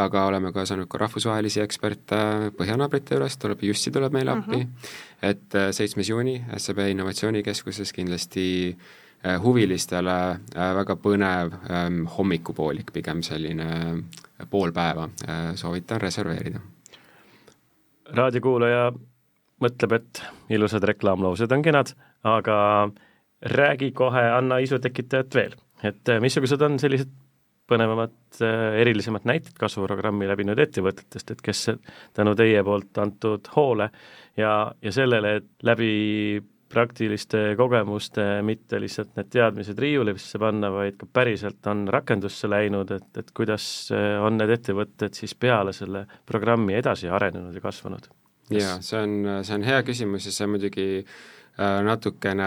aga 0.00 0.26
oleme 0.30 0.52
kaasanud 0.56 0.88
ka 0.90 1.00
rahvusvahelisi 1.04 1.62
eksperte 1.64 2.20
põhjanaabrite 2.58 3.16
juurest, 3.16 3.40
tuleb 3.42 3.64
Jussi 3.70 3.92
tuleb 3.94 4.14
meile 4.16 4.36
appi. 4.38 4.64
Mm, 4.64 4.66
-hmm 4.66 5.08
et 5.22 5.54
äh, 5.54 5.70
seitsmes 5.72 6.08
juuni 6.08 6.40
SEB 6.56 6.78
Innovatsioonikeskuses 6.90 7.92
kindlasti 7.92 8.46
äh, 8.70 9.36
huvilistele 9.42 10.16
äh, 10.30 10.72
väga 10.76 10.96
põnev 10.96 11.54
ähm, 11.68 12.02
hommikupoolik, 12.16 12.92
pigem 12.92 13.22
selline 13.22 13.70
pool 14.50 14.72
päeva, 14.72 15.08
soovitan 15.54 16.00
reserveerida. 16.00 16.60
raadiokuulaja 18.16 18.92
mõtleb, 19.60 19.92
et 19.92 20.22
ilusad 20.48 20.84
reklaamlaused 20.88 21.52
on 21.52 21.62
kenad, 21.62 21.92
aga 22.24 22.56
räägi 23.44 23.90
kohe, 23.92 24.22
anna 24.32 24.58
isu 24.64 24.78
tekitajat 24.80 25.34
veel, 25.34 25.52
et 25.84 26.12
missugused 26.24 26.62
on 26.64 26.78
sellised 26.80 27.12
põnevamad, 27.70 28.14
erilisemad 28.80 29.26
näited 29.28 29.56
kasvuprogrammi 29.58 30.28
läbinud 30.30 30.58
ettevõtetest, 30.60 31.34
et 31.34 31.42
kes 31.44 31.66
tänu 32.16 32.34
teie 32.38 32.62
poolt 32.66 32.98
antud 33.02 33.50
hoole 33.56 33.90
ja, 34.38 34.54
ja 34.82 34.94
sellele, 34.94 35.36
et 35.40 35.66
läbi 35.66 35.92
praktiliste 36.70 37.56
kogemuste, 37.58 38.24
mitte 38.46 38.78
lihtsalt 38.78 39.16
need 39.18 39.30
teadmised 39.34 39.78
riiulisse 39.82 40.38
panna, 40.38 40.70
vaid 40.70 41.00
ka 41.00 41.08
päriselt 41.18 41.66
on 41.66 41.82
rakendusse 41.90 42.50
läinud, 42.50 42.92
et, 42.94 43.10
et 43.18 43.34
kuidas 43.34 43.64
on 44.22 44.38
need 44.38 44.54
ettevõtted 44.54 45.18
siis 45.18 45.34
peale 45.34 45.74
selle 45.74 46.04
programmi 46.30 46.78
edasi 46.78 47.10
arenenud 47.10 47.58
ja 47.58 47.64
kasvanud? 47.64 48.06
jaa, 48.50 48.78
see 48.82 48.98
on, 48.98 49.12
see 49.46 49.58
on 49.58 49.66
hea 49.66 49.82
küsimus 49.86 50.24
ja 50.26 50.32
see 50.34 50.46
muidugi 50.50 50.86
äh, 51.00 51.10
Äh, 51.10 51.39
natukene 51.58 52.46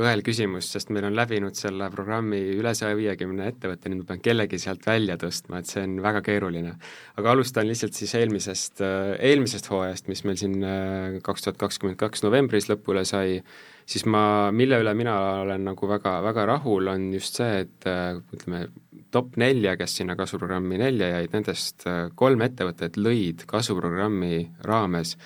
õel 0.00 0.22
küsimus, 0.24 0.70
sest 0.72 0.92
meil 0.94 1.04
on 1.08 1.16
läbinud 1.16 1.56
selle 1.58 1.90
programmi 1.92 2.38
üle 2.54 2.72
saja 2.76 2.96
viiekümne 2.96 3.48
ettevõtte, 3.50 3.90
nüüd 3.90 4.04
ma 4.04 4.08
pean 4.12 4.22
kellegi 4.24 4.60
sealt 4.62 4.86
välja 4.88 5.18
tõstma, 5.20 5.60
et 5.60 5.68
see 5.68 5.82
on 5.84 5.98
väga 6.04 6.22
keeruline. 6.24 6.76
aga 7.20 7.30
alustan 7.34 7.68
lihtsalt 7.68 7.98
siis 7.98 8.14
eelmisest, 8.16 8.80
äh, 8.80 9.16
eelmisest 9.30 9.68
hooajast, 9.68 10.08
mis 10.08 10.24
meil 10.24 10.38
siin 10.40 10.62
äh, 10.64 11.18
kaks 11.22 11.44
tuhat 11.44 11.58
kakskümmend 11.60 11.98
kaks 12.00 12.24
novembris 12.24 12.70
lõpule 12.70 13.04
sai, 13.04 13.42
siis 13.84 14.06
ma, 14.06 14.50
mille 14.52 14.80
üle 14.80 14.94
mina 14.96 15.16
olen 15.42 15.68
nagu 15.68 15.88
väga, 15.90 16.18
väga 16.24 16.46
rahul, 16.48 16.88
on 16.94 17.10
just 17.12 17.36
see, 17.42 17.66
et 17.66 17.90
ütleme, 18.32 18.68
top 19.12 19.36
nelja, 19.40 19.74
kes 19.80 19.98
sinna 20.00 20.16
kasvuprogrammi 20.16 20.80
nelja 20.80 21.10
jäid, 21.16 21.34
nendest 21.36 21.84
kolm 22.16 22.42
ettevõtet 22.44 22.96
lõid 23.00 23.44
kasvuprogrammi 23.48 24.40
raames 24.64 25.16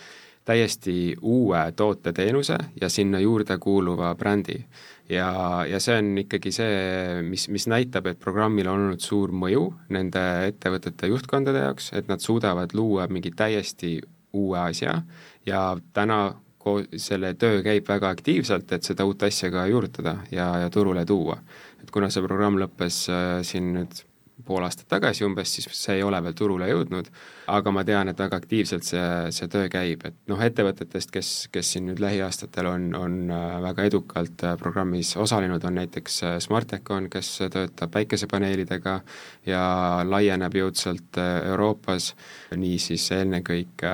täiesti 0.44 1.14
uue 1.22 1.60
toote-teenuse 1.76 2.56
ja 2.80 2.88
sinna 2.88 3.20
juurde 3.20 3.58
kuuluva 3.58 4.14
brändi. 4.14 4.64
ja, 5.08 5.64
ja 5.68 5.80
see 5.80 5.98
on 5.98 6.18
ikkagi 6.18 6.52
see, 6.52 7.22
mis, 7.26 7.48
mis 7.48 7.66
näitab, 7.70 8.06
et 8.06 8.20
programmil 8.20 8.70
on 8.70 8.86
olnud 8.86 9.02
suur 9.02 9.32
mõju 9.32 9.68
nende 9.92 10.22
ettevõtete 10.48 11.10
juhtkondade 11.12 11.66
jaoks, 11.66 11.92
et 11.92 12.08
nad 12.08 12.20
suudavad 12.20 12.74
luua 12.74 13.06
mingi 13.10 13.30
täiesti 13.36 14.00
uue 14.32 14.58
asja 14.58 15.02
ja 15.46 15.64
täna 15.92 16.34
ko-, 16.58 16.82
selle 16.96 17.34
töö 17.34 17.62
käib 17.62 17.88
väga 17.88 18.12
aktiivselt, 18.14 18.72
et 18.72 18.86
seda 18.86 19.06
uut 19.08 19.22
asja 19.22 19.50
ka 19.52 19.66
juurutada 19.70 20.16
ja, 20.30 20.48
ja 20.64 20.70
turule 20.70 21.04
tuua. 21.06 21.38
et 21.82 21.90
kuna 21.90 22.10
see 22.10 22.22
programm 22.24 22.58
lõppes 22.62 23.04
äh, 23.10 23.42
siin 23.46 23.74
nüüd 23.76 24.02
pool 24.46 24.64
aastat 24.66 24.88
tagasi 24.90 25.24
umbes, 25.26 25.50
siis 25.54 25.68
see 25.76 25.98
ei 25.98 26.02
ole 26.06 26.18
veel 26.24 26.34
turule 26.36 26.68
jõudnud, 26.70 27.08
aga 27.52 27.72
ma 27.74 27.84
tean, 27.86 28.10
et 28.12 28.18
väga 28.18 28.38
aktiivselt 28.40 28.86
see, 28.86 29.06
see 29.34 29.48
töö 29.52 29.68
käib, 29.72 30.04
et 30.08 30.18
noh, 30.30 30.40
ettevõtetest, 30.42 31.12
kes, 31.14 31.30
kes 31.52 31.72
siin 31.74 31.88
nüüd 31.90 32.02
lähiaastatel 32.02 32.68
on, 32.70 32.88
on 32.98 33.16
äh, 33.32 33.56
väga 33.64 33.88
edukalt 33.90 34.44
äh, 34.46 34.56
programmis 34.60 35.14
osalenud, 35.20 35.64
on 35.68 35.78
näiteks 35.80 36.20
äh, 36.28 36.36
Smartecon, 36.44 37.08
kes 37.12 37.34
töötab 37.52 37.92
päikesepaneelidega 37.96 38.98
ja 39.46 39.64
laieneb 40.08 40.56
jõudsalt 40.60 41.18
Euroopas, 41.22 42.12
niisiis 42.56 43.08
ennekõike 43.16 43.92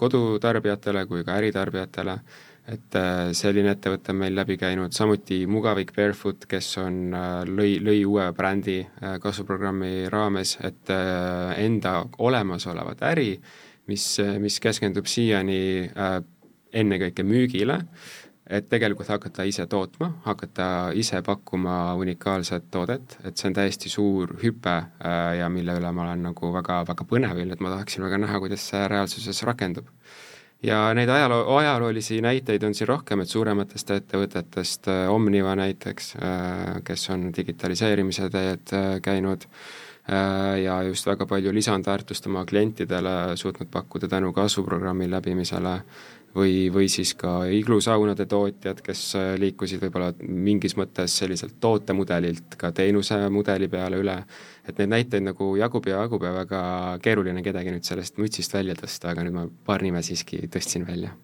kodutarbijatele 0.00 1.06
kui 1.10 1.24
ka 1.26 1.38
äritarbijatele 1.40 2.20
et 2.70 2.96
äh, 2.98 3.30
selline 3.36 3.72
ettevõte 3.74 4.12
on 4.12 4.20
meil 4.20 4.36
läbi 4.36 4.56
käinud, 4.60 4.94
samuti 4.94 5.42
Mugavik 5.50 5.92
Barefoot, 5.96 6.46
kes 6.50 6.68
on, 6.82 7.00
äh, 7.16 7.42
lõi, 7.48 7.74
lõi 7.82 8.04
uue 8.06 8.28
brändi 8.36 8.78
äh, 8.84 9.16
kasvuprogrammi 9.22 10.06
raames, 10.12 10.56
et 10.66 10.92
enda 10.92 12.00
olemasolevat 12.22 13.02
äri, 13.10 13.34
mis, 13.90 14.06
mis 14.38 14.58
keskendub 14.62 15.08
siiani 15.10 15.90
ennekõike 16.70 17.24
müügile, 17.26 17.80
et 18.50 18.66
tegelikult 18.70 19.10
hakata 19.10 19.46
ise 19.46 19.66
tootma, 19.70 20.12
hakata 20.26 20.68
ise 20.98 21.22
pakkuma 21.26 21.96
unikaalset 21.98 22.68
toodet, 22.70 23.16
et 23.26 23.38
see 23.38 23.50
on 23.50 23.56
täiesti 23.58 23.90
suur 23.90 24.36
hüpe 24.42 24.76
ja 25.38 25.50
mille 25.50 25.78
üle 25.78 25.92
ma 25.94 26.06
olen 26.06 26.26
nagu 26.30 26.52
väga, 26.54 26.82
väga 26.86 27.06
põnevil, 27.10 27.50
et 27.54 27.62
ma 27.62 27.74
tahaksin 27.74 28.06
väga 28.06 28.22
näha, 28.26 28.42
kuidas 28.42 28.66
see 28.70 28.82
reaalsuses 28.90 29.42
rakendub 29.46 29.90
ja 30.62 30.80
neid 30.94 31.08
ajaloo, 31.08 31.56
ajaloolisi 31.56 32.20
näiteid 32.20 32.62
on 32.62 32.74
siin 32.74 32.88
rohkem, 32.88 33.22
et 33.22 33.32
suurematest 33.32 33.92
ettevõtetest 33.96 34.90
äh, 34.92 35.04
Omniva 35.12 35.54
näiteks, 35.58 36.14
äh, 36.20 36.80
kes 36.84 37.08
on 37.14 37.30
digitaliseerimise 37.36 38.30
teed 38.32 38.74
äh, 38.76 38.90
käinud 39.02 39.48
ja 40.64 40.80
just 40.82 41.06
väga 41.06 41.22
palju 41.28 41.52
lisandväärtust 41.54 42.24
oma 42.26 42.40
klientidele 42.48 43.36
suutnud 43.38 43.68
pakkuda 43.70 44.08
tänu 44.10 44.32
kasvuprogrammi 44.34 45.06
läbimisele 45.06 45.74
või, 46.34 46.54
või 46.74 46.88
siis 46.90 47.12
ka 47.14 47.44
iglusaunade 47.54 48.26
tootjad, 48.26 48.80
kes 48.82 49.04
liikusid 49.38 49.84
võib-olla 49.84 50.08
mingis 50.26 50.74
mõttes 50.80 51.14
selliselt 51.20 51.60
tootemudelilt 51.62 52.56
ka 52.58 52.72
teenusemudeli 52.74 53.68
peale 53.70 54.00
üle, 54.02 54.16
et 54.68 54.78
neid 54.78 54.92
näiteid 54.92 55.24
nagu 55.24 55.54
jagub 55.58 55.86
ja 55.88 56.02
jagub 56.04 56.26
ja 56.26 56.34
väga 56.34 56.60
keeruline 57.02 57.42
kedagi 57.42 57.72
nüüd 57.74 57.86
sellest 57.86 58.20
mütsist 58.20 58.54
välja 58.54 58.76
tõsta, 58.78 59.14
aga 59.14 59.24
nüüd 59.26 59.36
ma 59.36 59.46
paar 59.66 59.82
nime 59.86 60.02
siiski 60.06 60.42
tõstsin 60.52 60.86
välja. 60.88 61.14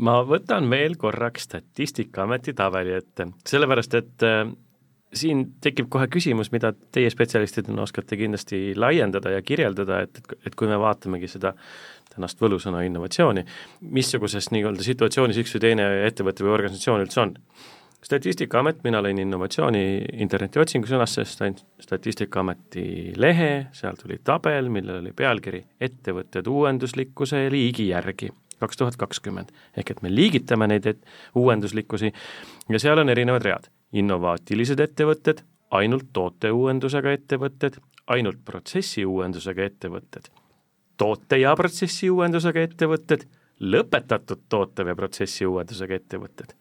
ma 0.00 0.20
võtan 0.24 0.70
veel 0.70 0.96
korraks 0.96 1.48
Statistikaameti 1.48 2.54
tabeli 2.56 2.96
ette, 2.96 3.26
sellepärast 3.46 3.94
et 3.94 4.24
äh, 4.24 4.44
siin 5.12 5.44
tekib 5.62 5.88
kohe 5.90 6.06
küsimus, 6.10 6.52
mida 6.54 6.72
teie 6.94 7.10
spetsialistidena 7.10 7.82
oskate 7.82 8.16
kindlasti 8.16 8.74
laiendada 8.78 9.34
ja 9.34 9.42
kirjeldada, 9.42 10.04
et, 10.06 10.20
et, 10.22 10.36
et 10.46 10.56
kui 10.58 10.70
me 10.70 10.78
vaatamegi 10.80 11.28
seda 11.30 11.54
tänast 12.14 12.40
võlusõna 12.42 12.82
innovatsiooni, 12.86 13.44
missuguses 13.96 14.50
nii-öelda 14.54 14.86
situatsioonis 14.86 15.40
üks 15.42 15.54
või 15.56 15.64
teine 15.66 15.90
ettevõte 16.06 16.46
või 16.46 16.54
organisatsioon 16.56 17.04
üldse 17.04 17.22
on. 17.24 17.34
Statistikaamet, 18.04 18.82
mina 18.84 19.02
lõin 19.04 19.18
innovatsiooni 19.22 19.82
internetiotsingu 20.24 20.88
sõnasse, 20.88 21.24
Statistikaameti 21.80 23.12
lehe, 23.20 23.66
seal 23.76 23.98
tuli 24.00 24.20
tabel, 24.24 24.70
millel 24.72 25.02
oli 25.02 25.12
pealkiri 25.16 25.62
Ettevõtted 25.80 26.48
uuenduslikkuse 26.48 27.48
liigi 27.52 27.90
järgi 27.90 28.30
kaks 28.60 28.76
tuhat 28.76 28.96
kakskümmend. 29.00 29.48
ehk 29.76 29.90
et 29.90 30.02
me 30.02 30.10
liigitame 30.12 30.66
neid 30.68 30.86
et-, 30.86 31.06
uuenduslikkusi 31.34 32.12
ja 32.68 32.78
seal 32.78 32.98
on 32.98 33.08
erinevad 33.08 33.42
read. 33.42 33.70
innovaatilised 33.92 34.80
ettevõtted, 34.80 35.40
ainult 35.70 36.12
tooteuuendusega 36.12 37.12
ettevõtted, 37.12 37.80
ainult 38.06 38.44
protsessiuuendusega 38.44 39.64
ettevõtted 39.64 40.28
toote 41.00 41.38
ja 41.40 41.54
protsessi 41.56 42.10
uuendusega 42.12 42.66
ettevõtted, 42.66 43.24
lõpetatud 43.60 44.44
toote 44.52 44.84
või 44.84 44.96
protsessi 44.98 45.46
uuendusega 45.48 45.96
ettevõtted. 45.96 46.52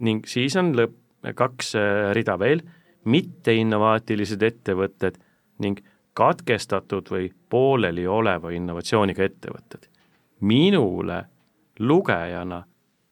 Ning 0.00 0.26
siis 0.28 0.56
on 0.56 0.74
lõpp, 0.76 0.96
kaks 1.34 1.74
äh, 1.78 2.12
rida 2.14 2.38
veel, 2.38 2.62
mitteinnovaatilised 3.06 4.42
ettevõtted 4.42 5.18
ning 5.62 5.80
katkestatud 6.16 7.08
või 7.12 7.30
poolelioleva 7.50 8.50
innovatsiooniga 8.50 9.24
ettevõtted. 9.24 9.88
minule 10.40 11.24
lugejana 11.78 12.64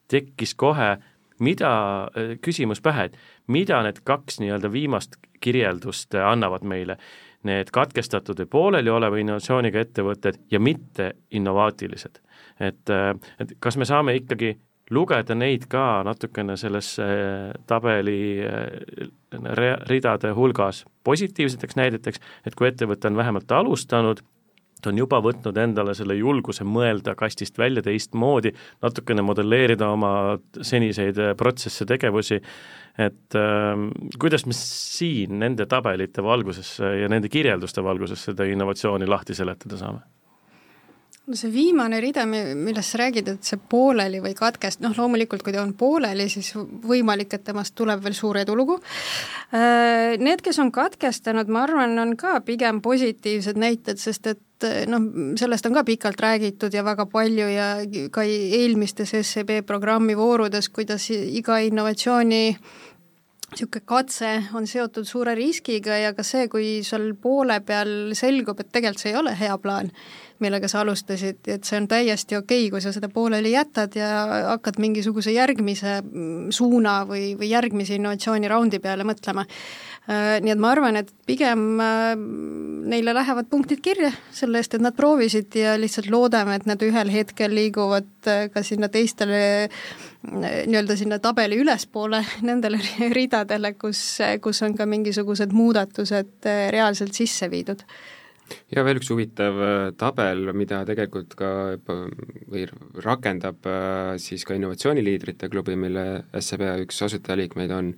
tekkis 0.09 0.55
kohe 0.55 0.97
mida, 1.39 2.05
äh, 2.05 2.39
küsimus 2.41 2.81
pähe, 2.81 3.05
et 3.05 3.17
mida 3.47 3.83
need 3.83 4.01
kaks 4.05 4.41
nii-öelda 4.41 4.73
viimast 4.73 5.17
kirjeldust 5.41 6.15
äh, 6.15 6.27
annavad 6.29 6.65
meile 6.65 6.99
need 7.45 7.71
katkestatud 7.73 8.39
või 8.41 8.51
poolelioleva 8.51 9.19
innovatsiooniga 9.21 9.81
ettevõtted 9.81 10.39
ja 10.51 10.61
mitte 10.61 11.15
innovaatilised. 11.31 12.21
et, 12.61 12.91
et 13.41 13.53
kas 13.61 13.77
me 13.77 13.85
saame 13.85 14.15
ikkagi 14.17 14.55
lugeda 14.91 15.35
neid 15.35 15.67
ka 15.73 16.03
natukene 16.05 16.57
selles 16.61 16.95
tabeli 17.67 18.19
äh, 18.45 19.09
ridade 19.89 20.35
hulgas 20.37 20.85
positiivseteks 21.05 21.77
näideteks, 21.81 22.21
et 22.47 22.55
kui 22.55 22.69
ettevõte 22.69 23.09
on 23.09 23.17
vähemalt 23.17 23.53
alustanud, 23.53 24.21
ta 24.85 24.93
on 24.93 25.01
juba 25.01 25.21
võtnud 25.25 25.57
endale 25.61 25.95
selle 25.97 26.17
julguse 26.19 26.67
mõelda 26.69 27.15
kastist 27.17 27.59
välja 27.59 27.83
teistmoodi, 27.85 28.53
natukene 28.85 29.25
modelleerida 29.25 29.89
oma 29.97 30.15
seniseid 30.61 31.21
äh, 31.21 31.37
protsesse, 31.39 31.87
tegevusi 31.89 32.41
et 32.99 33.39
äh, 33.39 33.87
kuidas 34.21 34.47
me 34.47 34.57
siin 34.57 35.39
nende 35.41 35.67
tabelite 35.71 36.23
valguses 36.23 36.77
ja 36.79 37.09
nende 37.11 37.33
kirjelduste 37.33 37.83
valguses 37.85 38.29
seda 38.31 38.47
innovatsiooni 38.51 39.09
lahti 39.09 39.35
seletada 39.35 39.81
saame? 39.81 40.05
No 41.27 41.37
see 41.39 41.51
viimane 41.53 42.01
rida, 42.05 42.27
millest 42.29 42.93
sa 42.93 43.01
räägid, 43.01 43.31
et 43.33 43.49
see 43.49 43.61
pooleli 43.71 44.21
või 44.25 44.35
katkest-, 44.37 44.83
noh 44.85 44.93
loomulikult, 44.99 45.45
kui 45.45 45.55
ta 45.55 45.63
on 45.63 45.73
pooleli, 45.79 46.29
siis 46.33 46.53
võimalik, 46.57 47.33
et 47.33 47.45
temast 47.47 47.75
tuleb 47.79 48.03
veel 48.05 48.17
suur 48.17 48.39
edulugu. 48.43 48.77
Äh, 49.57 50.19
need, 50.21 50.45
kes 50.45 50.61
on 50.61 50.73
katkestanud, 50.75 51.49
ma 51.49 51.65
arvan, 51.65 51.97
on 52.03 52.17
ka 52.21 52.39
pigem 52.45 52.83
positiivsed 52.85 53.61
näited, 53.61 54.01
sest 54.03 54.35
et 54.35 54.69
noh, 54.89 55.09
sellest 55.41 55.67
on 55.69 55.75
ka 55.77 55.85
pikalt 55.85 56.21
räägitud 56.21 56.75
ja 56.75 56.85
väga 56.87 57.07
palju 57.11 57.49
ja 57.51 57.69
ka 58.13 58.25
eelmistes 58.25 59.15
SEB 59.21 59.63
programmi 59.67 60.17
voorudes, 60.17 60.69
kuidas 60.73 61.09
iga 61.11 61.59
innovatsiooni 61.65 62.45
niisugune 63.55 63.87
katse 63.87 64.31
on 64.59 64.67
seotud 64.67 65.07
suure 65.07 65.35
riskiga 65.39 65.97
ja 66.01 66.13
ka 66.15 66.25
see, 66.27 66.49
kui 66.51 66.69
seal 66.87 67.13
poole 67.21 67.61
peal 67.67 68.13
selgub, 68.19 68.61
et 68.61 68.71
tegelikult 68.75 69.03
see 69.05 69.13
ei 69.13 69.19
ole 69.21 69.35
hea 69.39 69.57
plaan, 69.63 69.91
millega 70.43 70.69
sa 70.69 70.83
alustasid, 70.83 71.41
et 71.47 71.65
see 71.65 71.79
on 71.79 71.87
täiesti 71.89 72.37
okei 72.37 72.65
okay,, 72.67 72.71
kui 72.73 72.83
sa 72.83 72.93
seda 72.95 73.09
pooleli 73.13 73.55
jätad 73.55 73.95
ja 73.97 74.11
hakkad 74.51 74.81
mingisuguse 74.83 75.33
järgmise 75.35 76.01
suuna 76.55 77.03
või, 77.09 77.33
või 77.39 77.51
järgmise 77.53 77.99
innovatsiooniraundi 78.01 78.83
peale 78.83 79.07
mõtlema. 79.07 79.47
Äh, 80.05 80.37
nii 80.45 80.53
et 80.53 80.61
ma 80.61 80.75
arvan, 80.75 80.99
et 81.01 81.15
pigem 81.25 81.79
äh, 81.81 82.11
neile 82.91 83.15
lähevad 83.17 83.49
punktid 83.49 83.81
kirja 83.85 84.11
selle 84.35 84.61
eest, 84.61 84.75
et 84.77 84.85
nad 84.85 84.97
proovisid 84.97 85.55
ja 85.57 85.79
lihtsalt 85.81 86.11
loodame, 86.13 86.59
et 86.59 86.67
nad 86.69 86.83
ühel 86.85 87.13
hetkel 87.15 87.55
liiguvad 87.57 88.11
äh, 88.29 88.49
ka 88.53 88.67
sinna 88.67 88.91
teistele 88.93 89.71
nii-öelda 90.25 90.97
sinna 90.99 91.19
tabeli 91.23 91.61
ülespoole, 91.63 92.25
nendele 92.49 92.81
ridadele, 93.15 93.75
kus, 93.79 94.03
kus 94.43 94.63
on 94.67 94.77
ka 94.79 94.89
mingisugused 94.89 95.55
muudatused 95.55 96.51
reaalselt 96.75 97.17
sisse 97.17 97.51
viidud. 97.53 97.85
Ja 98.75 98.83
veel 98.85 98.99
üks 98.99 99.09
huvitav 99.13 99.61
äh, 99.63 99.87
tabel, 99.99 100.51
mida 100.57 100.83
tegelikult 100.89 101.33
ka 101.39 101.51
või 101.87 102.65
rakendab 103.05 103.65
äh, 103.71 104.17
siis 104.21 104.45
ka 104.45 104.57
innovatsiooniliidrite 104.59 105.49
klubi, 105.53 105.77
mille 105.81 106.05
SEB 106.43 106.65
üks 106.85 107.01
asutajaliikmeid 107.07 107.73
on, 107.77 107.93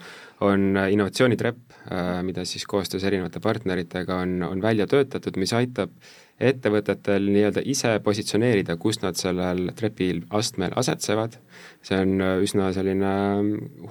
on 0.47 0.68
innovatsioonitrepp, 0.79 1.81
äh, 1.89 2.20
mida 2.27 2.47
siis 2.47 2.66
koostöös 2.68 3.07
erinevate 3.09 3.43
partneritega 3.43 4.20
on, 4.22 4.39
on 4.47 4.62
välja 4.62 4.87
töötatud, 4.91 5.41
mis 5.43 5.55
aitab 5.57 5.97
ettevõtetel 6.37 7.30
nii-öelda 7.32 7.62
ise 7.64 7.95
positsioneerida, 8.05 8.76
kus 8.76 9.01
nad 9.01 9.16
sellel 9.16 9.70
trepil 9.76 10.22
astmel 10.37 10.74
asetsevad, 10.76 11.39
see 11.87 11.99
on 12.03 12.20
üsna 12.45 12.68
selline 12.76 13.12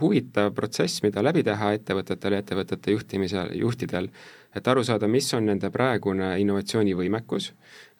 huvitav 0.01 0.53
protsess, 0.57 1.01
mida 1.05 1.23
läbi 1.25 1.41
teha 1.47 1.73
ettevõtetel 1.79 2.37
ja 2.37 2.43
ettevõtete 2.43 2.93
juhtimisel, 2.93 3.49
juhtidel, 3.57 4.11
et 4.55 4.69
aru 4.71 4.85
saada, 4.87 5.09
mis 5.11 5.27
on 5.35 5.49
nende 5.49 5.71
praegune 5.73 6.29
innovatsioonivõimekus, 6.43 7.49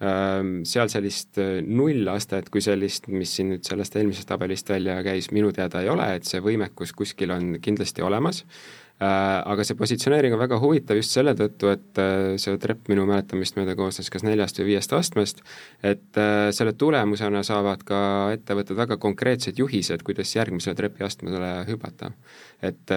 ähm, 0.05 0.61
seal 0.69 0.93
sellist 0.93 1.41
äh, 1.41 1.57
nullastet 1.65 2.47
kui 2.53 2.63
sellist, 2.63 3.09
mis 3.11 3.33
siin 3.35 3.51
nüüd 3.55 3.65
sellest 3.67 3.97
eelmisest 3.97 4.29
tabelist 4.29 4.69
välja 4.69 5.01
käis, 5.03 5.33
minu 5.35 5.51
teada 5.57 5.81
ei 5.83 5.91
ole, 5.91 6.13
et 6.15 6.29
see 6.29 6.39
võimekus 6.45 6.93
kuskil 6.95 7.33
on 7.35 7.57
kindlasti 7.65 8.05
olemas, 8.05 8.45
Äh, 8.45 8.84
aga 8.99 9.63
see 9.67 9.75
positsioneering 9.75 10.33
on 10.33 10.39
väga 10.39 10.55
huvitav 10.61 10.95
just 10.95 11.11
selle 11.11 11.33
tõttu, 11.35 11.67
et 11.73 11.99
äh, 11.99 12.37
see 12.39 12.55
trepp 12.63 12.87
minu 12.87 13.03
mäletamist 13.09 13.57
mööda 13.57 13.75
koosnes 13.75 14.07
kas 14.11 14.23
neljast 14.23 14.61
või 14.61 14.69
viiest 14.69 14.93
astmest, 14.95 15.41
et 15.83 16.19
äh, 16.19 16.47
selle 16.55 16.71
tulemusena 16.79 17.41
saavad 17.43 17.83
ka 17.83 17.99
ettevõtted 18.37 18.79
väga 18.79 18.97
konkreetsed 19.03 19.59
juhised, 19.59 20.03
kuidas 20.07 20.31
järgmisele 20.35 20.77
trepiastmele 20.79 21.51
hüpata. 21.67 22.13
et 22.65 22.89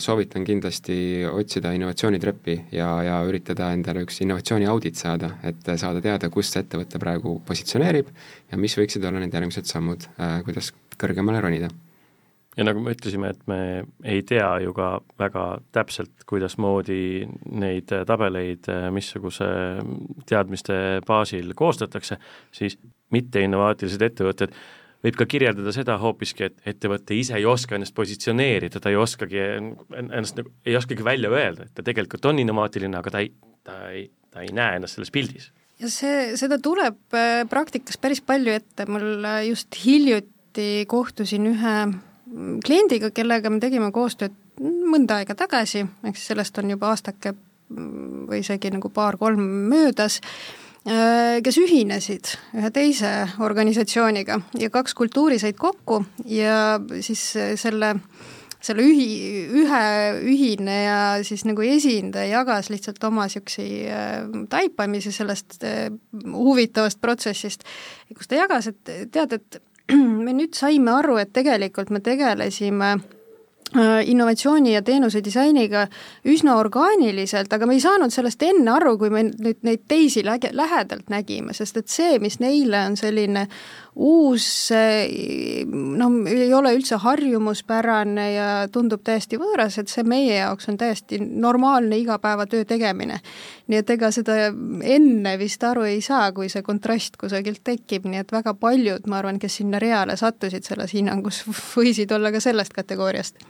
soovitan 0.00 0.44
kindlasti 0.46 1.26
otsida 1.28 1.72
innovatsioonitreppi 1.74 2.54
ja, 2.72 2.86
ja 3.02 3.16
üritada 3.28 3.72
endale 3.74 4.04
üks 4.06 4.22
innovatsiooni 4.22 4.68
audit 4.70 4.96
saada, 4.96 5.34
et 5.42 5.68
saada 5.76 6.00
teada, 6.00 6.30
kus 6.30 6.52
see 6.52 6.62
ettevõte 6.62 7.00
praegu 7.02 7.40
positsioneerib 7.46 8.14
ja 8.52 8.60
mis 8.62 8.78
võiksid 8.78 9.04
olla 9.04 9.20
need 9.20 9.34
järgmised 9.34 9.68
sammud, 9.68 10.06
kuidas 10.46 10.70
kõrgemale 10.96 11.42
ronida 11.44 11.72
ja 12.56 12.64
nagu 12.64 12.80
me 12.80 12.94
ütlesime, 12.96 13.30
et 13.34 13.42
me 13.50 13.60
ei 14.04 14.22
tea 14.26 14.48
ju 14.64 14.72
ka 14.76 14.96
väga 15.20 15.44
täpselt, 15.76 16.24
kuidasmoodi 16.28 17.26
neid 17.52 17.92
tabeleid 18.08 18.70
missuguse 18.94 19.48
teadmiste 20.28 21.02
baasil 21.06 21.52
koostatakse, 21.58 22.18
siis 22.56 22.78
mitteinnovaatilised 23.14 24.02
ettevõtted 24.08 24.56
võib 25.04 25.18
ka 25.20 25.26
kirjeldada 25.28 25.72
seda 25.74 25.98
hoopiski, 26.02 26.48
et 26.48 26.72
ettevõte 26.74 27.16
ise 27.16 27.36
ei 27.38 27.46
oska 27.46 27.76
ennast 27.76 27.94
positsioneerida, 27.96 28.80
ta 28.82 28.90
ei 28.90 28.98
oskagi 28.98 29.42
ennast 29.42 30.40
nagu, 30.40 30.52
ei 30.66 30.76
oskagi 30.78 31.04
välja 31.06 31.30
öelda, 31.32 31.68
et 31.68 31.76
ta 31.76 31.84
tegelikult 31.86 32.26
on 32.30 32.40
innovaatiline, 32.42 32.96
aga 32.98 33.12
ta 33.12 33.22
ei, 33.22 33.30
ta 33.66 33.78
ei, 33.92 34.08
ta 34.32 34.42
ei 34.42 34.50
näe 34.56 34.80
ennast 34.80 34.98
selles 34.98 35.12
pildis. 35.14 35.50
ja 35.82 35.92
see, 35.92 36.32
seda 36.40 36.58
tuleb 36.62 37.14
äh, 37.14 37.44
praktikas 37.50 38.00
päris 38.00 38.22
palju 38.24 38.56
ette, 38.56 38.88
mul 38.90 39.24
äh, 39.28 39.44
just 39.50 39.76
hiljuti 39.84 40.86
kohtusin 40.88 41.52
ühe 41.52 41.78
kliendiga, 42.66 43.10
kellega 43.14 43.50
me 43.50 43.60
tegime 43.62 43.90
koostööd 43.94 44.34
mõnda 44.60 45.20
aega 45.20 45.36
tagasi, 45.38 45.84
ehk 46.04 46.16
siis 46.16 46.32
sellest 46.32 46.58
on 46.58 46.72
juba 46.74 46.90
aastake 46.94 47.34
või 47.70 48.40
isegi 48.42 48.70
nagu 48.70 48.90
paar-kolm 48.94 49.42
möödas, 49.70 50.20
äh, 50.86 51.38
kes 51.42 51.58
ühinesid 51.62 52.36
ühe 52.54 52.70
teise 52.74 53.12
organisatsiooniga 53.42 54.40
ja 54.58 54.70
kaks 54.70 54.94
kultuuri 54.94 55.38
said 55.42 55.58
kokku 55.58 56.04
ja 56.30 56.78
siis 57.00 57.32
selle 57.60 57.96
selle 58.66 58.82
ühi, 58.86 59.06
ühe 59.62 59.82
ühineja 60.26 61.22
siis 61.26 61.44
nagu 61.46 61.62
esindaja 61.62 62.38
jagas 62.40 62.70
lihtsalt 62.72 63.02
oma 63.06 63.26
niisuguseid 63.28 63.90
äh, 63.92 64.16
taipamisi 64.50 65.12
sellest 65.14 65.60
äh, 65.66 65.90
huvitavast 66.32 67.00
protsessist, 67.02 67.66
kus 68.16 68.30
ta 68.30 68.40
jagas, 68.40 68.70
et 68.72 69.12
tead, 69.12 69.36
et 69.36 69.60
me 70.24 70.34
nüüd 70.34 70.56
saime 70.56 70.90
aru, 70.98 71.18
et 71.22 71.32
tegelikult 71.36 71.90
me 71.94 72.00
tegelesime 72.04 72.90
äh, 72.96 74.02
innovatsiooni 74.10 74.74
ja 74.74 74.82
teenuse 74.82 75.22
disainiga 75.24 75.86
üsna 76.26 76.56
orgaaniliselt, 76.60 77.52
aga 77.52 77.68
me 77.68 77.78
ei 77.78 77.84
saanud 77.84 78.14
sellest 78.14 78.42
enne 78.46 78.72
aru, 78.74 78.96
kui 78.98 79.12
me 79.14 79.26
nüüd 79.30 79.62
neid 79.66 79.86
teisi 79.88 80.24
läge-, 80.26 80.54
lähedalt 80.56 81.10
nägime, 81.12 81.54
sest 81.54 81.82
et 81.82 81.92
see, 81.92 82.18
mis 82.22 82.40
neile 82.42 82.86
on 82.90 82.98
selline 82.98 83.46
uus, 83.96 84.46
noh, 85.72 86.16
ei 86.28 86.50
ole 86.54 86.74
üldse 86.76 86.98
harjumuspärane 87.00 88.26
ja 88.34 88.48
tundub 88.72 89.00
täiesti 89.04 89.38
võõras, 89.40 89.78
et 89.80 89.88
see 89.88 90.04
meie 90.04 90.36
jaoks 90.36 90.68
on 90.68 90.76
täiesti 90.76 91.18
normaalne 91.24 91.96
igapäevatöö 92.02 92.64
tegemine. 92.68 93.20
nii 93.66 93.78
et 93.80 93.90
ega 93.90 94.10
seda 94.12 94.36
enne 94.84 95.36
vist 95.40 95.64
aru 95.64 95.86
ei 95.88 96.00
saa, 96.04 96.28
kui 96.32 96.48
see 96.52 96.62
kontrast 96.62 97.16
kusagilt 97.16 97.64
tekib, 97.64 98.04
nii 98.04 98.20
et 98.20 98.32
väga 98.32 98.54
paljud, 98.54 99.08
ma 99.08 99.18
arvan, 99.22 99.40
kes 99.40 99.62
sinna 99.62 99.80
reale 99.82 100.16
sattusid 100.16 100.68
selles 100.68 100.92
hinnangus, 100.92 101.42
võisid 101.76 102.12
olla 102.12 102.32
ka 102.32 102.40
sellest 102.40 102.76
kategooriast 102.76 103.40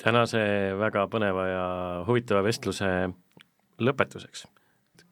tänase 0.00 0.40
väga 0.80 1.06
põneva 1.12 1.46
ja 1.48 1.64
huvitava 2.06 2.40
vestluse 2.44 2.88
lõpetuseks, 3.80 4.46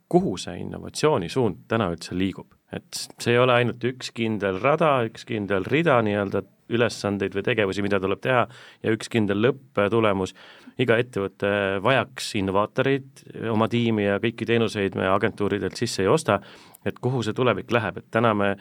kuhu 0.08 0.36
see 0.40 0.62
innovatsioonisuund 0.62 1.66
täna 1.68 1.90
üldse 1.92 2.16
liigub? 2.16 2.57
Et 2.72 3.02
see 3.18 3.34
ei 3.34 3.40
ole 3.40 3.54
ainult 3.60 3.84
üks 3.88 4.12
kindel 4.16 4.60
rada, 4.62 4.98
üks 5.08 5.24
kindel 5.28 5.66
rida 5.68 5.98
nii-öelda 6.04 6.44
ülesandeid 6.68 7.32
või 7.32 7.44
tegevusi, 7.46 7.84
mida 7.84 8.00
tuleb 8.02 8.20
teha, 8.24 8.42
ja 8.84 8.92
üks 8.92 9.08
kindel 9.12 9.40
lõpptulemus, 9.40 10.34
iga 10.78 10.98
ettevõte 11.00 11.50
vajaks 11.84 12.34
innovaatoreid 12.42 13.22
oma 13.54 13.70
tiimi 13.72 14.04
ja 14.04 14.18
kõiki 14.22 14.46
teenuseid 14.48 14.98
me 14.98 15.08
agentuuridelt 15.08 15.80
sisse 15.80 16.04
ei 16.04 16.10
osta, 16.12 16.42
et 16.84 17.00
kuhu 17.00 17.24
see 17.24 17.36
tulevik 17.36 17.72
läheb, 17.72 18.02
et 18.02 18.10
täna 18.14 18.34
me 18.36 18.52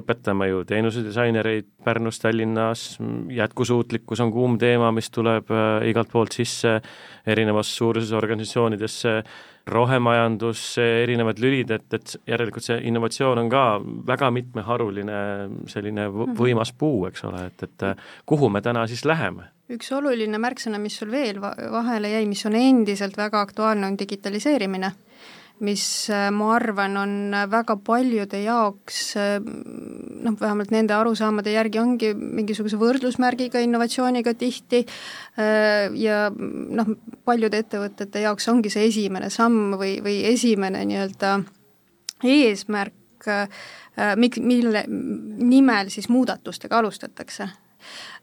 õpetame 0.00 0.48
ju 0.50 0.62
teenusedisainereid 0.68 1.68
Pärnus, 1.84 2.20
Tallinnas, 2.22 2.86
jätkusuutlikkus 3.32 4.20
on 4.24 4.32
kuum 4.34 4.56
teema, 4.58 4.92
mis 4.94 5.10
tuleb 5.14 5.50
äh, 5.50 5.88
igalt 5.90 6.10
poolt 6.12 6.36
sisse 6.36 6.78
erinevas 7.26 7.72
suuruses 7.76 8.12
organisatsioonidesse, 8.16 9.22
rohemajandus, 9.66 10.60
erinevad 10.78 11.40
lülid, 11.42 11.72
et, 11.74 11.86
et 11.98 12.12
järelikult 12.30 12.64
see 12.68 12.76
innovatsioon 12.86 13.40
on 13.42 13.48
ka 13.50 13.64
väga 14.06 14.30
mitmeharuline 14.34 15.16
selline 15.70 16.06
mhm. 16.08 16.36
võimas 16.38 16.70
puu, 16.78 17.06
eks 17.10 17.26
ole, 17.26 17.48
et, 17.50 17.66
et 17.66 18.06
kuhu 18.26 18.50
me 18.52 18.62
täna 18.62 18.86
siis 18.90 19.04
läheme? 19.08 19.50
üks 19.66 19.88
oluline 19.90 20.38
märksõna, 20.38 20.78
mis 20.78 20.94
sul 21.00 21.10
veel 21.10 21.40
vahele 21.42 22.12
jäi, 22.12 22.22
mis 22.30 22.44
on 22.46 22.54
endiselt 22.54 23.16
väga 23.18 23.40
aktuaalne, 23.42 23.88
on 23.88 23.96
digitaliseerimine 23.98 24.92
mis 25.64 26.10
äh, 26.12 26.28
ma 26.34 26.50
arvan, 26.56 26.96
on 27.00 27.12
väga 27.50 27.78
paljude 27.84 28.42
jaoks 28.44 28.98
äh, 29.16 29.38
noh, 29.40 30.36
vähemalt 30.40 30.72
nende 30.74 30.92
arusaamade 30.96 31.54
järgi 31.54 31.80
ongi 31.80 32.12
mingisuguse 32.16 32.76
võrdlusmärgiga 32.80 33.62
innovatsiooniga 33.64 34.34
tihti 34.36 34.82
äh, 34.84 35.88
ja 35.96 36.26
noh, 36.30 36.92
paljude 37.24 37.62
ettevõtete 37.64 38.26
jaoks 38.26 38.48
ongi 38.52 38.72
see 38.72 38.88
esimene 38.90 39.30
samm 39.32 39.78
või, 39.80 39.96
või 40.04 40.20
esimene 40.28 40.84
nii-öelda 40.90 41.38
eesmärk, 42.26 43.26
mik-, 44.16 44.40
mille 44.40 44.84
nimel 44.88 45.90
siis 45.92 46.08
muudatustega 46.08 46.78
alustatakse. 46.78 47.48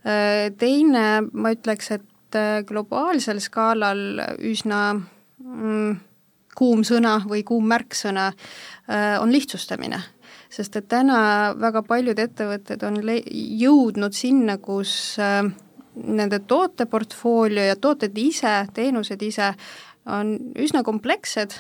Teine, 0.04 1.04
ma 1.30 1.52
ütleks, 1.54 1.92
et 1.94 2.38
globaalsel 2.68 3.38
skaalal 3.44 4.02
üsna 4.50 4.80
mm, 4.98 5.94
kuum 6.58 6.84
sõna 6.88 7.18
või 7.28 7.44
kuum 7.48 7.68
märksõna 7.70 8.30
äh, 8.32 9.22
on 9.22 9.32
lihtsustamine. 9.32 10.02
sest 10.54 10.76
et 10.76 10.88
täna 10.88 11.56
väga 11.58 11.82
paljud 11.82 12.20
ettevõtted 12.20 12.84
on 12.86 13.00
le-, 13.06 13.24
jõudnud 13.60 14.14
sinna, 14.14 14.58
kus 14.58 15.18
äh, 15.20 15.42
nende 15.96 16.40
tooteportfoolio 16.40 17.64
ja 17.64 17.76
tooted 17.76 18.18
ise, 18.18 18.68
teenused 18.74 19.22
ise 19.22 19.54
on 20.06 20.36
üsna 20.60 20.84
komplekssed, 20.84 21.56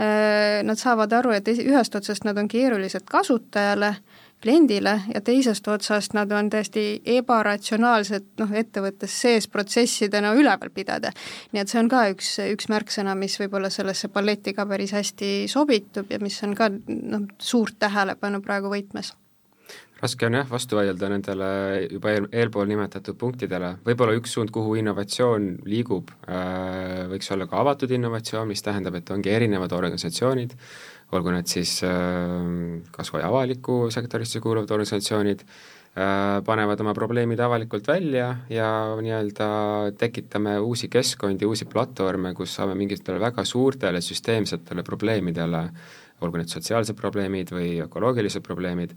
äh, 0.00 0.60
nad 0.62 0.78
saavad 0.78 1.12
aru, 1.12 1.32
et 1.36 1.48
ühest 1.48 1.94
otsast 1.94 2.24
nad 2.24 2.38
on 2.38 2.48
keerulised 2.48 3.08
kasutajale 3.08 3.94
kliendile 4.42 4.96
ja 5.14 5.20
teisest 5.24 5.68
otsast 5.68 6.14
nad 6.16 6.32
on 6.32 6.50
täiesti 6.50 6.84
ebaratsionaalsed 7.18 8.28
noh, 8.40 8.52
ettevõttes 8.62 9.14
sees 9.22 9.48
protsessidena 9.48 10.32
üleval 10.38 10.72
pidada. 10.74 11.12
nii 11.52 11.62
et 11.62 11.72
see 11.72 11.80
on 11.82 11.90
ka 11.92 12.04
üks, 12.14 12.36
üks 12.50 12.70
märksõna, 12.72 13.14
mis 13.14 13.38
võib-olla 13.40 13.70
sellesse 13.70 14.08
paletti 14.08 14.54
ka 14.56 14.66
päris 14.66 14.94
hästi 14.96 15.32
sobitub 15.48 16.10
ja 16.10 16.20
mis 16.22 16.42
on 16.46 16.54
ka 16.58 16.70
noh, 16.70 17.26
suurt 17.38 17.78
tähelepanu 17.78 18.42
praegu 18.44 18.72
võtmes 18.72 19.14
raske 20.00 20.26
on 20.26 20.36
jah, 20.38 20.46
vastu 20.48 20.78
vaielda 20.78 21.10
nendele 21.12 21.48
juba 21.90 22.14
eel, 22.14 22.28
eelpool 22.42 22.68
nimetatud 22.70 23.18
punktidele, 23.20 23.74
võib-olla 23.84 24.16
üks 24.16 24.36
suund, 24.36 24.52
kuhu 24.54 24.78
innovatsioon 24.80 25.50
liigub, 25.68 26.12
äh, 26.24 27.04
võiks 27.10 27.28
olla 27.34 27.48
ka 27.50 27.60
avatud 27.60 27.92
innovatsioon, 27.96 28.48
mis 28.48 28.64
tähendab, 28.64 28.96
et 28.96 29.12
ongi 29.12 29.32
erinevad 29.32 29.74
organisatsioonid, 29.76 30.56
olgu 31.16 31.34
need 31.34 31.52
siis 31.52 31.80
äh, 31.84 32.80
kas 32.94 33.12
või 33.12 33.26
avalikku 33.26 33.82
sektorisse 33.92 34.40
kuuluvad 34.40 34.72
organisatsioonid, 34.72 35.44
äh, 35.44 36.40
panevad 36.48 36.80
oma 36.80 36.96
probleemid 36.96 37.40
avalikult 37.44 37.90
välja 37.90 38.32
ja 38.48 38.70
nii-öelda 38.96 39.50
tekitame 40.00 40.56
uusi 40.64 40.88
keskkondi, 40.88 41.48
uusi 41.48 41.68
platvorme, 41.68 42.32
kus 42.38 42.56
saame 42.56 42.78
mingitele 42.78 43.20
väga 43.20 43.44
suurtele 43.44 44.00
süsteemsetele 44.00 44.86
probleemidele, 44.86 45.66
olgu 46.24 46.40
need 46.40 46.52
sotsiaalsed 46.52 46.96
probleemid 46.98 47.52
või 47.54 47.74
ökoloogilised 47.84 48.44
probleemid, 48.46 48.94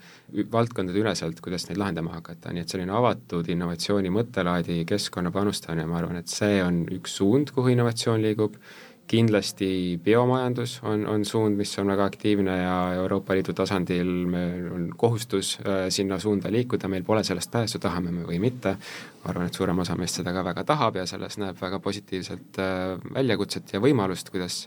valdkondade 0.54 1.00
üleselt, 1.00 1.42
kuidas 1.44 1.68
neid 1.70 1.80
lahendama 1.82 2.18
hakata, 2.18 2.54
nii 2.54 2.66
et 2.66 2.74
selline 2.74 2.96
avatud 2.96 3.50
innovatsiooni 3.50 4.12
mõttelaadi 4.14 4.82
keskkonna 4.90 5.32
panustamine, 5.34 5.88
ma 5.90 6.02
arvan, 6.02 6.22
et 6.22 6.32
see 6.32 6.62
on 6.64 6.84
üks 6.94 7.20
suund, 7.22 7.54
kuhu 7.56 7.74
innovatsioon 7.74 8.24
liigub. 8.24 8.58
Kindlasti 9.04 10.00
biomajandus 10.00 10.78
on, 10.88 11.02
on 11.12 11.26
suund, 11.28 11.58
mis 11.60 11.74
on 11.82 11.90
väga 11.92 12.06
aktiivne 12.08 12.54
ja 12.56 12.76
Euroopa 13.02 13.36
Liidu 13.36 13.52
tasandil 13.54 14.08
meil 14.32 14.70
on 14.72 14.86
kohustus 14.98 15.58
äh, 15.60 15.90
sinna 15.92 16.16
suunda 16.24 16.48
liikuda, 16.52 16.88
meil 16.88 17.04
pole 17.04 17.20
sellest 17.28 17.52
pääsu, 17.52 17.82
tahame 17.84 18.14
me 18.16 18.24
või 18.24 18.40
mitte, 18.40 18.78
ma 19.20 19.34
arvan, 19.34 19.52
et 19.52 19.60
suurem 19.60 19.84
osa 19.84 19.98
meist 20.00 20.22
seda 20.22 20.32
ka 20.34 20.46
väga 20.48 20.64
tahab 20.72 21.02
ja 21.02 21.04
selles 21.10 21.36
näeb 21.42 21.60
väga 21.60 21.82
positiivselt 21.84 22.62
äh, 22.64 22.96
väljakutset 23.20 23.76
ja 23.76 23.84
võimalust, 23.84 24.32
kuidas 24.32 24.62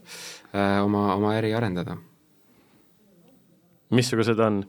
äh, 0.52 0.84
oma, 0.84 1.09
oma 1.16 1.32
äri 1.40 1.54
arendada. 1.57 1.96
Missugused 3.95 4.41
on 4.43 4.62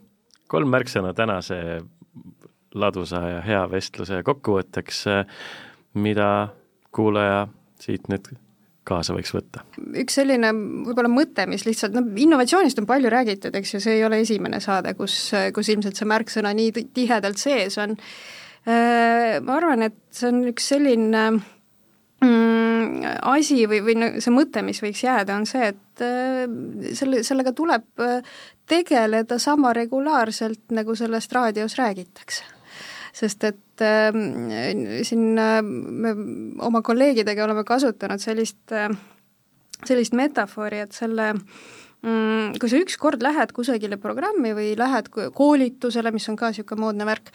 kolm 0.48 0.72
märksõna 0.72 1.14
tänase 1.18 1.82
ladusa 2.78 3.22
ja 3.30 3.40
hea 3.46 3.64
vestluse 3.72 4.22
kokkuvõtteks, 4.24 5.06
mida 5.98 6.30
kuulaja 6.96 7.48
siit 7.82 8.08
nüüd 8.12 8.30
kaasa 8.88 9.16
võiks 9.16 9.34
võtta? 9.36 9.64
üks 10.00 10.18
selline 10.20 10.52
võib-olla 10.88 11.12
mõte, 11.12 11.48
mis 11.50 11.66
lihtsalt, 11.68 11.96
noh, 11.98 12.08
innovatsioonist 12.24 12.80
on 12.82 12.88
palju 12.90 13.12
räägitud, 13.12 13.56
eks 13.60 13.76
ju, 13.76 13.84
see 13.84 14.00
ei 14.00 14.06
ole 14.08 14.22
esimene 14.24 14.62
saade, 14.64 14.96
kus, 15.00 15.20
kus 15.56 15.72
ilmselt 15.74 16.00
see 16.00 16.10
märksõna 16.10 16.54
nii 16.58 16.88
tihedalt 16.96 17.42
sees 17.42 17.78
on. 17.82 17.98
Äh, 18.68 19.38
ma 19.44 19.60
arvan, 19.60 19.86
et 19.88 20.00
see 20.16 20.32
on 20.32 20.42
üks 20.50 20.72
selline 20.74 21.24
mm, 22.24 23.06
asi 23.32 23.62
või, 23.70 23.82
või 23.86 23.96
see 24.24 24.34
mõte, 24.34 24.64
mis 24.66 24.82
võiks 24.84 25.04
jääda, 25.06 25.38
on 25.40 25.48
see, 25.50 25.72
et 25.74 26.04
äh, 26.04 26.44
selle, 26.98 27.24
sellega 27.28 27.56
tuleb 27.56 28.04
äh, 28.04 28.36
tegeleda 28.68 29.40
sama 29.40 29.74
regulaarselt, 29.74 30.66
nagu 30.76 30.96
sellest 30.96 31.34
raadios 31.34 31.78
räägitakse. 31.80 32.44
Sest 33.18 33.44
et 33.48 33.82
äh, 33.82 34.14
siin 35.08 35.40
äh, 35.42 35.62
me 35.64 36.14
oma 36.62 36.84
kolleegidega 36.86 37.46
oleme 37.48 37.64
kasutanud 37.66 38.22
sellist 38.22 38.76
äh,, 38.76 38.92
sellist 39.86 40.14
metafoori, 40.18 40.84
et 40.86 40.94
selle 40.96 41.32
mm, 41.34 42.58
kui 42.62 42.70
sa 42.70 42.82
ükskord 42.82 43.24
lähed 43.26 43.54
kusagile 43.56 43.98
programmi 44.02 44.54
või 44.58 44.72
lähed 44.78 45.10
koolitusele, 45.12 46.14
mis 46.14 46.30
on 46.30 46.38
ka 46.40 46.52
niisugune 46.52 46.84
moodne 46.84 47.08
värk, 47.10 47.34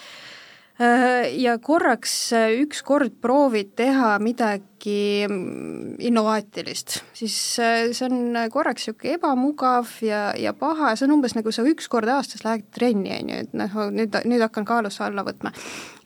ja 1.38 1.56
korraks 1.58 2.32
äh, 2.32 2.52
ükskord 2.62 3.18
proovid 3.20 3.74
teha 3.76 4.16
midagi 4.22 5.26
mm, 5.28 5.96
innovaatilist, 6.02 6.96
siis 7.16 7.36
äh, 7.62 7.90
see 7.94 8.08
on 8.08 8.38
korraks 8.52 8.88
niisugune 8.88 9.16
ebamugav 9.18 9.90
ja, 10.06 10.22
ja 10.38 10.54
paha. 10.56 10.94
See 10.96 11.06
on 11.06 11.16
umbes 11.18 11.36
nagu 11.36 11.52
sa 11.54 11.64
üks 11.68 11.88
kord 11.92 12.10
aastas 12.10 12.44
lähed 12.46 12.66
trenni, 12.74 13.12
on 13.18 13.32
ju, 13.32 13.40
et 13.44 13.56
noh, 13.58 13.76
nüüd, 13.94 14.18
nüüd 14.28 14.44
hakkan 14.46 14.66
kaalusse 14.68 15.04
alla 15.06 15.24
võtma. 15.26 15.52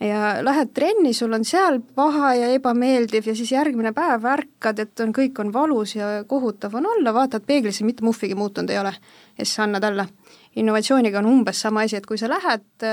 ja 0.03 0.37
lähed 0.45 0.74
trenni, 0.77 1.14
sul 1.16 1.33
on 1.37 1.47
seal 1.47 1.81
paha 1.97 2.35
ja 2.37 2.53
ebameeldiv 2.57 3.31
ja 3.31 3.37
siis 3.39 3.55
järgmine 3.55 3.95
päev 3.97 4.27
ärkad, 4.37 4.83
et 4.83 5.05
on, 5.05 5.14
kõik 5.16 5.41
on 5.41 5.55
valus 5.55 5.97
ja 5.97 6.24
kohutav 6.29 6.74
on 6.77 6.91
olla, 6.97 7.14
vaatad 7.16 7.47
peeglisse, 7.47 7.87
mitte 7.87 8.05
muhvigi 8.05 8.35
muutunud 8.35 8.70
ei 8.74 8.83
ole. 8.83 8.95
Ja 9.39 9.45
siis 9.45 9.59
annad 9.61 9.85
alla 9.85 10.09
innovatsiooniga 10.57 11.20
on 11.20 11.30
umbes 11.30 11.61
sama 11.61 11.84
asi, 11.86 11.98
et 11.98 12.07
kui 12.09 12.18
sa 12.20 12.30
lähed 12.30 12.86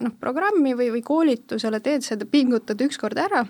noh, 0.00 0.14
programmi 0.20 0.74
või, 0.76 0.90
või 0.96 1.02
koolitusele, 1.04 1.82
teed 1.84 2.06
seda, 2.06 2.28
pingutad 2.28 2.80
ükskord 2.80 3.20
ära, 3.20 3.44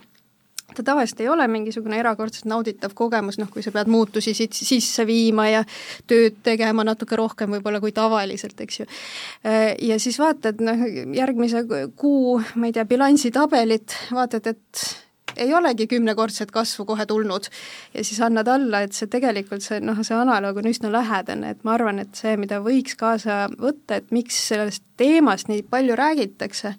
ta 0.74 0.84
tavaliselt 0.86 1.20
ei 1.20 1.28
ole 1.28 1.46
mingisugune 1.50 1.98
erakordselt 1.98 2.46
nauditav 2.50 2.94
kogemus, 2.98 3.38
noh 3.40 3.50
kui 3.50 3.62
sa 3.64 3.72
pead 3.74 3.90
muutusi 3.90 4.34
siit 4.36 4.56
sisse 4.56 5.06
viima 5.06 5.48
ja 5.50 5.64
tööd 6.10 6.40
tegema 6.46 6.84
natuke 6.86 7.18
rohkem 7.18 7.56
võib-olla 7.56 7.82
kui 7.82 7.94
tavaliselt, 7.96 8.58
eks 8.60 8.80
ju. 8.82 8.88
Ja 9.90 9.98
siis 10.02 10.18
vaatad 10.20 10.62
noh, 10.64 10.86
järgmise 11.16 11.64
kuu, 11.98 12.38
ma 12.54 12.70
ei 12.70 12.76
tea, 12.76 12.86
bilansitabelit, 12.90 13.96
vaatad, 14.14 14.52
et 14.54 14.84
ei 15.36 15.54
olegi 15.54 15.86
kümnekordset 15.90 16.50
kasvu 16.54 16.84
kohe 16.88 17.06
tulnud. 17.06 17.48
Ja 17.94 18.04
siis 18.04 18.20
annad 18.24 18.48
alla, 18.48 18.82
et 18.86 18.96
see 18.96 19.10
tegelikult 19.10 19.64
see 19.64 19.80
noh, 19.84 20.00
see 20.06 20.16
analoog 20.16 20.60
on 20.62 20.70
üsna 20.70 20.92
lähedane, 20.92 21.54
et 21.54 21.64
ma 21.64 21.76
arvan, 21.76 22.02
et 22.02 22.14
see, 22.18 22.36
mida 22.40 22.60
võiks 22.64 22.98
kaasa 23.00 23.46
võtta, 23.60 24.00
et 24.00 24.12
miks 24.14 24.38
sellest 24.50 24.84
teemast 25.00 25.50
nii 25.52 25.64
palju 25.70 25.96
räägitakse, 25.98 26.74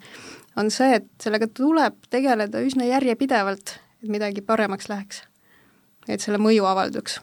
on 0.59 0.71
see, 0.73 0.99
et 0.99 1.09
sellega 1.23 1.47
tuleb 1.47 1.97
tegeleda 2.13 2.61
üsna 2.65 2.87
järjepidevalt, 2.89 3.75
et 4.03 4.15
midagi 4.19 4.45
paremaks 4.45 4.89
läheks. 4.91 5.25
et 6.09 6.19
selle 6.19 6.39
mõju 6.41 6.65
avalduks 6.65 7.19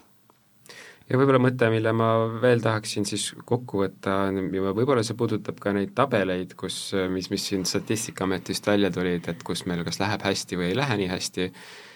ja 1.09 1.18
võib-olla 1.18 1.40
mõte, 1.40 1.68
mille 1.72 1.92
ma 1.96 2.09
veel 2.42 2.61
tahaksin 2.64 3.06
siis 3.09 3.30
kokku 3.48 3.82
võtta, 3.82 4.16
ja 4.34 4.72
võib-olla 4.76 5.04
see 5.06 5.16
puudutab 5.18 5.61
ka 5.62 5.72
neid 5.76 5.94
tabeleid, 5.96 6.52
kus, 6.59 6.78
mis, 7.12 7.30
mis 7.32 7.46
siin 7.50 7.64
Statistikaametist 7.68 8.66
välja 8.68 8.90
tulid, 8.94 9.28
et 9.30 9.44
kus 9.46 9.64
meil 9.68 9.84
kas 9.86 10.00
läheb 10.02 10.24
hästi 10.26 10.59
või 10.61 10.70
ei 10.70 10.76
lähe 10.78 10.98
nii 11.02 11.12
hästi, 11.12 11.48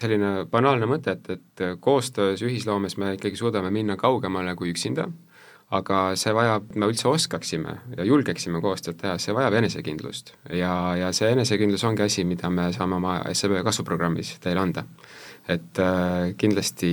selline 0.05 0.33
banaalne 0.53 0.89
mõte, 0.89 1.17
et, 1.19 1.29
et 1.37 1.67
koostöös, 1.81 2.45
ühisloomes 2.47 2.97
me 3.01 3.15
ikkagi 3.19 3.41
suudame 3.41 3.73
minna 3.75 3.99
kaugemale 4.01 4.57
kui 4.57 4.73
üksinda, 4.73 5.11
aga 5.73 6.01
see 6.21 6.33
vajab, 6.37 6.73
me 6.77 6.89
üldse 6.91 7.09
oskaksime 7.09 7.77
ja 7.97 8.05
julgeksime 8.05 8.61
koostööd 8.65 8.99
teha, 9.01 9.17
see 9.21 9.33
vajab 9.37 9.57
enesekindlust. 9.61 10.35
ja, 10.53 10.73
ja 11.01 11.13
see 11.17 11.31
enesekindlus 11.33 11.85
ongi 11.89 12.05
asi, 12.05 12.25
mida 12.29 12.51
me 12.53 12.69
saame 12.77 12.99
oma 12.99 13.21
SEB 13.33 13.61
kasvuprogrammis 13.65 14.35
teile 14.45 14.61
anda. 14.61 14.85
et 15.49 15.81
äh, 15.81 16.35
kindlasti 16.39 16.93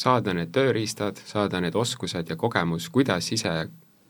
saada 0.00 0.34
need 0.36 0.52
tööriistad, 0.54 1.20
saada 1.28 1.60
need 1.60 1.76
oskused 1.76 2.30
ja 2.30 2.36
kogemus, 2.40 2.88
kuidas 2.92 3.28
ise 3.34 3.52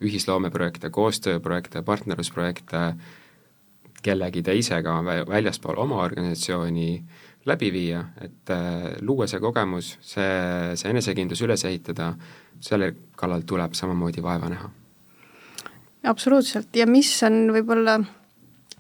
ühisloomeprojekte, 0.01 0.91
koostööprojekte, 0.95 1.83
partnerlusprojekte 1.85 2.85
kellegi 4.03 4.43
teisega 4.43 4.95
väljaspool 5.29 5.81
oma 5.83 6.01
organisatsiooni 6.07 6.93
läbi 7.49 7.71
viia, 7.73 8.05
et 8.21 8.53
äh, 8.53 8.87
luua 9.05 9.27
see 9.29 9.41
kogemus, 9.41 9.95
see, 10.05 10.77
see 10.77 10.93
enesekindlus 10.93 11.41
üles 11.45 11.65
ehitada, 11.69 12.13
selle 12.61 12.93
kallal 13.17 13.45
tuleb 13.49 13.77
samamoodi 13.77 14.23
vaeva 14.25 14.49
näha. 14.53 14.71
absoluutselt, 16.09 16.69
ja 16.77 16.87
mis 16.87 17.13
on 17.29 17.53
võib-olla 17.57 17.99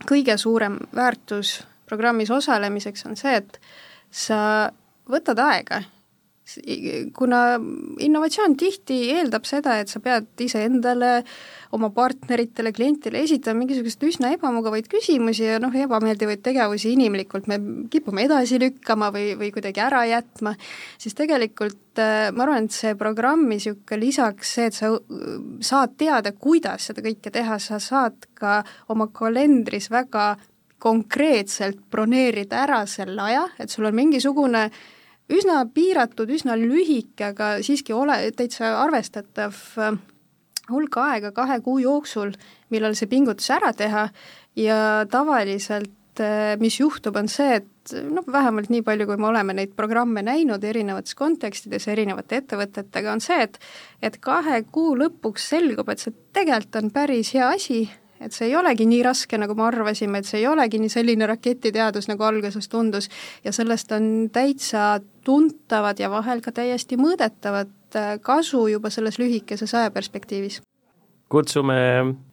kõige 0.08 0.36
suurem 0.40 0.78
väärtus 0.96 1.61
programmis 1.88 2.30
osalemiseks, 2.30 3.06
on 3.08 3.16
see, 3.16 3.40
et 3.40 3.61
sa 4.11 4.70
võtad 5.11 5.40
aega 5.44 5.82
kuna 7.16 7.40
innovatsioon 8.03 8.57
tihti 8.59 8.98
eeldab 9.14 9.46
seda, 9.48 9.76
et 9.80 9.90
sa 9.92 10.01
pead 10.03 10.42
iseendale, 10.42 11.20
oma 11.76 11.90
partneritele, 11.94 12.72
klientidele 12.74 13.22
esitama 13.26 13.62
mingisuguseid 13.62 14.07
üsna 14.09 14.32
ebamugavaid 14.34 14.88
küsimusi 14.90 15.46
ja 15.46 15.61
noh, 15.62 15.74
ebameeldivaid 15.74 16.42
tegevusi 16.42 16.94
inimlikult. 16.96 17.46
Me 17.51 17.61
kipume 17.92 18.24
edasi 18.26 18.59
lükkama 18.62 19.12
või, 19.14 19.32
või 19.38 19.53
kuidagi 19.55 19.82
ära 19.84 20.03
jätma, 20.11 20.57
siis 20.98 21.14
tegelikult 21.18 22.03
äh, 22.03 22.28
ma 22.34 22.46
arvan, 22.46 22.66
et 22.66 22.74
see 22.74 22.96
programm 22.98 23.46
niisugune 23.51 24.01
lisaks 24.03 24.55
see, 24.59 24.70
et 24.70 24.78
sa 24.78 24.92
äh, 24.96 25.40
saad 25.66 25.94
teada, 26.01 26.34
kuidas 26.34 26.90
seda 26.90 27.05
kõike 27.07 27.32
teha, 27.34 27.61
sa 27.62 27.78
saad 27.82 28.30
ka 28.34 28.61
oma 28.90 29.11
kalendris 29.14 29.90
väga 29.92 30.32
konkreetselt 30.80 31.84
broneerida 31.92 32.64
ära 32.64 32.82
selle 32.88 33.22
aja, 33.22 33.44
et 33.61 33.70
sul 33.70 33.86
on 33.86 33.94
mingisugune 33.94 34.64
äh, 34.70 34.80
üsna 35.31 35.62
piiratud, 35.74 36.31
üsna 36.31 36.57
lühike, 36.59 37.31
aga 37.33 37.53
siiski 37.64 37.95
ole, 37.97 38.18
täitsa 38.37 38.74
arvestatav 38.83 39.57
äh, 39.78 39.97
hulk 40.70 40.99
aega 41.03 41.33
kahe 41.37 41.61
kuu 41.64 41.78
jooksul, 41.83 42.35
millal 42.70 42.97
see 42.99 43.11
pingutus 43.11 43.51
ära 43.55 43.72
teha. 43.76 44.09
Ja 44.59 45.07
tavaliselt 45.11 46.22
äh, 46.22 46.57
mis 46.61 46.81
juhtub, 46.81 47.16
on 47.16 47.31
see, 47.31 47.61
et 47.61 47.95
noh, 48.11 48.26
vähemalt 48.26 48.70
nii 48.72 48.83
palju, 48.87 49.07
kui 49.09 49.20
me 49.20 49.31
oleme 49.31 49.57
neid 49.57 49.74
programme 49.78 50.22
näinud 50.26 50.64
erinevates 50.66 51.16
kontekstides 51.18 51.89
erinevate 51.91 52.43
ettevõtetega, 52.43 53.14
on 53.14 53.24
see, 53.24 53.41
et 53.47 53.59
et 54.03 54.20
kahe 54.22 54.62
kuu 54.72 54.95
lõpuks 54.99 55.51
selgub, 55.55 55.89
et 55.91 56.03
see 56.03 56.14
tegelikult 56.35 56.83
on 56.83 56.95
päris 56.95 57.35
hea 57.37 57.49
asi 57.55 57.85
et 58.21 58.37
see 58.37 58.51
ei 58.51 58.57
olegi 58.57 58.87
nii 58.89 59.03
raske, 59.05 59.39
nagu 59.41 59.55
me 59.57 59.64
arvasime, 59.66 60.21
et 60.21 60.29
see 60.29 60.43
ei 60.43 60.49
olegi 60.51 60.81
nii 60.81 60.93
selline 60.93 61.29
raketiteadus, 61.31 62.09
nagu 62.11 62.27
alguses 62.27 62.68
tundus, 62.68 63.09
ja 63.45 63.53
sellest 63.57 63.93
on 63.97 64.11
täitsa 64.33 64.99
tuntavad 65.25 66.01
ja 66.01 66.11
vahel 66.12 66.43
ka 66.45 66.53
täiesti 66.57 66.99
mõõdetavat 67.01 67.97
äh, 67.97 68.12
kasu 68.25 68.66
juba 68.73 68.91
selles 68.93 69.18
lühikeses 69.21 69.75
ajaperspektiivis. 69.75 70.61
kutsume 71.31 71.75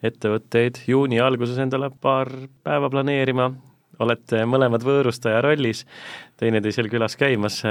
ettevõtteid 0.03 0.81
juuni 0.87 1.19
alguses 1.21 1.57
endale 1.61 1.91
paar 2.01 2.31
päeva 2.63 2.89
planeerima, 2.89 3.51
olete 3.99 4.43
mõlemad 4.45 4.83
võõrustaja 4.85 5.41
rollis, 5.41 5.85
teineteisel 6.37 6.89
külas 6.89 7.15
käimas, 7.17 7.61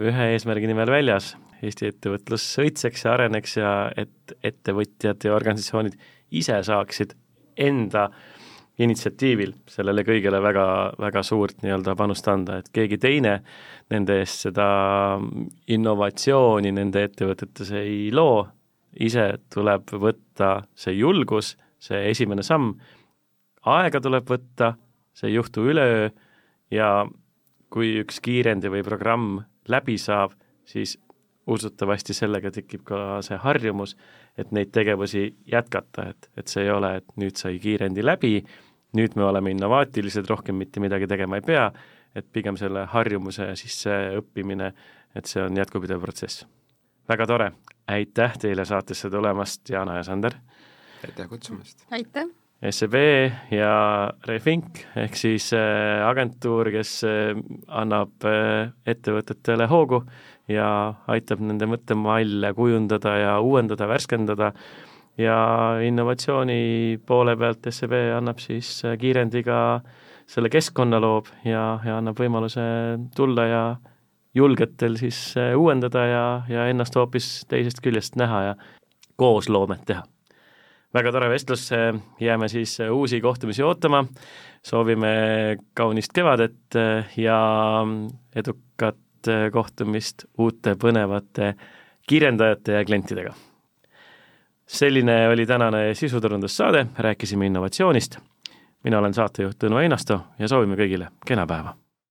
ühe 0.00 0.30
eesmärgi 0.34 0.70
nimel 0.70 0.90
väljas, 0.90 1.34
Eesti 1.64 1.88
ettevõtlus 1.88 2.44
õitseks 2.60 3.06
ja 3.06 3.12
areneks 3.14 3.56
ja 3.56 3.70
et 3.96 4.34
ettevõtjad 4.44 5.24
ja 5.24 5.32
organisatsioonid 5.34 5.96
ise 6.36 6.58
saaksid 6.66 7.14
enda 7.56 8.08
initsiatiivil 8.78 9.54
sellele 9.72 10.04
kõigele 10.04 10.40
väga, 10.44 10.66
väga 11.00 11.22
suurt 11.24 11.62
nii-öelda 11.64 11.94
panust 11.96 12.26
anda, 12.28 12.58
et 12.60 12.68
keegi 12.74 12.98
teine 13.00 13.38
nende 13.92 14.18
eest 14.20 14.48
seda 14.48 14.66
innovatsiooni 15.72 16.74
nende 16.76 17.06
ettevõtetes 17.08 17.72
ei 17.80 18.10
loo, 18.12 18.44
ise 19.00 19.30
tuleb 19.52 19.94
võtta 19.96 20.50
see 20.76 20.98
julgus, 20.98 21.54
see 21.80 22.10
esimene 22.10 22.44
samm, 22.44 22.74
aega 23.66 24.00
tuleb 24.00 24.28
võtta, 24.28 24.74
see 25.16 25.30
ei 25.30 25.38
juhtu 25.38 25.64
üleöö 25.72 26.10
ja 26.74 26.90
kui 27.72 27.96
üks 28.02 28.20
kiirendi 28.24 28.70
või 28.72 28.84
programm 28.86 29.40
läbi 29.72 29.96
saab, 29.98 30.36
siis 30.68 30.98
usutavasti 31.46 32.14
sellega 32.14 32.50
tekib 32.54 32.84
ka 32.86 33.20
see 33.24 33.38
harjumus, 33.40 33.96
et 34.38 34.52
neid 34.52 34.72
tegevusi 34.72 35.26
jätkata, 35.52 36.10
et, 36.12 36.30
et 36.36 36.48
see 36.48 36.66
ei 36.66 36.70
ole, 36.70 36.96
et 37.00 37.16
nüüd 37.20 37.38
sai 37.40 37.58
kiirendi 37.62 38.04
läbi, 38.04 38.38
nüüd 38.96 39.16
me 39.16 39.26
oleme 39.28 39.52
innovaatilised, 39.54 40.28
rohkem 40.30 40.58
mitte 40.60 40.80
midagi 40.80 41.08
tegema 41.10 41.40
ei 41.40 41.46
pea, 41.46 41.66
et 42.16 42.28
pigem 42.32 42.56
selle 42.60 42.86
harjumuse 42.92 43.48
sisseõppimine, 43.60 44.72
et 45.16 45.28
see 45.28 45.42
on 45.42 45.56
jätkupidev 45.56 46.00
protsess. 46.00 46.46
väga 47.08 47.26
tore, 47.26 47.52
aitäh 47.88 48.38
teile 48.38 48.64
saatesse 48.64 49.10
tulemast, 49.10 49.68
Jana 49.70 50.00
ja 50.00 50.02
Sander! 50.02 50.34
aitäh 51.04 51.28
kutsumast! 51.28 51.86
aitäh! 51.90 52.26
SEB 52.70 52.94
ja 53.52 53.72
Refink 54.24 54.80
ehk 54.96 55.16
siis 55.18 55.50
äh, 55.52 56.00
agentuur, 56.08 56.70
kes 56.72 57.02
äh, 57.04 57.36
annab 57.68 58.24
äh, 58.24 58.72
ettevõtetele 58.88 59.68
hoogu 59.68 60.00
ja 60.48 60.68
aitab 61.10 61.42
nende 61.42 61.68
mõttemalle 61.70 62.52
kujundada 62.54 63.16
ja 63.18 63.38
uuendada, 63.40 63.88
värskendada. 63.88 64.52
Ja 65.16 65.36
innovatsiooni 65.80 67.00
poole 67.08 67.36
pealt 67.40 67.64
SEB 67.72 67.94
annab 68.18 68.40
siis 68.42 68.82
kiirendiga 69.00 69.80
selle 70.28 70.50
keskkonna 70.52 71.00
loob 71.00 71.30
ja, 71.46 71.78
ja 71.86 71.96
annab 71.96 72.18
võimaluse 72.20 72.60
tulla 73.16 73.46
ja 73.48 73.62
julgetel 74.36 74.98
siis 75.00 75.20
uuendada 75.56 76.02
ja, 76.04 76.26
ja 76.52 76.66
ennast 76.68 76.98
hoopis 77.00 77.46
teisest 77.48 77.80
küljest 77.80 78.20
näha 78.20 78.42
ja 78.50 78.54
koos 79.16 79.48
loomet 79.48 79.86
teha. 79.88 80.04
Väga 80.94 81.12
tore 81.12 81.30
vestlus, 81.32 81.70
jääme 82.20 82.48
siis 82.48 82.76
uusi 82.90 83.20
kohtumisi 83.20 83.64
ootama, 83.64 84.04
soovime 84.64 85.56
kaunist 85.76 86.12
kevadet 86.16 86.76
ja 87.16 87.40
edukat 89.28 89.52
kohtumist 89.52 90.24
uute 90.38 90.74
põnevate 90.74 91.54
kirjandajate 92.08 92.72
ja 92.72 92.84
klientidega. 92.84 93.34
selline 94.66 95.28
oli 95.28 95.46
tänane 95.46 95.94
sisuturundussaade, 95.94 96.86
rääkisime 96.98 97.46
innovatsioonist. 97.46 98.18
mina 98.84 98.98
olen 98.98 99.14
saatejuht 99.14 99.64
Tõnu 99.64 99.82
Einasto 99.82 100.20
ja 100.38 100.48
soovime 100.48 100.76
kõigile 100.76 101.08
kena 101.26 101.46
päeva 101.46 101.76